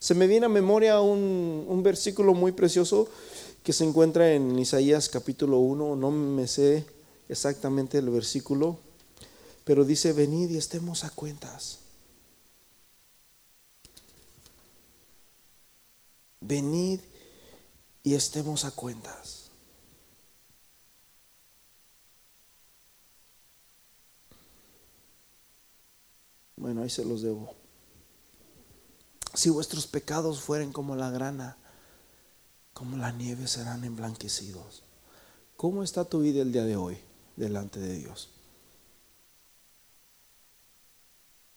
Se 0.01 0.17
me 0.17 0.27
viene 0.27 0.47
a 0.47 0.49
memoria 0.49 1.01
un, 1.01 1.67
un 1.69 1.83
versículo 1.85 2.35
muy 2.35 2.51
precioso 2.51 3.07
que 3.63 3.73
se 3.73 3.85
encuentra 3.85 4.33
en 4.33 4.59
Isaías 4.59 5.09
capítulo 5.09 5.59
1, 5.59 5.95
no 5.95 6.11
me 6.11 6.49
sé 6.49 6.85
exactamente 7.29 7.99
el 7.99 8.11
versículo, 8.11 8.90
pero 9.65 9.85
dice, 9.85 10.13
venid 10.13 10.51
y 10.51 10.57
estemos 10.57 11.05
a 11.05 11.11
cuentas. 11.11 11.79
Venid 16.41 17.01
y 18.03 18.15
estemos 18.15 18.65
a 18.65 18.71
cuentas. 18.71 19.51
Bueno, 26.57 26.83
ahí 26.83 26.91
se 26.91 27.05
los 27.05 27.23
debo. 27.23 27.55
Si 29.35 29.49
vuestros 29.49 29.87
pecados 29.87 30.41
fueren 30.41 30.73
como 30.73 30.97
la 30.97 31.11
grana, 31.11 31.57
como 32.75 32.97
la 32.97 33.13
nieve 33.13 33.47
serán 33.47 33.85
emblanquecidos. 33.85 34.83
¿Cómo 35.57 35.83
está 35.83 36.05
tu 36.05 36.21
vida 36.21 36.43
el 36.43 36.53
día 36.53 36.65
de 36.65 36.77
hoy 36.77 36.99
delante 37.37 37.79
de 37.79 37.99
Dios? 37.99 38.31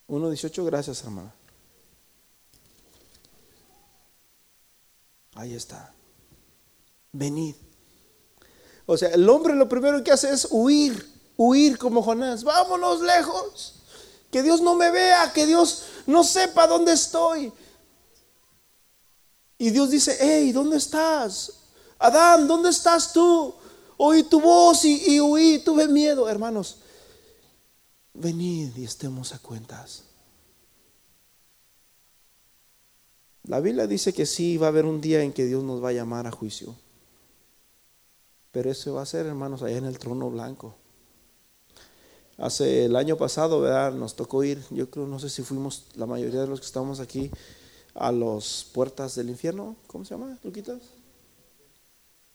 1.18, 0.08 0.66
gracias 0.66 1.04
hermana. 1.04 1.34
Ahí 5.36 5.56
está. 5.56 5.94
Venid. 7.12 7.56
O 8.86 8.98
sea, 8.98 9.10
el 9.10 9.28
hombre 9.30 9.56
lo 9.56 9.68
primero 9.70 10.04
que 10.04 10.12
hace 10.12 10.32
es 10.32 10.48
huir. 10.50 11.12
huir 11.38 11.78
como 11.78 12.04
Jonás. 12.04 12.44
Vámonos 12.44 13.02
lejos. 13.02 13.76
Que 14.32 14.42
Dios 14.42 14.62
no 14.62 14.76
me 14.76 14.92
vea, 14.92 15.32
que 15.34 15.46
Dios 15.46 15.84
no 16.06 16.24
sepa 16.24 16.68
dónde 16.68 16.94
estoy. 16.94 17.52
Y 19.58 19.70
Dios 19.70 19.90
dice, 19.92 20.18
hey, 20.20 20.52
¿dónde 20.52 20.78
estás? 20.78 21.54
Adán, 22.00 22.48
¿dónde 22.48 22.70
estás 22.70 23.14
tú? 23.14 23.54
Oí 23.98 24.24
tu 24.24 24.42
voz 24.42 24.84
y, 24.84 25.16
y 25.16 25.22
huí, 25.22 25.60
tuve 25.60 25.88
miedo, 25.88 26.28
hermanos. 26.28 26.78
Venid 28.14 28.76
y 28.78 28.84
estemos 28.84 29.34
a 29.34 29.40
cuentas. 29.40 30.04
La 33.44 33.60
Biblia 33.60 33.88
dice 33.88 34.14
que 34.14 34.26
sí, 34.26 34.58
va 34.58 34.68
a 34.68 34.70
haber 34.70 34.86
un 34.86 35.02
día 35.02 35.22
en 35.24 35.34
que 35.34 35.46
Dios 35.46 35.64
nos 35.64 35.84
va 35.84 35.90
a 35.90 35.94
llamar 35.94 36.28
a 36.28 36.32
juicio. 36.32 36.76
Pero 38.52 38.72
eso 38.72 38.94
va 38.94 39.02
a 39.02 39.06
ser, 39.06 39.26
hermanos, 39.26 39.64
allá 39.64 39.78
en 39.78 39.86
el 39.86 39.98
trono 39.98 40.30
blanco. 40.30 40.76
Hace 42.38 42.86
el 42.86 42.96
año 42.96 43.18
pasado, 43.18 43.60
¿verdad? 43.62 43.94
Nos 43.94 44.16
tocó 44.16 44.44
ir, 44.44 44.64
yo 44.70 44.90
creo, 44.90 45.08
no 45.08 45.20
sé 45.20 45.30
si 45.30 45.44
fuimos 45.44 45.88
la 45.96 46.06
mayoría 46.06 46.42
de 46.42 46.48
los 46.48 46.60
que 46.60 46.66
estamos 46.68 47.00
aquí, 47.00 47.32
a 47.96 48.12
las 48.12 48.66
puertas 48.74 49.16
del 49.16 49.30
infierno. 49.30 49.76
¿Cómo 49.88 50.06
se 50.06 50.12
llama, 50.16 50.38
Luquitas? 50.44 50.82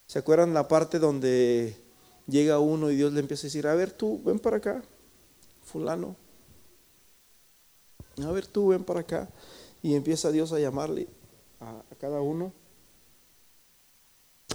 ¿Se 0.07 0.19
acuerdan 0.19 0.55
la 0.55 0.69
parte 0.69 0.99
donde 0.99 1.77
llega 2.27 2.59
uno 2.59 2.91
y 2.91 2.97
Dios 2.97 3.13
le 3.13 3.21
empieza 3.21 3.43
a 3.43 3.49
decir, 3.49 3.67
a 3.67 3.75
ver 3.75 3.93
tú, 3.93 4.21
ven 4.25 4.39
para 4.39 4.59
acá, 4.59 4.83
fulano. 5.69 6.17
A 8.25 8.33
ver 8.33 8.47
tú, 8.47 8.69
ven 8.69 8.85
para 8.85 9.01
acá. 9.01 9.29
Y 9.83 9.95
empieza 9.95 10.33
Dios 10.33 10.53
a 10.53 10.59
llamarle 10.59 11.07
a, 11.61 11.83
cada 12.01 12.21
uno 12.21 12.53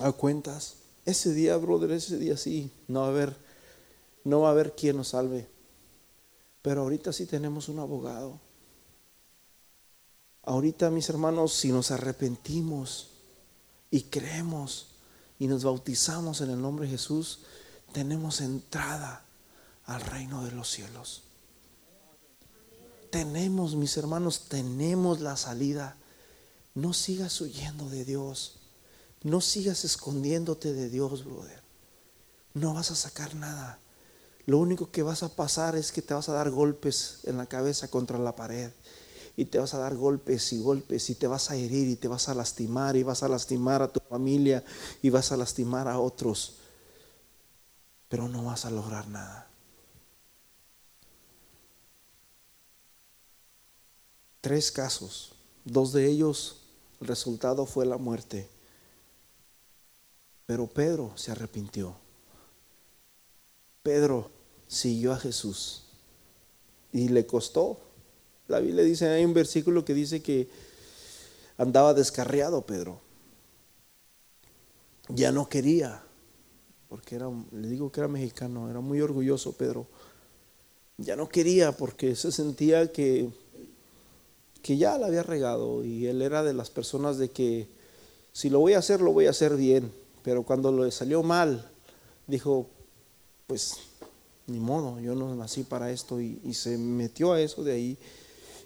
a 0.01 0.11
cuentas. 0.11 0.77
Ese 1.05 1.33
día, 1.33 1.55
brother, 1.57 1.91
ese 1.91 2.17
día 2.17 2.35
sí, 2.35 2.71
no 2.87 3.01
va 3.01 3.05
a 3.07 3.09
haber, 3.09 3.35
no 4.23 4.41
va 4.41 4.49
a 4.49 4.51
haber 4.51 4.73
quien 4.75 4.97
nos 4.97 5.09
salve. 5.09 5.47
Pero 6.61 6.81
ahorita 6.81 7.13
sí 7.13 7.25
tenemos 7.25 7.69
un 7.69 7.79
abogado. 7.79 8.39
Ahorita, 10.43 10.89
mis 10.89 11.09
hermanos, 11.09 11.53
si 11.53 11.71
nos 11.71 11.91
arrepentimos 11.91 13.11
y 13.91 14.03
creemos 14.03 14.87
y 15.39 15.47
nos 15.47 15.63
bautizamos 15.63 16.41
en 16.41 16.49
el 16.49 16.61
nombre 16.61 16.85
de 16.85 16.91
Jesús, 16.91 17.41
tenemos 17.93 18.41
entrada 18.41 19.25
al 19.85 20.01
reino 20.01 20.43
de 20.43 20.51
los 20.51 20.69
cielos. 20.69 21.23
Tenemos, 23.09 23.75
mis 23.75 23.95
hermanos, 23.97 24.45
tenemos 24.49 25.19
la 25.21 25.37
salida. 25.37 25.97
No 26.73 26.93
sigas 26.93 27.39
huyendo 27.41 27.89
de 27.89 28.05
Dios. 28.05 28.59
No 29.21 29.39
sigas 29.39 29.85
escondiéndote 29.85 30.73
de 30.73 30.89
Dios, 30.89 31.23
brother. 31.23 31.61
No 32.53 32.73
vas 32.73 32.91
a 32.91 32.95
sacar 32.95 33.35
nada. 33.35 33.79
Lo 34.45 34.57
único 34.57 34.91
que 34.91 35.03
vas 35.03 35.23
a 35.23 35.29
pasar 35.29 35.75
es 35.75 35.91
que 35.91 36.01
te 36.01 36.13
vas 36.13 36.27
a 36.27 36.33
dar 36.33 36.49
golpes 36.49 37.19
en 37.23 37.37
la 37.37 37.45
cabeza 37.45 37.87
contra 37.87 38.17
la 38.17 38.35
pared. 38.35 38.71
Y 39.37 39.45
te 39.45 39.59
vas 39.59 39.73
a 39.73 39.79
dar 39.79 39.95
golpes 39.95 40.51
y 40.53 40.59
golpes 40.59 41.09
y 41.09 41.15
te 41.15 41.27
vas 41.27 41.49
a 41.49 41.55
herir 41.55 41.87
y 41.87 41.95
te 41.95 42.07
vas 42.07 42.29
a 42.29 42.35
lastimar 42.35 42.95
y 42.95 43.03
vas 43.03 43.23
a 43.23 43.27
lastimar 43.27 43.81
a 43.81 43.91
tu 43.91 43.99
familia 44.01 44.63
y 45.01 45.09
vas 45.09 45.31
a 45.31 45.37
lastimar 45.37 45.87
a 45.87 45.99
otros. 45.99 46.57
Pero 48.09 48.27
no 48.27 48.43
vas 48.43 48.65
a 48.65 48.71
lograr 48.71 49.07
nada. 49.07 49.52
Tres 54.43 54.73
casos. 54.73 55.31
Dos 55.63 55.93
de 55.93 56.05
ellos, 56.05 56.57
el 56.99 57.07
resultado 57.07 57.65
fue 57.65 57.85
la 57.85 57.95
muerte. 57.95 58.49
Pero 60.45 60.67
Pedro 60.67 61.13
se 61.15 61.31
arrepintió. 61.31 61.95
Pedro 63.83 64.29
siguió 64.67 65.13
a 65.13 65.17
Jesús 65.17 65.85
y 66.91 67.07
le 67.07 67.25
costó. 67.25 67.79
La 68.49 68.59
Biblia 68.59 68.83
dice, 68.83 69.07
hay 69.07 69.23
un 69.23 69.33
versículo 69.33 69.85
que 69.85 69.93
dice 69.93 70.21
que 70.21 70.49
andaba 71.57 71.93
descarriado 71.93 72.65
Pedro. 72.65 72.99
Ya 75.07 75.31
no 75.31 75.47
quería, 75.47 76.03
porque 76.89 77.15
era, 77.15 77.29
le 77.53 77.69
digo 77.69 77.93
que 77.93 78.01
era 78.01 78.09
mexicano, 78.09 78.69
era 78.69 78.81
muy 78.81 78.99
orgulloso 78.99 79.53
Pedro. 79.53 79.87
Ya 80.97 81.15
no 81.15 81.29
quería 81.29 81.71
porque 81.71 82.17
se 82.17 82.33
sentía 82.33 82.91
que, 82.91 83.31
que 84.63 84.77
ya 84.77 84.97
la 84.97 85.07
había 85.07 85.21
regado 85.21 85.85
y 85.85 86.07
él 86.07 86.23
era 86.23 86.41
de 86.41 86.53
las 86.53 86.71
personas 86.71 87.19
de 87.19 87.29
que 87.29 87.67
si 88.31 88.49
lo 88.49 88.59
voy 88.59 88.73
a 88.73 88.79
hacer, 88.79 89.01
lo 89.01 89.11
voy 89.13 89.27
a 89.27 89.29
hacer 89.29 89.55
bien 89.55 89.91
pero 90.23 90.43
cuando 90.43 90.71
le 90.71 90.89
salió 90.91 91.21
mal, 91.21 91.69
dijo, 92.25 92.69
pues 93.45 93.75
ni 94.47 94.59
modo, 94.59 94.99
yo 94.99 95.13
no 95.15 95.35
nací 95.35 95.63
para 95.63 95.91
esto 95.91 96.19
y, 96.19 96.53
se 96.53 96.77
metió 96.77 97.33
a 97.33 97.41
eso 97.41 97.63
de 97.63 97.73
ahí. 97.73 97.97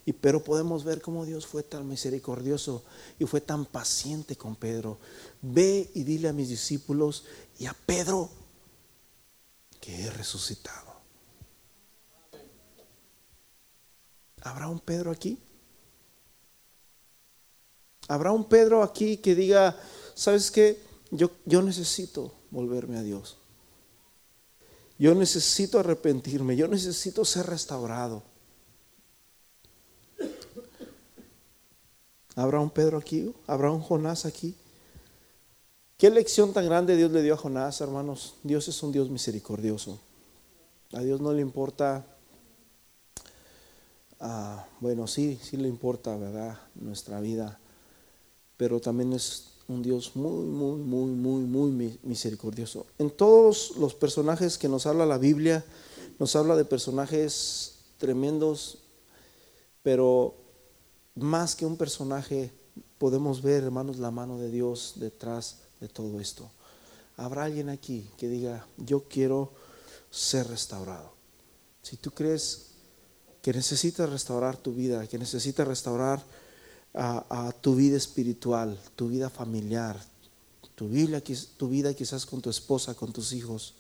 Y, 0.06 0.14
pero 0.14 0.44
podemos 0.44 0.84
ver 0.86 1.02
cómo 1.02 1.26
Dios 1.26 1.46
fue 1.48 1.64
tan 1.64 1.88
misericordioso 1.88 2.84
y 3.20 3.26
fue 3.26 3.42
tan 3.42 3.66
paciente 3.66 4.36
con 4.38 4.56
Pedro. 4.56 5.00
Ve 5.42 5.90
y 5.96 6.04
dile 6.04 6.30
a 6.30 6.34
mis 6.34 6.48
discípulos 6.48 7.26
y 7.60 7.66
a 7.66 7.76
Pedro 7.86 8.30
que 9.82 10.04
he 10.04 10.12
resucitado. 10.12 10.96
¿Habrá 14.44 14.68
un 14.70 14.80
Pedro 14.80 15.12
aquí? 15.12 15.40
¿Habrá 18.08 18.32
un 18.32 18.46
Pedro 18.46 18.84
aquí 18.84 19.18
que 19.18 19.36
diga, 19.36 19.78
¿sabes 20.16 20.52
qué? 20.52 20.88
yo, 21.12 21.62
necesito 21.62 22.34
volverme 22.52 22.98
a 22.98 23.04
Dios. 23.04 23.38
Yo 25.00 25.14
necesito 25.14 25.80
arrepentirme, 25.80 26.56
yo 26.56 26.68
necesito 26.68 27.24
ser 27.24 27.46
restaurado. 27.46 28.24
¿Habrá 32.36 32.60
un 32.60 32.70
Pedro 32.70 32.98
aquí? 32.98 33.34
¿Habrá 33.48 33.72
un 33.72 33.82
Jonás 33.82 34.26
aquí? 34.26 34.56
¿Qué 35.98 36.10
lección 36.10 36.54
tan 36.54 36.66
grande 36.66 36.96
Dios 36.96 37.12
le 37.12 37.24
dio 37.24 37.34
a 37.34 37.38
Jonás, 37.38 37.82
hermanos? 37.82 38.36
Dios 38.44 38.68
es 38.68 38.82
un 38.84 38.92
Dios 38.92 39.10
misericordioso. 39.10 40.00
A 40.94 41.02
Dios 41.02 41.20
no 41.20 41.34
le 41.34 41.42
importa, 41.42 42.06
ah, 44.20 44.68
bueno, 44.80 45.08
sí, 45.08 45.40
sí 45.42 45.58
le 45.58 45.68
importa, 45.68 46.16
¿verdad? 46.16 46.60
Nuestra 46.76 47.20
vida, 47.20 47.60
pero 48.58 48.80
también 48.80 49.14
es 49.14 49.52
un 49.68 49.82
Dios 49.82 50.16
muy, 50.16 50.46
muy, 50.46 50.80
muy, 50.80 51.12
muy, 51.12 51.42
muy 51.42 52.00
misericordioso. 52.04 52.88
En 52.98 53.12
todos 53.12 53.74
los 53.78 53.94
personajes 53.94 54.58
que 54.58 54.70
nos 54.70 54.86
habla 54.86 55.06
la 55.06 55.18
Biblia, 55.18 55.64
nos 56.20 56.36
habla 56.36 56.56
de 56.56 56.66
personajes 56.66 57.76
tremendos, 57.98 58.80
pero 59.84 60.36
más 61.16 61.56
que 61.56 61.66
un 61.66 61.78
personaje, 61.78 62.52
podemos 62.98 63.42
ver, 63.42 63.64
hermanos, 63.64 63.98
la 63.98 64.12
mano 64.12 64.38
de 64.38 64.50
Dios 64.50 64.94
detrás 64.96 65.58
de 65.80 65.88
todo 65.88 66.20
esto. 66.20 66.50
Habrá 67.18 67.44
alguien 67.46 67.70
aquí 67.70 68.10
que 68.18 68.28
diga, 68.28 68.66
yo 68.78 69.04
quiero 69.10 69.52
ser 70.12 70.48
restaurado. 70.48 71.14
Si 71.82 71.98
tú 71.98 72.12
crees 72.12 72.68
que 73.42 73.54
necesitas 73.54 74.10
restaurar 74.10 74.58
tu 74.58 74.74
vida, 74.74 75.08
que 75.08 75.18
necesitas 75.18 75.68
restaurar 75.68 76.24
a, 76.94 77.54
tu 77.62 77.76
vida 77.76 77.98
espiritual, 77.98 78.80
tu 78.96 79.08
vida 79.08 79.30
familiar, 79.30 80.00
tu 80.76 80.88
vida, 80.88 81.22
tu 81.58 81.70
vida 81.70 81.94
quizás 81.94 82.26
con 82.26 82.42
tu 82.42 82.50
esposa, 82.50 82.96
con 82.96 83.14
tus 83.14 83.34
hijos, 83.34 83.76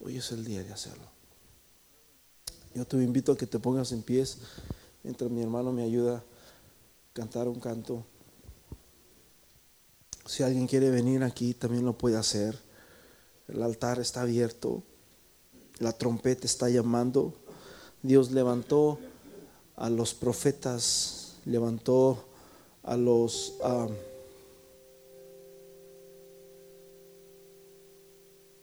hoy 0.00 0.16
es 0.16 0.32
el 0.32 0.44
día 0.44 0.62
de 0.62 0.72
hacerlo. 0.72 1.06
Yo 2.74 2.86
te 2.86 2.96
invito 2.96 3.32
a 3.32 3.36
que 3.36 3.46
te 3.46 3.58
pongas 3.58 3.92
en 3.92 4.02
pies 4.02 4.38
mientras 5.02 5.30
mi 5.30 5.42
hermano 5.42 5.72
me 5.72 5.82
ayuda 5.82 6.18
a 6.18 6.24
cantar 7.12 7.48
un 7.48 7.60
canto. 7.60 8.04
Si 10.26 10.42
alguien 10.42 10.66
quiere 10.66 10.90
venir 10.90 11.22
aquí, 11.22 11.54
también 11.54 11.84
lo 11.84 11.96
puede 11.96 12.16
hacer. 12.16 12.58
El 13.48 13.62
altar 13.62 14.00
está 14.00 14.22
abierto, 14.22 14.82
la 15.78 15.92
trompeta 15.92 16.46
está 16.46 16.68
llamando. 16.68 17.34
Dios 18.02 18.32
levantó 18.32 18.98
a 19.76 19.88
los 19.88 20.14
profetas 20.14 21.25
levantó 21.46 22.18
a 22.82 22.96
los 22.96 23.54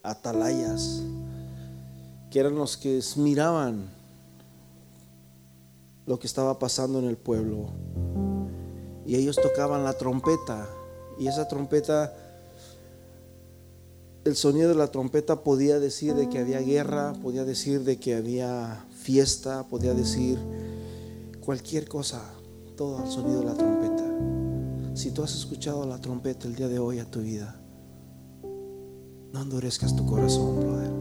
atalayas, 0.04 1.02
que 2.30 2.40
eran 2.40 2.56
los 2.56 2.78
que 2.78 3.02
miraban 3.16 3.90
lo 6.06 6.20
que 6.20 6.28
estaba 6.28 6.60
pasando 6.60 7.00
en 7.00 7.06
el 7.06 7.18
pueblo. 7.18 7.70
Y 9.06 9.16
ellos 9.16 9.38
tocaban 9.42 9.84
la 9.84 9.94
trompeta. 9.94 10.68
Y 11.18 11.28
esa 11.28 11.48
trompeta, 11.48 12.14
el 14.26 14.36
sonido 14.36 14.70
de 14.70 14.76
la 14.76 14.92
trompeta 14.92 15.44
podía 15.44 15.80
decir 15.80 16.16
de 16.16 16.28
que 16.28 16.40
había 16.40 16.60
guerra, 16.60 17.14
podía 17.22 17.46
decir 17.46 17.84
de 17.84 17.98
que 17.98 18.16
había 18.16 18.86
fiesta, 18.92 19.64
podía 19.68 19.94
decir 19.94 20.38
cualquier 21.42 21.88
cosa 21.88 22.24
todo 22.76 23.00
al 23.00 23.08
sonido 23.08 23.40
de 23.40 23.46
la 23.46 23.54
trompeta. 23.54 24.04
Si 24.94 25.12
tú 25.12 25.24
has 25.24 25.36
escuchado 25.36 25.86
la 25.86 25.98
trompeta 26.00 26.48
el 26.48 26.56
día 26.56 26.68
de 26.68 26.80
hoy 26.80 27.00
a 27.00 27.06
tu 27.10 27.22
vida, 27.22 27.60
no 29.32 29.42
endurezcas 29.42 29.96
tu 29.96 30.06
corazón, 30.06 30.60
brother. 30.60 30.92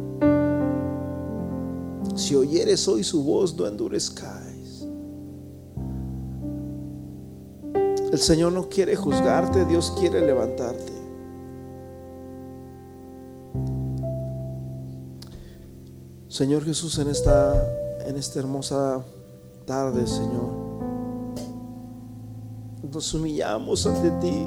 Si 2.17 2.35
oyeres 2.35 2.87
hoy 2.89 3.05
su 3.05 3.23
voz, 3.23 3.57
no 3.57 3.67
endurezcáis. 3.67 4.87
El 8.13 8.19
Señor 8.19 8.53
no 8.53 8.69
quiere 8.69 8.97
juzgarte, 8.97 9.65
Dios 9.65 9.95
quiere 9.99 10.21
levantarte. 10.21 10.93
Señor 16.29 16.65
Jesús, 16.65 16.99
en 16.99 17.09
esta, 17.09 17.55
en 18.07 18.17
esta 18.17 18.39
hermosa 18.39 19.05
tarde, 19.67 20.07
Señor, 20.07 20.62
nos 22.93 23.15
humillamos 23.15 23.87
ante 23.87 24.11
ti. 24.21 24.47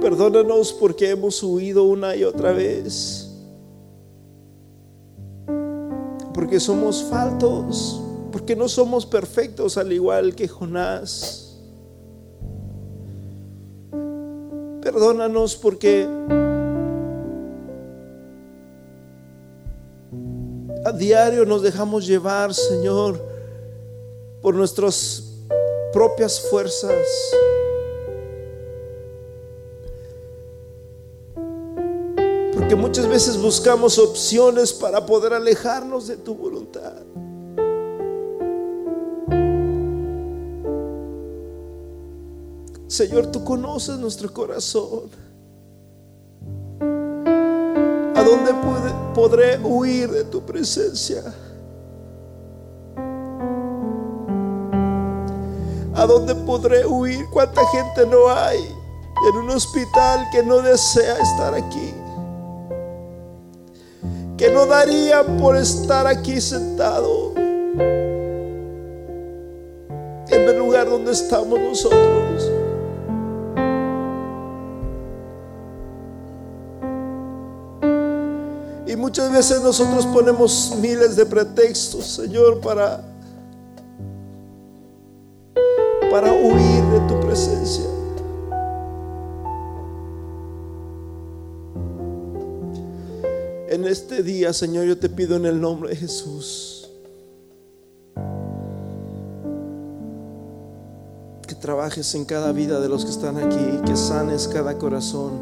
Perdónanos 0.00 0.72
porque 0.72 1.10
hemos 1.10 1.42
huido 1.42 1.84
una 1.84 2.16
y 2.16 2.24
otra 2.24 2.52
vez. 2.52 3.30
Porque 6.34 6.58
somos 6.58 7.04
faltos, 7.04 8.00
porque 8.32 8.56
no 8.56 8.68
somos 8.68 9.06
perfectos 9.06 9.76
al 9.76 9.92
igual 9.92 10.34
que 10.34 10.48
Jonás. 10.48 11.60
Perdónanos 14.80 15.56
porque 15.56 16.08
a 20.84 20.92
diario 20.92 21.44
nos 21.44 21.62
dejamos 21.62 22.06
llevar, 22.06 22.54
Señor, 22.54 23.27
por 24.42 24.54
nuestras 24.54 25.24
propias 25.92 26.40
fuerzas. 26.48 27.06
Porque 32.54 32.76
muchas 32.76 33.08
veces 33.08 33.40
buscamos 33.40 33.98
opciones 33.98 34.72
para 34.72 35.04
poder 35.04 35.32
alejarnos 35.32 36.06
de 36.08 36.16
tu 36.16 36.34
voluntad. 36.34 36.94
Señor, 42.88 43.26
tú 43.26 43.44
conoces 43.44 43.98
nuestro 43.98 44.32
corazón. 44.32 45.10
¿A 46.80 48.24
dónde 48.24 48.52
podré 49.14 49.58
huir 49.58 50.10
de 50.10 50.24
tu 50.24 50.44
presencia? 50.44 51.22
Dónde 56.08 56.34
podré 56.34 56.84
huir? 56.86 57.28
¿Cuánta 57.30 57.64
gente 57.66 58.06
no 58.06 58.28
hay 58.30 58.58
en 58.58 59.36
un 59.36 59.50
hospital 59.50 60.26
que 60.32 60.42
no 60.42 60.60
desea 60.62 61.18
estar 61.18 61.54
aquí? 61.54 61.94
Que 64.36 64.50
no 64.50 64.66
daría 64.66 65.22
por 65.38 65.56
estar 65.56 66.06
aquí 66.06 66.40
sentado 66.40 67.32
en 70.28 70.48
el 70.48 70.58
lugar 70.58 70.88
donde 70.88 71.12
estamos 71.12 71.60
nosotros. 71.60 72.50
Y 78.86 78.96
muchas 78.96 79.30
veces 79.30 79.60
nosotros 79.60 80.06
ponemos 80.06 80.74
miles 80.80 81.14
de 81.16 81.26
pretextos, 81.26 82.06
Señor, 82.06 82.60
para 82.60 83.04
para 86.10 86.32
huir 86.32 86.82
de 86.84 87.00
tu 87.08 87.20
presencia. 87.20 87.84
En 93.68 93.84
este 93.84 94.22
día, 94.22 94.52
Señor, 94.52 94.86
yo 94.86 94.98
te 94.98 95.08
pido 95.10 95.36
en 95.36 95.44
el 95.44 95.60
nombre 95.60 95.90
de 95.90 95.96
Jesús 95.96 96.90
que 101.46 101.54
trabajes 101.54 102.14
en 102.14 102.24
cada 102.24 102.52
vida 102.52 102.80
de 102.80 102.88
los 102.88 103.04
que 103.04 103.10
están 103.10 103.36
aquí, 103.36 103.80
que 103.86 103.96
sanes 103.96 104.48
cada 104.48 104.78
corazón. 104.78 105.40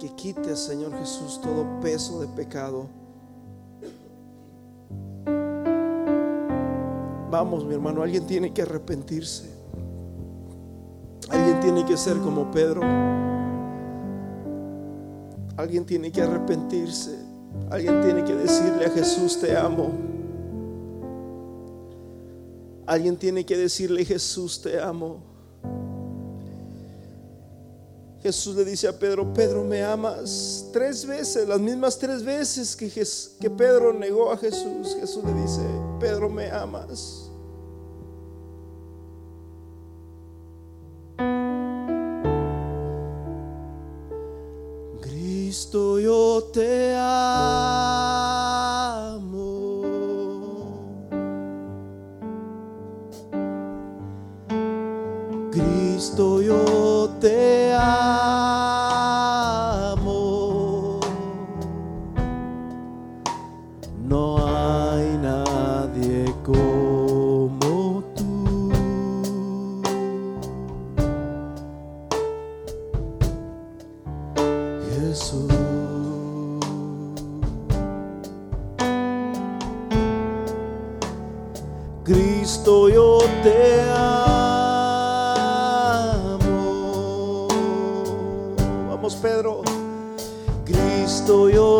Que 0.00 0.14
quites, 0.16 0.58
Señor 0.58 0.92
Jesús, 0.98 1.40
todo 1.40 1.80
peso 1.80 2.20
de 2.20 2.26
pecado. 2.28 2.88
Vamos, 7.30 7.64
mi 7.64 7.74
hermano, 7.74 8.02
alguien 8.02 8.26
tiene 8.26 8.52
que 8.52 8.62
arrepentirse. 8.62 9.44
Alguien 11.28 11.60
tiene 11.60 11.84
que 11.84 11.96
ser 11.96 12.16
como 12.18 12.50
Pedro. 12.50 12.80
Alguien 15.56 15.84
tiene 15.84 16.10
que 16.10 16.22
arrepentirse. 16.22 17.18
Alguien 17.70 18.00
tiene 18.00 18.24
que 18.24 18.34
decirle 18.34 18.86
a 18.86 18.90
Jesús, 18.90 19.38
te 19.40 19.56
amo. 19.56 19.90
Alguien 22.86 23.16
tiene 23.18 23.44
que 23.44 23.56
decirle, 23.56 24.02
Jesús, 24.04 24.62
te 24.62 24.80
amo. 24.80 25.18
Jesús 28.22 28.56
le 28.56 28.64
dice 28.64 28.88
a 28.88 28.98
Pedro, 28.98 29.32
Pedro, 29.34 29.62
¿me 29.62 29.84
amas? 29.84 30.66
Tres 30.72 31.06
veces, 31.06 31.46
las 31.46 31.60
mismas 31.60 31.98
tres 31.98 32.22
veces 32.22 32.74
que, 32.74 32.90
que 33.40 33.50
Pedro 33.50 33.92
negó 33.92 34.32
a 34.32 34.36
Jesús, 34.38 34.96
Jesús 34.98 35.22
le 35.22 35.34
dice, 35.34 35.60
Pedro, 35.98 36.28
¿me 36.28 36.48
amas? 36.50 37.30
Cristo, 45.00 45.98
yo 45.98 46.44
te 46.52 46.94
amo. 46.94 47.47
Cristo, 82.08 82.88
yo 82.88 83.18
te 83.42 83.82
amo. 83.82 84.38
Vamos, 88.88 89.14
Pedro. 89.16 89.60
Cristo, 90.64 91.50
yo 91.50 91.77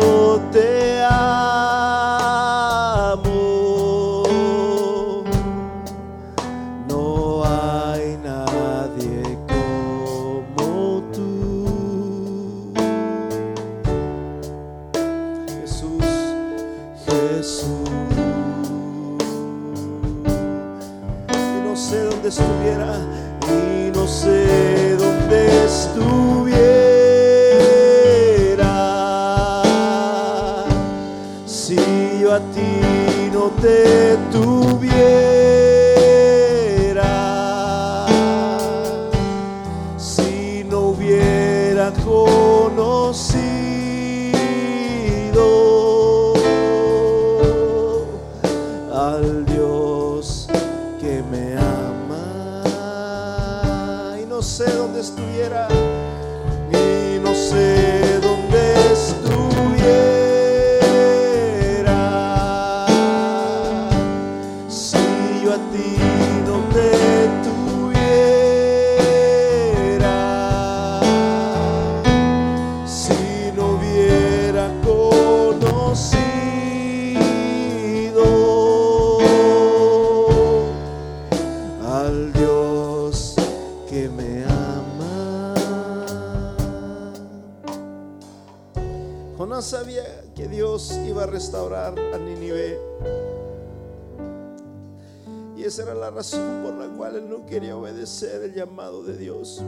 obedecer 97.89 98.43
el 98.43 98.53
llamado 98.53 99.03
de 99.03 99.17
Dios. 99.17 99.61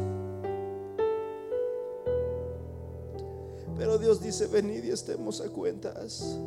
Pero 3.78 3.98
Dios 3.98 4.22
dice, 4.22 4.48
venid 4.48 4.84
y 4.84 4.92
estemos 4.92 5.42
a 5.42 5.50
cuentas. 5.50 6.38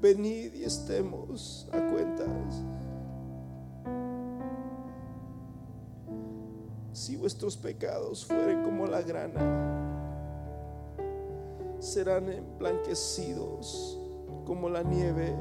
Venid 0.00 0.54
y 0.54 0.64
estemos 0.64 1.68
a 1.72 1.90
cuentas. 1.90 2.62
Si 6.92 7.16
vuestros 7.16 7.56
pecados 7.56 8.24
fueren 8.24 8.62
como 8.62 8.86
la 8.86 9.02
grana, 9.02 9.76
serán 11.80 12.30
emblanquecidos 12.30 13.98
como 14.44 14.68
la 14.68 14.82
nieve. 14.82 15.34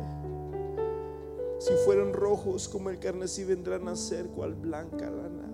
Si 1.66 1.74
fueran 1.84 2.14
rojos 2.14 2.68
como 2.68 2.92
el 2.92 3.00
carnesí, 3.00 3.44
vendrán 3.44 3.88
a 3.88 3.96
ser 3.96 4.28
cual 4.28 4.54
blanca 4.54 5.10
lana. 5.10 5.50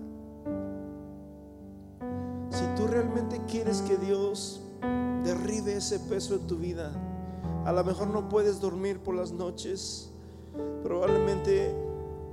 Si 2.50 2.62
tú 2.76 2.86
realmente 2.86 3.40
quieres 3.50 3.80
que 3.80 3.96
Dios 3.96 4.60
derribe 5.24 5.74
ese 5.74 5.98
peso 6.00 6.34
en 6.34 6.46
tu 6.46 6.56
vida, 6.58 6.92
a 7.64 7.72
lo 7.72 7.82
mejor 7.82 8.08
no 8.08 8.28
puedes 8.28 8.60
dormir 8.60 8.98
por 8.98 9.14
las 9.14 9.32
noches. 9.32 10.10
Probablemente 10.82 11.74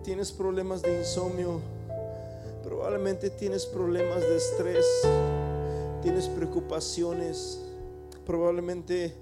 tienes 0.04 0.34
problemas 0.34 0.82
de 0.82 1.00
insomnio. 1.00 1.62
Probablemente 2.66 3.30
tienes 3.30 3.66
problemas 3.66 4.20
de 4.20 4.36
estrés. 4.36 4.86
Tienes 6.02 6.28
preocupaciones. 6.28 7.62
Probablemente 8.26 9.14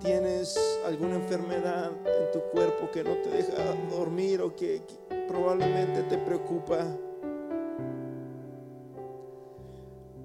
tienes 0.00 0.58
alguna 0.86 1.16
enfermedad 1.16 1.90
en 1.90 2.30
tu 2.32 2.40
cuerpo 2.50 2.90
que 2.90 3.04
no 3.04 3.14
te 3.18 3.30
deja 3.30 3.74
dormir 3.90 4.40
o 4.40 4.54
que 4.54 4.82
probablemente 5.28 6.02
te 6.04 6.18
preocupa. 6.18 6.86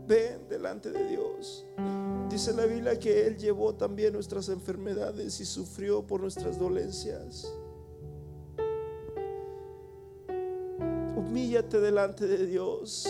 Ven 0.07 0.47
delante 0.47 0.91
de 0.91 1.07
Dios. 1.07 1.65
Dice 2.29 2.53
la 2.53 2.65
Biblia 2.65 2.99
que 2.99 3.27
Él 3.27 3.37
llevó 3.37 3.75
también 3.75 4.13
nuestras 4.13 4.49
enfermedades 4.49 5.39
y 5.39 5.45
sufrió 5.45 6.05
por 6.05 6.21
nuestras 6.21 6.59
dolencias. 6.59 7.51
Humíllate 11.15 11.79
delante 11.79 12.27
de 12.27 12.45
Dios. 12.45 13.07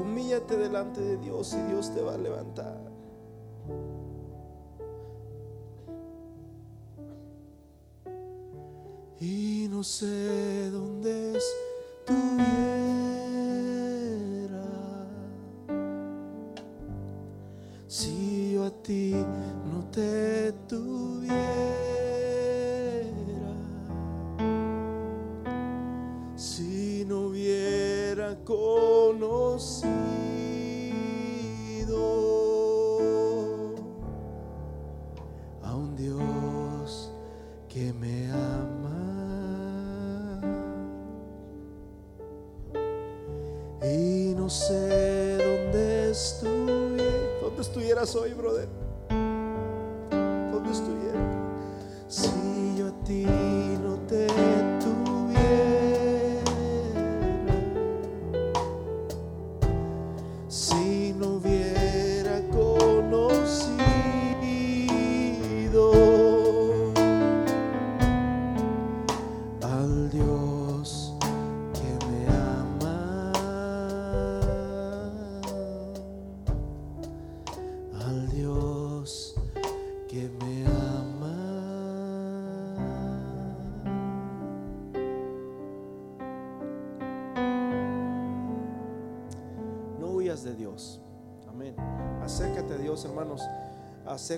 Humíllate 0.00 0.56
delante 0.56 1.00
de 1.00 1.16
Dios 1.16 1.54
y 1.54 1.70
Dios 1.70 1.94
te 1.94 2.00
va 2.00 2.14
a 2.14 2.18
levantar. 2.18 2.85
Y 9.18 9.66
no 9.70 9.82
sé 9.82 10.70
dónde 10.70 11.38
estuviera 11.38 12.46
si 17.88 18.52
yo 18.52 18.64
a 18.64 18.70
ti 18.82 19.14
no 19.72 19.84
te 19.90 20.52
tuviera, 20.68 21.36
si 26.36 27.06
no 27.08 27.28
hubiera 27.28 28.36
conocido 28.44 29.86
a 35.62 35.74
un 35.74 35.96
Dios 35.96 37.10
que 37.66 37.94
me 37.94 38.30
ama. 38.30 38.85
Sé 44.56 45.36
dónde 45.36 46.10
estuviera, 46.10 47.40
dónde 47.42 47.62
estuvieras 47.62 48.16
hoy, 48.16 48.32
brother. 48.32 48.68
Dónde 49.10 50.72
estuvieras. 50.72 51.36
Si 52.08 52.30
yo 52.78 52.86
a 52.88 53.04
ti 53.04 53.26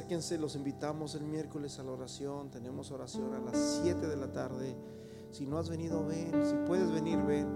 Acérquense, 0.09 0.39
los 0.39 0.57
invitamos 0.57 1.15
el 1.17 1.25
miércoles 1.25 1.79
a 1.79 1.83
la 1.83 1.93
oración. 1.93 2.51
Tenemos 2.51 2.91
oración 2.91 3.35
a 3.35 3.41
las 3.41 3.81
7 3.83 4.07
de 4.07 4.17
la 4.17 4.33
tarde. 4.33 4.75
Si 5.33 5.45
no 5.45 5.59
has 5.59 5.69
venido, 5.69 6.07
ven. 6.07 6.33
Si 6.47 6.55
puedes 6.67 6.91
venir, 6.91 7.23
ven. 7.25 7.47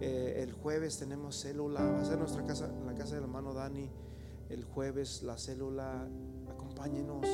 Eh, 0.00 0.36
el 0.38 0.54
jueves 0.54 0.96
tenemos 0.96 1.38
célula. 1.38 1.82
Va 1.82 2.00
a 2.00 2.04
ser 2.06 2.18
nuestra 2.18 2.42
casa, 2.46 2.72
la 2.86 2.94
casa 2.94 3.16
del 3.16 3.24
hermano 3.24 3.52
Dani. 3.52 3.90
El 4.48 4.64
jueves 4.64 5.22
la 5.22 5.36
célula. 5.36 6.08
Acompáñenos. 6.48 7.26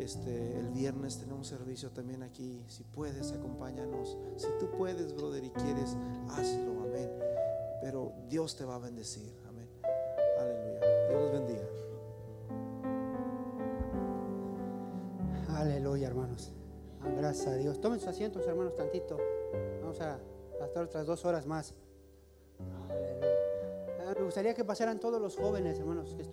Este, 0.00 0.58
el 0.58 0.70
viernes 0.70 1.18
tenemos 1.18 1.46
servicio 1.46 1.90
también 1.90 2.24
aquí. 2.24 2.64
Si 2.66 2.82
puedes, 2.82 3.30
acompáñanos. 3.30 4.18
Si 4.36 4.48
tú 4.58 4.68
puedes, 4.76 5.14
brother, 5.14 5.44
y 5.44 5.50
quieres, 5.50 5.96
hazlo. 6.30 6.82
Amén. 6.82 7.08
Pero 7.80 8.14
Dios 8.28 8.56
te 8.56 8.64
va 8.64 8.74
a 8.74 8.78
bendecir. 8.80 9.32
Amén. 9.48 9.68
Aleluya. 10.40 10.80
Dios 11.08 11.22
los 11.22 11.32
bendiga. 11.32 11.79
Aleluya, 15.60 16.08
hermanos. 16.08 16.52
Ah, 17.02 17.08
Gracias 17.16 17.46
a 17.48 17.54
Dios. 17.56 17.80
Tomen 17.82 17.98
sus 17.98 18.08
asientos, 18.08 18.46
hermanos, 18.46 18.74
tantito. 18.74 19.18
Vamos 19.82 20.00
a 20.00 20.18
estar 20.64 20.84
otras 20.84 21.06
dos 21.06 21.24
horas 21.26 21.46
más. 21.46 21.74
Aleluya. 22.88 23.28
Ah, 24.08 24.14
Me 24.18 24.24
gustaría 24.24 24.54
que 24.54 24.64
pasaran 24.64 24.98
todos 24.98 25.20
los 25.20 25.36
jóvenes, 25.36 25.78
hermanos, 25.78 26.14
que 26.14 26.24